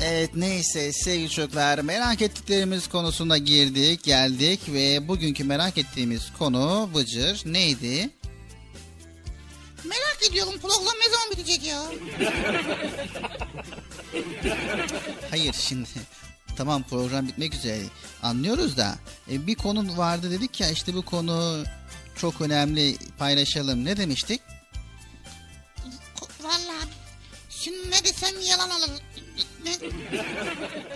Evet 0.00 0.30
neyse 0.34 0.92
sevgili 0.92 1.30
çocuklar 1.30 1.78
merak 1.78 2.22
ettiklerimiz 2.22 2.88
konusuna 2.88 3.38
girdik 3.38 4.04
geldik 4.04 4.60
ve 4.68 5.08
bugünkü 5.08 5.44
merak 5.44 5.78
ettiğimiz 5.78 6.32
konu 6.38 6.90
Bıcır 6.94 7.42
neydi? 7.44 8.10
Merak 9.84 10.18
ediyorum 10.30 10.54
program 10.62 10.94
ne 11.06 11.10
zaman 11.10 11.30
bitecek 11.30 11.66
ya? 11.66 11.82
Hayır 15.30 15.54
şimdi 15.58 15.88
tamam 16.56 16.82
program 16.82 17.28
bitmek 17.28 17.54
üzere 17.54 17.80
anlıyoruz 18.22 18.76
da 18.76 18.94
e, 19.30 19.46
bir 19.46 19.54
konu 19.54 19.96
vardı 19.98 20.30
dedik 20.30 20.60
ya 20.60 20.70
işte 20.70 20.94
bu 20.94 21.02
konu 21.02 21.64
çok 22.16 22.40
önemli 22.40 22.96
paylaşalım 23.18 23.84
ne 23.84 23.96
demiştik? 23.96 24.40
Vallahi 26.42 26.88
şimdi 27.50 27.90
ne 27.90 28.04
desem 28.04 28.40
yalan 28.48 28.70
olur. 28.70 28.88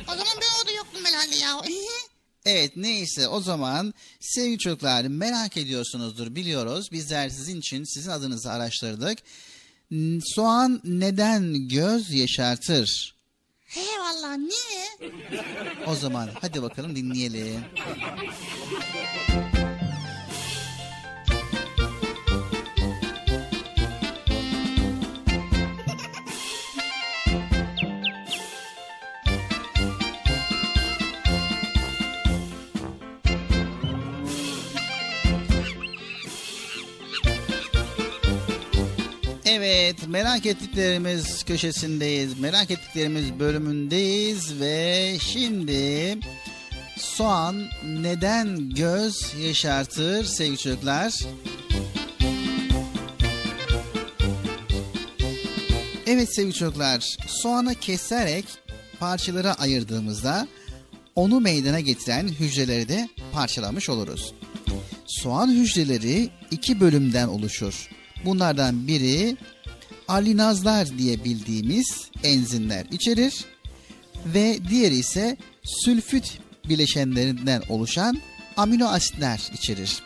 O 0.08 0.10
zaman 0.10 0.34
ben 0.40 0.60
orada 0.60 0.72
yoktum 0.76 1.04
herhalde 1.04 1.36
ya. 1.36 1.62
Evet 2.46 2.72
neyse 2.76 3.28
o 3.28 3.40
zaman 3.40 3.94
sevgili 4.20 4.58
çocuklar 4.58 5.04
merak 5.04 5.56
ediyorsunuzdur 5.56 6.34
biliyoruz. 6.34 6.92
Bizler 6.92 7.28
sizin 7.28 7.58
için 7.58 7.84
sizin 7.84 8.10
adınızı 8.10 8.52
araştırdık. 8.52 9.18
Soğan 10.34 10.80
neden 10.84 11.68
göz 11.68 12.12
yaşartır? 12.14 13.14
He 13.66 13.80
vallahi 14.00 14.38
niye? 14.40 15.12
O 15.86 15.94
zaman 15.94 16.30
hadi 16.40 16.62
bakalım 16.62 16.96
dinleyelim. 16.96 17.64
Evet 39.50 40.08
merak 40.08 40.46
ettiklerimiz 40.46 41.44
köşesindeyiz. 41.44 42.40
Merak 42.40 42.70
ettiklerimiz 42.70 43.38
bölümündeyiz 43.38 44.60
ve 44.60 45.16
şimdi 45.20 46.18
soğan 46.96 47.64
neden 47.84 48.70
göz 48.70 49.34
yaşartır 49.42 50.24
sevgili 50.24 50.58
çocuklar? 50.58 51.14
Evet 56.06 56.34
sevgili 56.34 56.54
çocuklar 56.54 57.16
soğanı 57.26 57.74
keserek 57.74 58.44
parçalara 59.00 59.54
ayırdığımızda 59.54 60.48
onu 61.14 61.40
meydana 61.40 61.80
getiren 61.80 62.28
hücreleri 62.28 62.88
de 62.88 63.08
parçalamış 63.32 63.88
oluruz. 63.88 64.34
Soğan 65.06 65.50
hücreleri 65.50 66.30
iki 66.50 66.80
bölümden 66.80 67.28
oluşur. 67.28 67.97
Bunlardan 68.24 68.86
biri 68.86 69.36
alinazlar 70.08 70.98
diye 70.98 71.24
bildiğimiz 71.24 72.10
enzimler 72.24 72.86
içerir 72.90 73.44
ve 74.26 74.58
diğeri 74.70 74.96
ise 74.96 75.36
sülfüt 75.64 76.38
bileşenlerinden 76.68 77.62
oluşan 77.68 78.18
amino 78.56 78.86
asitler 78.86 79.50
içerir. 79.54 80.02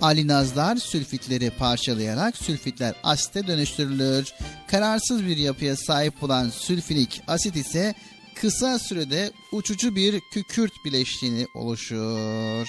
Alinazlar 0.00 0.76
sülfitleri 0.76 1.50
parçalayarak 1.50 2.36
sülfitler 2.36 2.94
asite 3.02 3.46
dönüştürülür. 3.46 4.32
Kararsız 4.68 5.26
bir 5.26 5.36
yapıya 5.36 5.76
sahip 5.76 6.22
olan 6.22 6.50
sülfürik 6.50 7.22
asit 7.28 7.56
ise 7.56 7.94
kısa 8.34 8.78
sürede 8.78 9.32
uçucu 9.52 9.96
bir 9.96 10.20
kükürt 10.32 10.72
bileşeni 10.84 11.46
oluşur. 11.54 12.66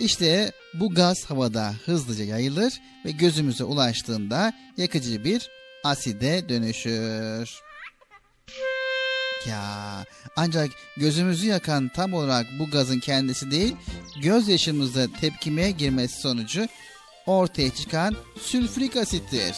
İşte 0.00 0.52
bu 0.80 0.94
gaz 0.94 1.24
havada 1.24 1.74
hızlıca 1.84 2.24
yayılır 2.24 2.80
ve 3.04 3.10
gözümüze 3.10 3.64
ulaştığında 3.64 4.52
yakıcı 4.76 5.24
bir 5.24 5.50
aside 5.84 6.48
dönüşür. 6.48 7.60
Ya 9.48 10.04
ancak 10.36 10.70
gözümüzü 10.96 11.46
yakan 11.46 11.88
tam 11.88 12.14
olarak 12.14 12.46
bu 12.58 12.70
gazın 12.70 13.00
kendisi 13.00 13.50
değil, 13.50 13.76
gözyaşımızda 14.22 15.06
tepkimeye 15.20 15.70
girmesi 15.70 16.20
sonucu 16.20 16.66
ortaya 17.26 17.70
çıkan 17.70 18.16
sülfürik 18.40 18.96
asittir. 18.96 19.56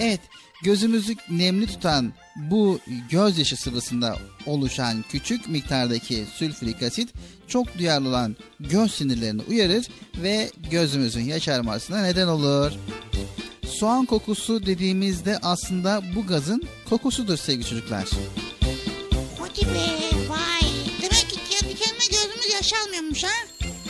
Evet, 0.00 0.20
gözümüzü 0.62 1.14
nemli 1.30 1.66
tutan 1.66 2.12
bu 2.36 2.80
gözyaşı 3.10 3.56
sıvısında 3.56 4.16
oluşan 4.46 5.04
küçük 5.10 5.48
miktardaki 5.48 6.24
sülfürik 6.34 6.82
asit 6.82 7.08
çok 7.48 7.78
duyarlı 7.78 8.08
olan 8.08 8.36
göz 8.60 8.94
sinirlerini 8.94 9.42
uyarır 9.42 9.86
ve 10.22 10.50
gözümüzün 10.70 11.24
yaşarmasına 11.24 12.02
neden 12.02 12.26
olur. 12.26 12.72
Soğan 13.66 14.06
kokusu 14.06 14.66
dediğimizde 14.66 15.38
aslında 15.42 16.02
bu 16.16 16.26
gazın 16.26 16.62
kokusudur 16.88 17.36
sevgili 17.36 17.68
çocuklar. 17.68 18.08
Hadi 19.38 19.60
be 19.60 20.18
vay. 20.28 20.70
Demek 21.02 21.30
ki 21.30 21.38
kendi 21.50 21.74
kendine 21.74 22.06
gözümüz 22.10 22.54
yaşarmıyormuş 22.54 23.24
ha? 23.24 23.28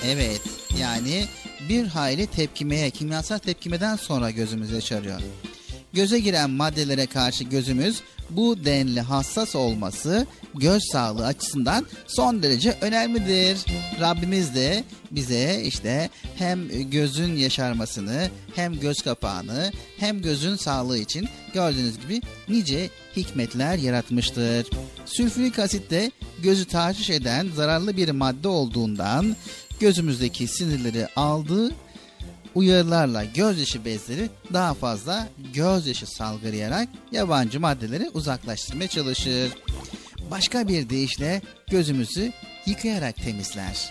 Evet, 0.04 0.40
yani 0.80 1.24
bir 1.68 1.86
hayli 1.86 2.26
tepkimeye, 2.26 2.90
kimyasal 2.90 3.38
tepkimeden 3.38 3.96
sonra 3.96 4.30
gözümüz 4.30 4.70
yaşarıyor. 4.70 5.20
Göze 5.92 6.18
giren 6.18 6.50
maddelere 6.50 7.06
karşı 7.06 7.44
gözümüz 7.44 8.00
bu 8.30 8.64
denli 8.64 9.00
hassas 9.00 9.56
olması 9.56 10.26
göz 10.54 10.82
sağlığı 10.92 11.26
açısından 11.26 11.86
son 12.06 12.42
derece 12.42 12.76
önemlidir. 12.80 13.64
Rabbimiz 14.00 14.54
de 14.54 14.84
bize 15.10 15.62
işte 15.64 16.10
hem 16.36 16.90
gözün 16.90 17.36
yaşarmasını 17.36 18.28
hem 18.54 18.80
göz 18.80 19.02
kapağını 19.02 19.72
hem 19.98 20.22
gözün 20.22 20.56
sağlığı 20.56 20.98
için 20.98 21.28
gördüğünüz 21.54 22.00
gibi 22.00 22.20
nice 22.48 22.90
hikmetler 23.16 23.76
yaratmıştır. 23.76 24.66
Sülfürik 25.06 25.58
asit 25.58 25.90
de 25.90 26.10
gözü 26.42 26.64
tahriş 26.64 27.10
eden 27.10 27.48
zararlı 27.56 27.96
bir 27.96 28.10
madde 28.10 28.48
olduğundan 28.48 29.36
gözümüzdeki 29.80 30.48
sinirleri 30.48 31.06
aldığı 31.16 31.70
uyarılarla 32.54 33.24
gözyaşı 33.24 33.84
bezleri 33.84 34.30
daha 34.52 34.74
fazla 34.74 35.28
gözyaşı 35.54 36.06
salgılayarak 36.06 36.88
yabancı 37.12 37.60
maddeleri 37.60 38.10
uzaklaştırmaya 38.14 38.88
çalışır. 38.88 39.52
Başka 40.30 40.68
bir 40.68 40.88
deyişle 40.88 41.42
gözümüzü 41.70 42.32
yıkayarak 42.66 43.16
temizler. 43.16 43.90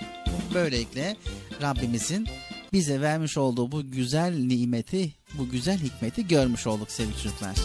Böylelikle 0.54 1.16
Rabbimizin 1.62 2.28
bize 2.74 3.02
vermiş 3.02 3.38
olduğu 3.38 3.72
bu 3.72 3.92
güzel 3.92 4.34
nimeti, 4.34 5.14
bu 5.34 5.50
güzel 5.50 5.78
hikmeti 5.78 6.28
görmüş 6.28 6.68
olduk 6.68 6.92
sevgili 6.92 7.18
çocuklar. 7.24 7.56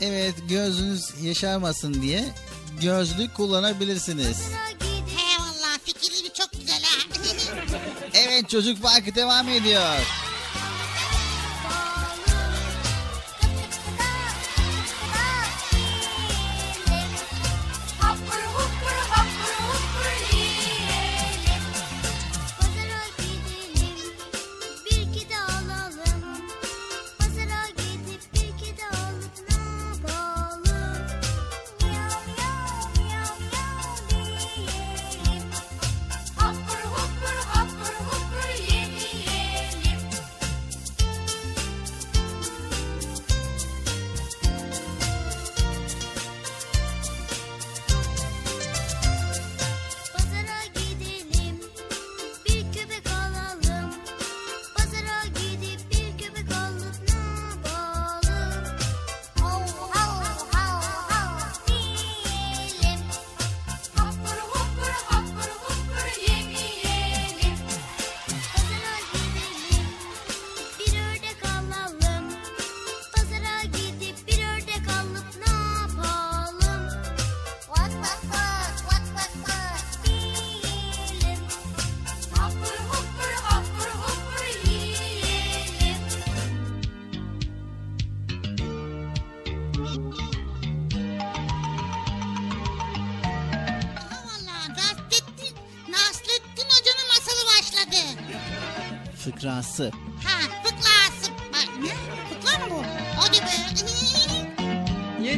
Evet 0.00 0.34
gözünüz 0.48 1.04
yaşarmasın 1.22 2.02
diye 2.02 2.24
gözlük 2.80 3.34
kullanabilirsiniz. 3.34 4.42
Evet 8.32 8.48
çocuk 8.48 8.82
parkı 8.82 9.14
devam 9.14 9.48
ediyor. 9.48 9.82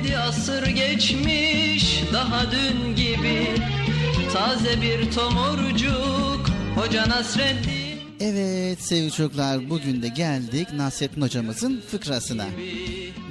Yedi 0.05 0.19
asır 0.19 0.67
geçmiş 0.67 2.03
daha 2.13 2.53
dün 2.53 2.97
gibi. 2.97 3.49
Taze 4.33 4.83
bir 4.83 5.13
tomurcuk 5.13 6.51
Hoca 6.77 7.09
Nasreddin. 7.09 8.01
Evet 8.21 8.81
sevgili 8.83 9.11
çocuklar 9.11 9.71
bugün 9.71 10.03
de 10.03 10.09
geldik 10.09 10.69
Nasrettin 10.73 11.23
hocamızın 11.23 11.83
fıkrasına. 11.91 12.47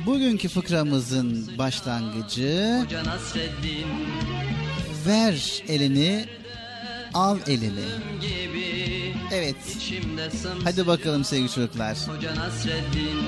Bugünkü 0.06 0.48
fıkramızın 0.48 1.58
başlangıcı 1.58 2.82
Hoca 2.86 3.04
Nasreddin. 3.04 3.88
ver 5.08 5.64
elini 5.68 6.26
al 7.14 7.38
elini. 7.48 7.86
Evet. 9.32 9.56
Hadi 10.64 10.88
bakalım 10.88 11.24
sevgili 11.24 11.50
çocuklar. 11.52 11.98
Hoca 12.08 12.36
Nasreddin 12.36 13.24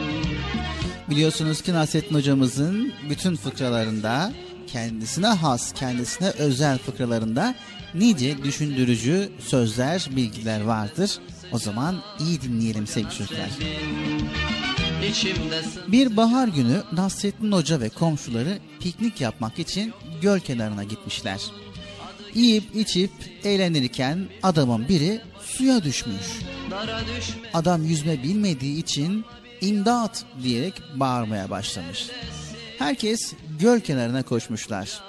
Biliyorsunuz 1.09 1.61
ki 1.61 1.73
Nasrettin 1.73 2.15
hocamızın 2.15 2.93
bütün 3.09 3.35
fıkralarında 3.35 4.33
kendisine 4.67 5.27
has, 5.27 5.73
kendisine 5.73 6.29
özel 6.29 6.77
fıkralarında 6.77 7.55
nice 7.93 8.43
düşündürücü 8.43 9.29
sözler, 9.39 10.07
bilgiler 10.15 10.61
vardır. 10.61 11.19
O 11.51 11.59
zaman 11.59 12.03
iyi 12.19 12.41
dinleyelim 12.41 12.87
sevgili 12.87 13.13
çocuklar. 13.17 13.49
Bir 15.87 16.17
bahar 16.17 16.47
günü 16.47 16.83
Nasrettin 16.91 17.51
Hoca 17.51 17.79
ve 17.79 17.89
komşuları 17.89 18.59
piknik 18.79 19.21
yapmak 19.21 19.59
için 19.59 19.93
göl 20.21 20.39
kenarına 20.39 20.83
gitmişler. 20.83 21.41
Yiyip 22.33 22.75
içip 22.75 23.11
eğlenirken 23.43 24.27
adamın 24.43 24.87
biri 24.87 25.21
suya 25.41 25.83
düşmüş. 25.83 26.39
Adam 27.53 27.85
yüzme 27.85 28.23
bilmediği 28.23 28.79
için 28.79 29.25
imdat 29.67 30.23
diyerek 30.43 30.81
bağırmaya 30.95 31.49
başlamış. 31.49 32.07
Herkes 32.79 33.33
göl 33.59 33.79
kenarına 33.79 34.23
koşmuşlar. 34.23 35.01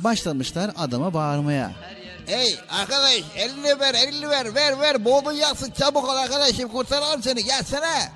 Başlamışlar 0.00 0.70
adama 0.78 1.14
bağırmaya. 1.14 1.72
Hey 2.26 2.58
arkadaş 2.70 3.22
elini 3.36 3.80
ver 3.80 3.94
elini 3.94 4.28
ver 4.28 4.54
ver 4.54 4.80
ver 4.80 5.04
boğulacaksın 5.04 5.70
çabuk 5.70 6.04
ol 6.04 6.16
arkadaşım 6.16 6.68
kurtaralım 6.68 7.22
seni 7.22 7.44
gelsene. 7.44 8.12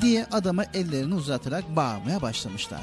Diye 0.00 0.26
adama 0.32 0.64
ellerini 0.74 1.14
uzatarak 1.14 1.76
bağırmaya 1.76 2.22
başlamışlar. 2.22 2.82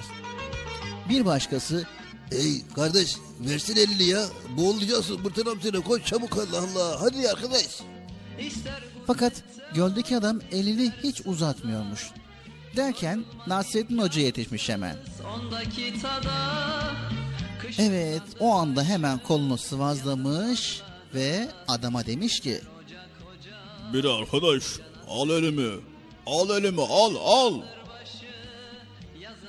Bir 1.10 1.26
başkası 1.26 1.86
Ey 2.32 2.62
kardeş 2.76 3.18
versin 3.40 3.76
elini 3.76 4.04
ya. 4.04 4.26
Boğulacaksın 4.58 5.24
kurtaram 5.24 5.62
seni. 5.62 5.82
Koş 5.82 6.06
çabuk 6.06 6.38
Allah 6.38 6.58
Allah. 6.58 7.02
Hadi 7.02 7.30
arkadaş. 7.30 7.82
fakat 9.08 9.34
göldeki 9.74 10.18
adam 10.18 10.40
elini 10.52 10.92
hiç 11.04 11.22
uzatmıyormuş. 11.26 12.12
Derken 12.76 13.24
Nasrettin 13.48 13.98
Hoca 13.98 14.22
yetişmiş 14.22 14.70
hemen. 14.70 14.96
Evet 17.80 18.22
o 18.40 18.54
anda 18.56 18.84
hemen 18.84 19.20
kolunu 19.20 19.58
sıvazlamış 19.58 20.82
ve 21.14 21.48
adama 21.68 22.06
demiş 22.06 22.40
ki 22.40 22.62
Bir 23.94 24.06
arkadaş 24.06 24.64
al 25.08 25.30
elimi. 25.30 25.72
Al 26.26 26.50
elimi 26.50 26.82
al 26.82 27.16
al. 27.26 27.62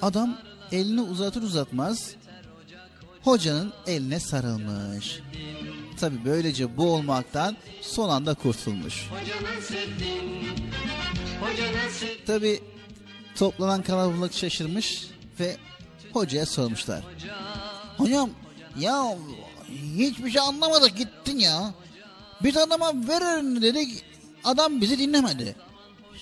adam 0.03 0.39
elini 0.73 1.01
uzatır 1.01 1.43
uzatmaz 1.43 2.15
hocanın 3.23 3.73
eline 3.87 4.21
sarılmış. 4.21 5.21
Tabi 6.01 6.25
böylece 6.25 6.77
boğulmaktan 6.77 7.57
son 7.81 8.09
anda 8.09 8.35
kurtulmuş. 8.35 9.09
Tabi 12.27 12.61
toplanan 13.37 13.83
kalabalık 13.83 14.35
şaşırmış 14.35 15.07
ve 15.41 15.57
hocaya 16.13 16.47
sormuşlar. 16.47 17.05
Hocam 17.97 18.31
ya 18.79 19.17
hiçbir 19.97 20.31
şey 20.31 20.41
anlamadık 20.41 20.97
gittin 20.97 21.39
ya. 21.39 21.75
Biz 22.43 22.57
adama 22.57 22.93
verin 23.09 23.63
dedik 23.63 24.05
adam 24.45 24.81
bizi 24.81 24.99
dinlemedi. 24.99 25.57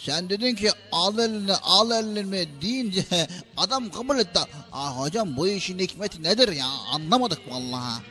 Sen 0.05 0.29
dedin 0.31 0.55
ki 0.55 0.71
al 0.93 1.19
elini 1.19 1.55
al 1.55 1.91
elini 1.91 2.49
deyince 2.63 3.05
adam 3.57 3.91
kabul 3.91 4.19
etti. 4.19 4.41
Ah 4.73 4.99
hocam 4.99 5.37
bu 5.37 5.49
işin 5.49 5.79
hikmeti 5.79 6.23
nedir 6.23 6.53
ya 6.53 6.67
anlamadık 6.67 7.51
vallahi. 7.51 8.03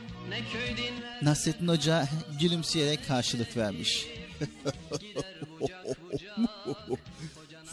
Nasrettin 1.22 1.68
Hoca 1.68 2.08
gülümseyerek 2.40 3.06
karşılık 3.08 3.56
vermiş. 3.56 4.06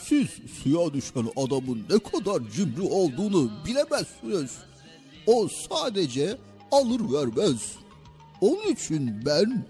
Siz 0.04 0.28
suya 0.64 0.94
düşen 0.94 1.28
adamın 1.36 1.86
ne 1.90 2.00
kadar 2.00 2.52
cimri 2.56 2.82
olduğunu 2.82 3.52
bilemezsiniz. 3.66 4.58
O 5.28 5.48
sadece 5.48 6.38
alır 6.72 7.02
vermez. 7.14 7.76
Onun 8.42 8.72
için 8.72 9.26
ben 9.26 9.66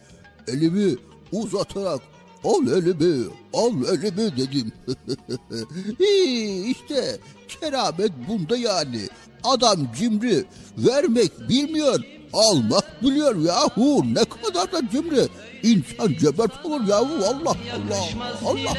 elimi 0.47 0.95
uzatarak 1.31 2.01
al 2.45 2.67
elimi, 2.67 3.25
al 3.53 3.73
elimi 3.93 4.37
dedim. 4.37 4.71
işte 6.71 7.17
keramet 7.47 8.11
bunda 8.27 8.57
yani. 8.57 9.01
Adam 9.43 9.87
cimri, 9.99 10.45
vermek 10.77 11.49
bilmiyor, 11.49 11.99
almak 12.33 13.03
biliyor 13.03 13.35
yahu. 13.35 14.13
Ne 14.13 14.23
kadar 14.25 14.71
da 14.71 14.89
cimri. 14.91 15.27
İnsan 15.63 16.13
cömert 16.19 16.65
olur 16.65 16.87
yahu 16.87 17.15
Allah 17.25 17.55
Allah. 17.75 18.05
Allah 18.15 18.39
Allah. 18.45 18.73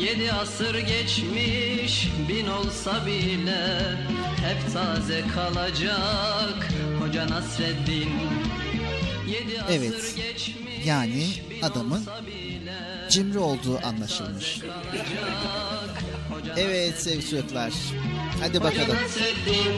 Yedi 0.00 0.32
asır 0.32 0.74
geçmiş 0.74 2.08
bin 2.28 2.46
olsa 2.46 3.06
bile 3.06 3.96
Hep 4.42 4.72
taze 4.72 5.24
kalacak 5.34 6.68
Hoca 7.00 7.28
Nasreddin 7.28 8.10
Evet. 9.70 10.14
Yani 10.84 11.26
adamın 11.62 12.04
cimri 13.10 13.38
olduğu 13.38 13.86
anlaşılmış. 13.86 14.60
Evet 16.56 17.02
sevgili 17.02 17.30
çocuklar. 17.30 17.72
Hadi 18.40 18.58
Hoca 18.58 18.64
bakalım. 18.64 18.96
Nasreddin 19.02 19.74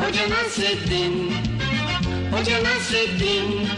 Hoca 0.00 0.30
Nasreddin 0.30 1.32
Hoca 2.32 2.64
Nasreddin 2.64 3.68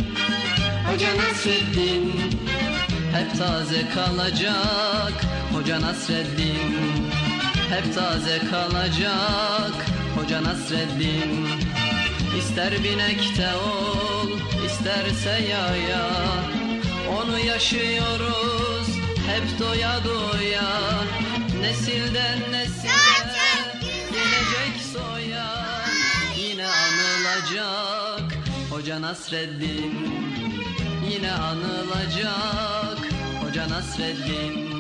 Hoca 0.87 1.16
Nasreddin 1.16 2.12
Hep 3.12 3.39
taze 3.39 3.89
kalacak 3.95 5.24
Hoca 5.53 5.81
Nasreddin 5.81 6.77
Hep 7.70 7.95
taze 7.95 8.39
kalacak 8.51 9.87
Hoca 10.16 10.45
Nasreddin 10.45 11.49
İster 12.39 12.85
binekte 12.85 13.49
ol 13.55 14.10
isterse 14.81 15.31
yaya 15.51 16.07
Onu 17.19 17.39
yaşıyoruz 17.39 18.89
hep 19.27 19.59
doya 19.61 20.05
doya. 20.05 20.70
Nesilden 21.61 22.39
nesile 22.52 22.90
gelecek 24.11 24.74
soya. 24.93 25.47
Yine 26.36 26.66
anılacak 26.66 28.39
Hoca 28.70 29.02
Nasreddin. 29.02 30.11
Yine 31.11 31.32
anılacak 31.32 32.98
Hoca 33.44 33.69
Nasreddin. 33.69 34.70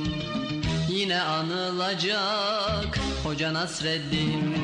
Yine 0.88 1.22
anılacak 1.22 2.98
Hoca 3.24 3.54
Nasreddin. 3.54 4.56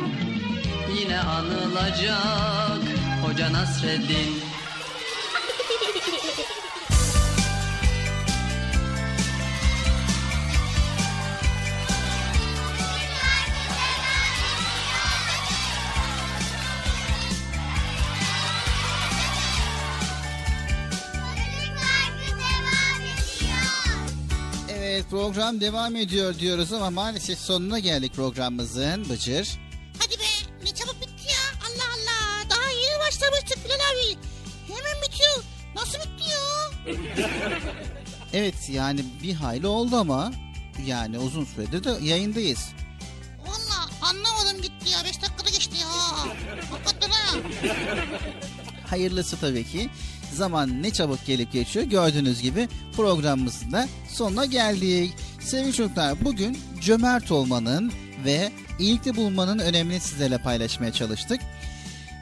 Yine 1.00 1.20
anılacak 1.20 2.82
Hoca 3.24 3.52
Nasreddin 3.52 4.55
Evet 24.86 25.04
program 25.10 25.60
devam 25.60 25.96
ediyor 25.96 26.38
diyoruz 26.38 26.72
ama 26.72 26.90
maalesef 26.90 27.38
sonuna 27.38 27.78
geldik 27.78 28.14
programımızın 28.14 29.08
Bıcır. 29.08 29.58
Hadi 29.98 30.18
be 30.18 30.24
ne 30.64 30.74
çabuk 30.74 31.00
bitti 31.00 31.32
ya. 31.32 31.38
Allah 31.66 31.88
Allah. 31.96 32.50
Daha 32.50 32.70
yeni 32.70 32.98
başlamıştık 33.00 33.64
Bilal 33.64 33.74
abi. 33.74 34.18
Hemen 34.66 35.02
bitiyor. 35.02 35.44
Nasıl 35.74 35.98
bitti 35.98 36.30
ya? 36.30 36.96
Evet 38.32 38.54
yani 38.68 39.04
bir 39.22 39.34
hayli 39.34 39.66
oldu 39.66 39.96
ama 39.96 40.32
yani 40.86 41.18
uzun 41.18 41.44
süredir 41.44 41.84
de 41.84 42.04
yayındayız. 42.04 42.68
Valla 43.46 44.08
anlamadım 44.10 44.62
gitti 44.62 44.90
ya. 44.90 45.04
Beş 45.04 45.22
dakikada 45.22 45.50
geçti 45.50 45.76
ya. 45.80 45.88
Hakikaten 46.70 47.10
ha. 47.10 47.36
Hayırlısı 48.90 49.40
tabii 49.40 49.64
ki. 49.64 49.90
Zaman 50.36 50.82
ne 50.82 50.90
çabuk 50.90 51.26
gelip 51.26 51.52
geçiyor. 51.52 51.86
Gördüğünüz 51.86 52.42
gibi 52.42 52.68
programımızın 52.96 53.72
da 53.72 53.88
sonuna 54.08 54.44
geldik. 54.44 55.14
Sevgili 55.40 55.72
çocuklar 55.72 56.24
bugün 56.24 56.58
cömert 56.80 57.32
olmanın 57.32 57.92
ve 58.24 58.52
iyilikte 58.78 59.16
bulunmanın 59.16 59.58
önemini 59.58 60.00
sizlerle 60.00 60.38
paylaşmaya 60.38 60.92
çalıştık. 60.92 61.40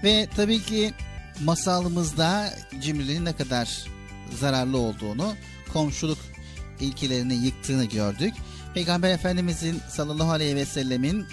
Ve 0.04 0.28
tabii 0.36 0.62
ki 0.62 0.92
masalımızda 1.44 2.54
cimriliğin 2.80 3.24
ne 3.24 3.32
kadar 3.32 3.84
zararlı 4.40 4.78
olduğunu, 4.78 5.34
komşuluk 5.72 6.18
ilkelerini 6.80 7.34
yıktığını 7.34 7.84
gördük. 7.84 8.34
Peygamber 8.74 9.10
Efendimizin 9.10 9.80
sallallahu 9.88 10.30
aleyhi 10.30 10.56
ve 10.56 10.64
sellemin 10.64 11.26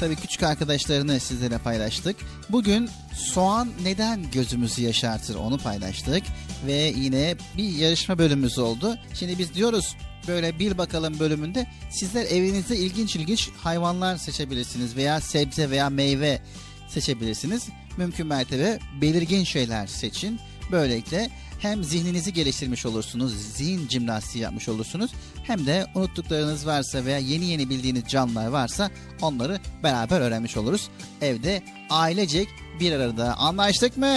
tabii 0.00 0.16
küçük 0.16 0.42
arkadaşlarını 0.42 1.20
sizlere 1.20 1.58
paylaştık. 1.58 2.16
Bugün 2.48 2.90
soğan 3.18 3.68
neden 3.82 4.30
gözümüzü 4.30 4.82
yaşartır 4.82 5.34
onu 5.34 5.58
paylaştık. 5.58 6.22
Ve 6.66 6.92
yine 6.96 7.36
bir 7.56 7.68
yarışma 7.68 8.18
bölümümüz 8.18 8.58
oldu. 8.58 8.98
Şimdi 9.14 9.38
biz 9.38 9.54
diyoruz 9.54 9.96
böyle 10.28 10.58
bir 10.58 10.78
bakalım 10.78 11.18
bölümünde 11.18 11.66
sizler 11.90 12.24
evinizde 12.24 12.76
ilginç 12.76 13.16
ilginç 13.16 13.50
hayvanlar 13.56 14.16
seçebilirsiniz 14.16 14.96
veya 14.96 15.20
sebze 15.20 15.70
veya 15.70 15.90
meyve 15.90 16.40
seçebilirsiniz. 16.88 17.68
Mümkün 17.96 18.26
mertebe 18.26 18.78
belirgin 19.00 19.44
şeyler 19.44 19.86
seçin. 19.86 20.40
Böylelikle 20.72 21.30
hem 21.58 21.84
zihninizi 21.84 22.32
geliştirmiş 22.32 22.86
olursunuz, 22.86 23.32
zihin 23.32 23.88
jimnastiği 23.88 24.44
yapmış 24.44 24.68
olursunuz. 24.68 25.10
Hem 25.48 25.66
de 25.66 25.86
unuttuklarınız 25.94 26.66
varsa 26.66 27.04
veya 27.04 27.18
yeni 27.18 27.44
yeni 27.44 27.70
bildiğiniz 27.70 28.04
canlılar 28.08 28.46
varsa 28.46 28.90
onları 29.20 29.60
beraber 29.82 30.20
öğrenmiş 30.20 30.56
oluruz. 30.56 30.88
Evde 31.20 31.62
ailecek 31.90 32.48
bir 32.80 32.92
arada 32.92 33.34
anlaştık 33.34 33.96
mı? 33.96 34.16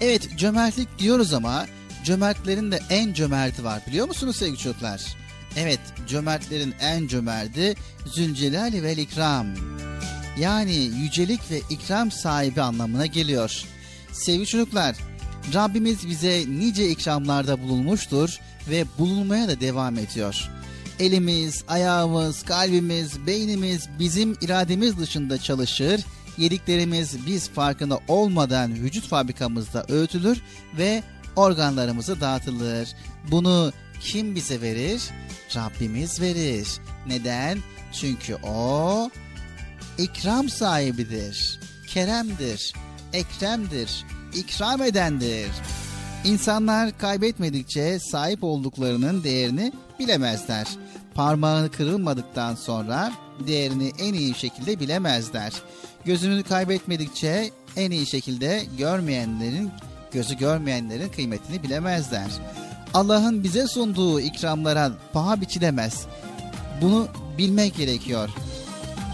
Evet 0.00 0.28
cömertlik 0.36 0.98
diyoruz 0.98 1.34
ama 1.34 1.66
cömertlerin 2.04 2.72
de 2.72 2.80
en 2.90 3.12
cömerti 3.12 3.64
var 3.64 3.82
biliyor 3.86 4.06
musunuz 4.06 4.36
sevgili 4.36 4.58
çocuklar? 4.58 5.02
Evet 5.56 5.80
cömertlerin 6.08 6.74
en 6.80 7.06
cömerti 7.06 7.74
Zülcelal 8.06 8.72
ve 8.72 8.92
İkram. 8.92 9.46
Yani 10.38 10.76
yücelik 10.76 11.50
ve 11.50 11.60
ikram 11.70 12.10
sahibi 12.10 12.62
anlamına 12.62 13.06
geliyor. 13.06 13.62
Sevgili 14.12 14.46
çocuklar, 14.46 14.96
Rabbimiz 15.54 16.08
bize 16.08 16.44
nice 16.48 16.90
ikramlarda 16.90 17.62
bulunmuştur 17.62 18.38
ve 18.70 18.84
bulunmaya 18.98 19.48
da 19.48 19.60
devam 19.60 19.98
ediyor. 19.98 20.50
Elimiz, 20.98 21.64
ayağımız, 21.68 22.42
kalbimiz, 22.42 23.26
beynimiz 23.26 23.88
bizim 23.98 24.36
irademiz 24.40 24.98
dışında 24.98 25.38
çalışır. 25.38 26.04
Yediklerimiz 26.38 27.26
biz 27.26 27.48
farkında 27.48 28.00
olmadan 28.08 28.74
vücut 28.74 29.06
fabrikamızda 29.06 29.84
öğütülür 29.88 30.42
ve 30.78 31.02
organlarımıza 31.36 32.20
dağıtılır. 32.20 32.88
Bunu 33.30 33.72
kim 34.00 34.34
bize 34.34 34.60
verir? 34.60 35.02
Rabbimiz 35.56 36.20
verir. 36.20 36.68
Neden? 37.06 37.58
Çünkü 37.92 38.34
o 38.34 39.10
ikram 39.98 40.48
sahibidir, 40.48 41.60
keremdir, 41.88 42.72
ekremdir, 43.12 44.04
ikram 44.36 44.82
edendir. 44.82 45.50
İnsanlar 46.24 46.98
kaybetmedikçe 46.98 47.98
sahip 47.98 48.44
olduklarının 48.44 49.24
değerini 49.24 49.72
bilemezler. 49.98 50.66
Parmağı 51.14 51.70
kırılmadıktan 51.70 52.54
sonra 52.54 53.12
değerini 53.46 53.92
en 53.98 54.14
iyi 54.14 54.34
şekilde 54.34 54.80
bilemezler. 54.80 55.52
Gözünü 56.04 56.42
kaybetmedikçe 56.42 57.50
en 57.76 57.90
iyi 57.90 58.06
şekilde 58.06 58.62
görmeyenlerin, 58.78 59.70
gözü 60.12 60.34
görmeyenlerin 60.38 61.08
kıymetini 61.08 61.62
bilemezler. 61.62 62.28
Allah'ın 62.94 63.44
bize 63.44 63.66
sunduğu 63.66 64.20
ikramlara 64.20 64.92
paha 65.12 65.40
biçilemez. 65.40 66.06
Bunu 66.82 67.08
bilmek 67.38 67.76
gerekiyor. 67.76 68.30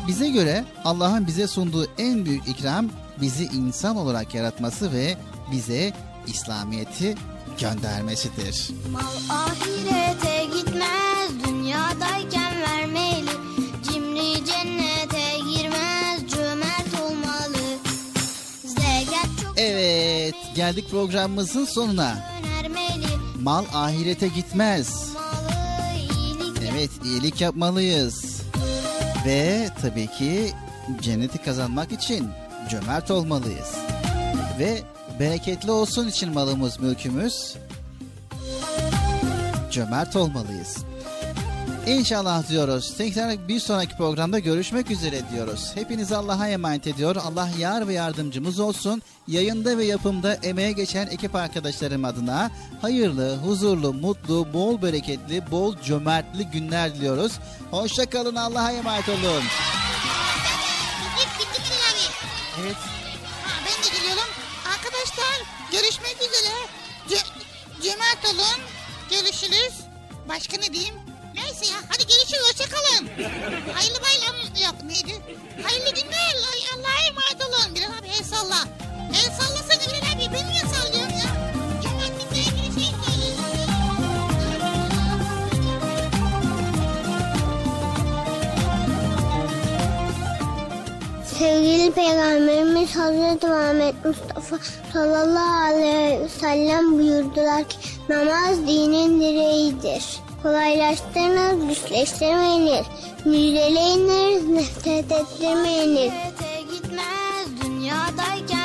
Bize 0.09 0.28
göre 0.28 0.65
Allah'ın 0.85 1.27
bize 1.27 1.47
sunduğu 1.47 1.86
en 1.99 2.27
büyük 2.27 2.49
ikram 2.49 2.90
bizi 3.21 3.45
insan 3.45 3.97
olarak 3.97 4.35
yaratması 4.35 4.93
ve 4.93 5.17
bize 5.53 5.93
İslamiyet'i 6.27 7.15
göndermesidir. 7.61 8.71
Mal 8.91 9.37
ahirete 9.37 10.45
gitmez 10.57 11.45
dünyadayken 11.47 12.63
vermeli 12.63 13.31
Cimri 13.83 14.45
cennete 14.45 15.39
girmez 15.39 16.31
cömert 16.35 17.01
olmalı 17.03 17.59
Evet, 19.57 20.35
geldik 20.55 20.91
programımızın 20.91 21.65
sonuna. 21.65 22.33
Mal 23.43 23.65
ahirete 23.75 24.29
gitmez. 24.29 25.13
Evet, 26.73 26.91
iyilik 27.05 27.41
yapmalıyız. 27.41 28.43
Ve 29.27 29.69
tabii 29.83 30.07
ki 30.07 30.53
cenneti 31.01 31.39
kazanmak 31.39 31.93
için 31.93 32.29
cömert 32.71 33.11
olmalıyız. 33.11 33.77
Ve 34.59 34.83
Bereketli 35.21 35.71
olsun 35.71 36.09
için 36.09 36.33
malımız 36.33 36.81
mülkümüz. 36.81 37.57
Cömert 39.71 40.17
olmalıyız. 40.17 40.77
İnşallah 41.87 42.49
diyoruz. 42.49 42.95
Tekrar 42.97 43.49
bir 43.49 43.61
sonraki 43.61 43.97
programda 43.97 44.39
görüşmek 44.39 44.91
üzere 44.91 45.21
diyoruz. 45.33 45.71
Hepinizi 45.75 46.17
Allah'a 46.17 46.49
emanet 46.49 46.87
ediyor. 46.87 47.17
Allah 47.17 47.49
yar 47.59 47.89
ve 47.89 47.93
yardımcımız 47.93 48.61
olsun. 48.61 49.03
Yayında 49.29 49.79
ve 49.79 49.85
yapımda 49.85 50.35
emeğe 50.35 50.73
geçen 50.73 51.07
ekip 51.07 51.35
arkadaşlarım 51.35 52.05
adına 52.05 52.51
hayırlı, 52.83 53.37
huzurlu, 53.37 53.93
mutlu, 53.93 54.53
bol 54.53 54.83
bereketli, 54.83 55.51
bol 55.51 55.77
cömertli 55.85 56.47
günler 56.47 56.95
diliyoruz. 56.95 57.33
Hoşçakalın. 57.71 58.37
Allah'a 58.37 58.73
emanet 58.73 59.09
olun. 59.09 59.43
Evet. 62.61 62.77
Ha, 63.45 63.51
ben 63.66 63.85
de 63.85 63.97
geliyorum. 63.99 64.29
Arkadaşlar 64.74 65.37
görüşmek 65.73 66.16
üzere. 66.16 66.55
Ce- 67.09 67.33
cömert 67.83 68.24
olun. 68.24 68.61
Görüşürüz. 69.11 69.73
Başka 70.29 70.57
ne 70.57 70.73
diyeyim? 70.73 70.95
Neyse 71.35 71.66
ya 71.66 71.79
hadi 71.89 72.07
görüşürüz 72.07 72.43
hoşçakalın. 72.49 73.09
Hayırlı 73.74 73.99
bayram 74.03 74.37
yok 74.65 74.83
neydi? 74.85 75.20
Hayırlı 75.66 75.91
günler. 75.95 76.35
Ay, 76.53 76.61
Allah'a 76.74 77.07
emanet 77.09 77.49
olun. 77.49 77.74
Bilal 77.74 77.99
abi 77.99 78.09
el 78.09 78.24
salla. 78.24 78.65
El 79.15 79.31
sallasana 79.41 79.82
Sevgili 91.43 91.90
Peygamberimiz 91.90 92.97
Hazreti 92.97 93.47
Muhammed 93.47 93.94
Mustafa 94.05 94.59
sallallahu 94.93 95.64
aleyhi 95.64 96.20
ve 96.20 96.28
sellem 96.28 96.98
buyurdular 96.98 97.69
ki 97.69 97.77
namaz 98.09 98.66
dinin 98.66 99.20
direğidir. 99.20 100.05
Kolaylaştırınız, 100.43 101.69
güçleştirmeyiniz. 101.69 102.86
Müjdeleyiniz, 103.24 104.48
nefret 104.48 105.12
ettirmeyiniz. 105.12 106.12
gitmez 106.73 107.47
dünyadayken 107.62 108.62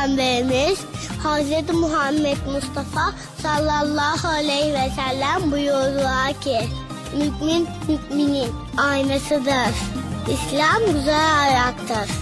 Peygamberimiz 0.00 0.78
Hazreti 1.22 1.72
Muhammed 1.72 2.36
Mustafa 2.52 3.12
sallallahu 3.42 4.28
aleyhi 4.28 4.72
ve 4.72 4.90
sellem 4.96 5.52
buyurdular 5.52 6.40
ki 6.40 6.58
Mümin 7.12 7.68
müminin 7.88 8.48
aynasıdır. 8.76 9.74
İslam 10.28 10.94
güzel 10.94 11.40
ayaktır. 11.40 12.14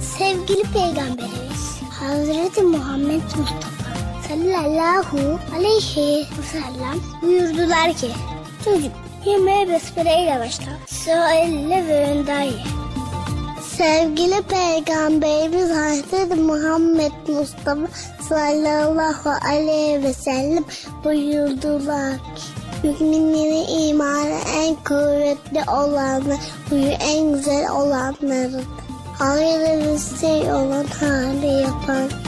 Sevgili 0.00 0.62
Peygamberimiz 0.62 1.80
Hazreti 2.00 2.62
Muhammed 2.62 3.22
Mustafa 3.22 3.94
sallallahu 4.28 5.38
aleyhi 5.56 6.26
ve 6.38 6.42
sellem 6.52 7.00
buyurdular 7.22 7.92
ki 7.92 8.10
Çocuk 8.64 8.92
yemeğe 9.26 9.68
besmeleyle 9.68 10.40
başla. 10.40 10.66
Sonra 10.86 11.34
elle 11.34 11.86
ve 11.86 12.10
önden 12.10 12.42
ye. 12.42 12.77
Sevgili 13.78 14.42
Peygamberimiz 14.42 15.70
Hazreti 15.70 16.34
Muhammed 16.34 17.12
Mustafa 17.28 17.86
sallallahu 18.28 19.30
aleyhi 19.48 20.02
ve 20.02 20.12
sellem 20.12 20.64
buyurdular 21.04 22.16
ki 22.16 22.42
Müminlerin 22.82 23.88
imanı 23.88 24.38
en 24.56 24.74
kuvvetli 24.74 25.70
olanı, 25.70 26.36
huyu 26.70 26.90
en 26.90 27.32
güzel 27.32 27.70
olanları. 27.70 28.60
Hayırlı 29.18 29.98
şey 30.20 30.52
olan 30.52 30.86
hali 31.00 31.62
yapan. 31.62 32.27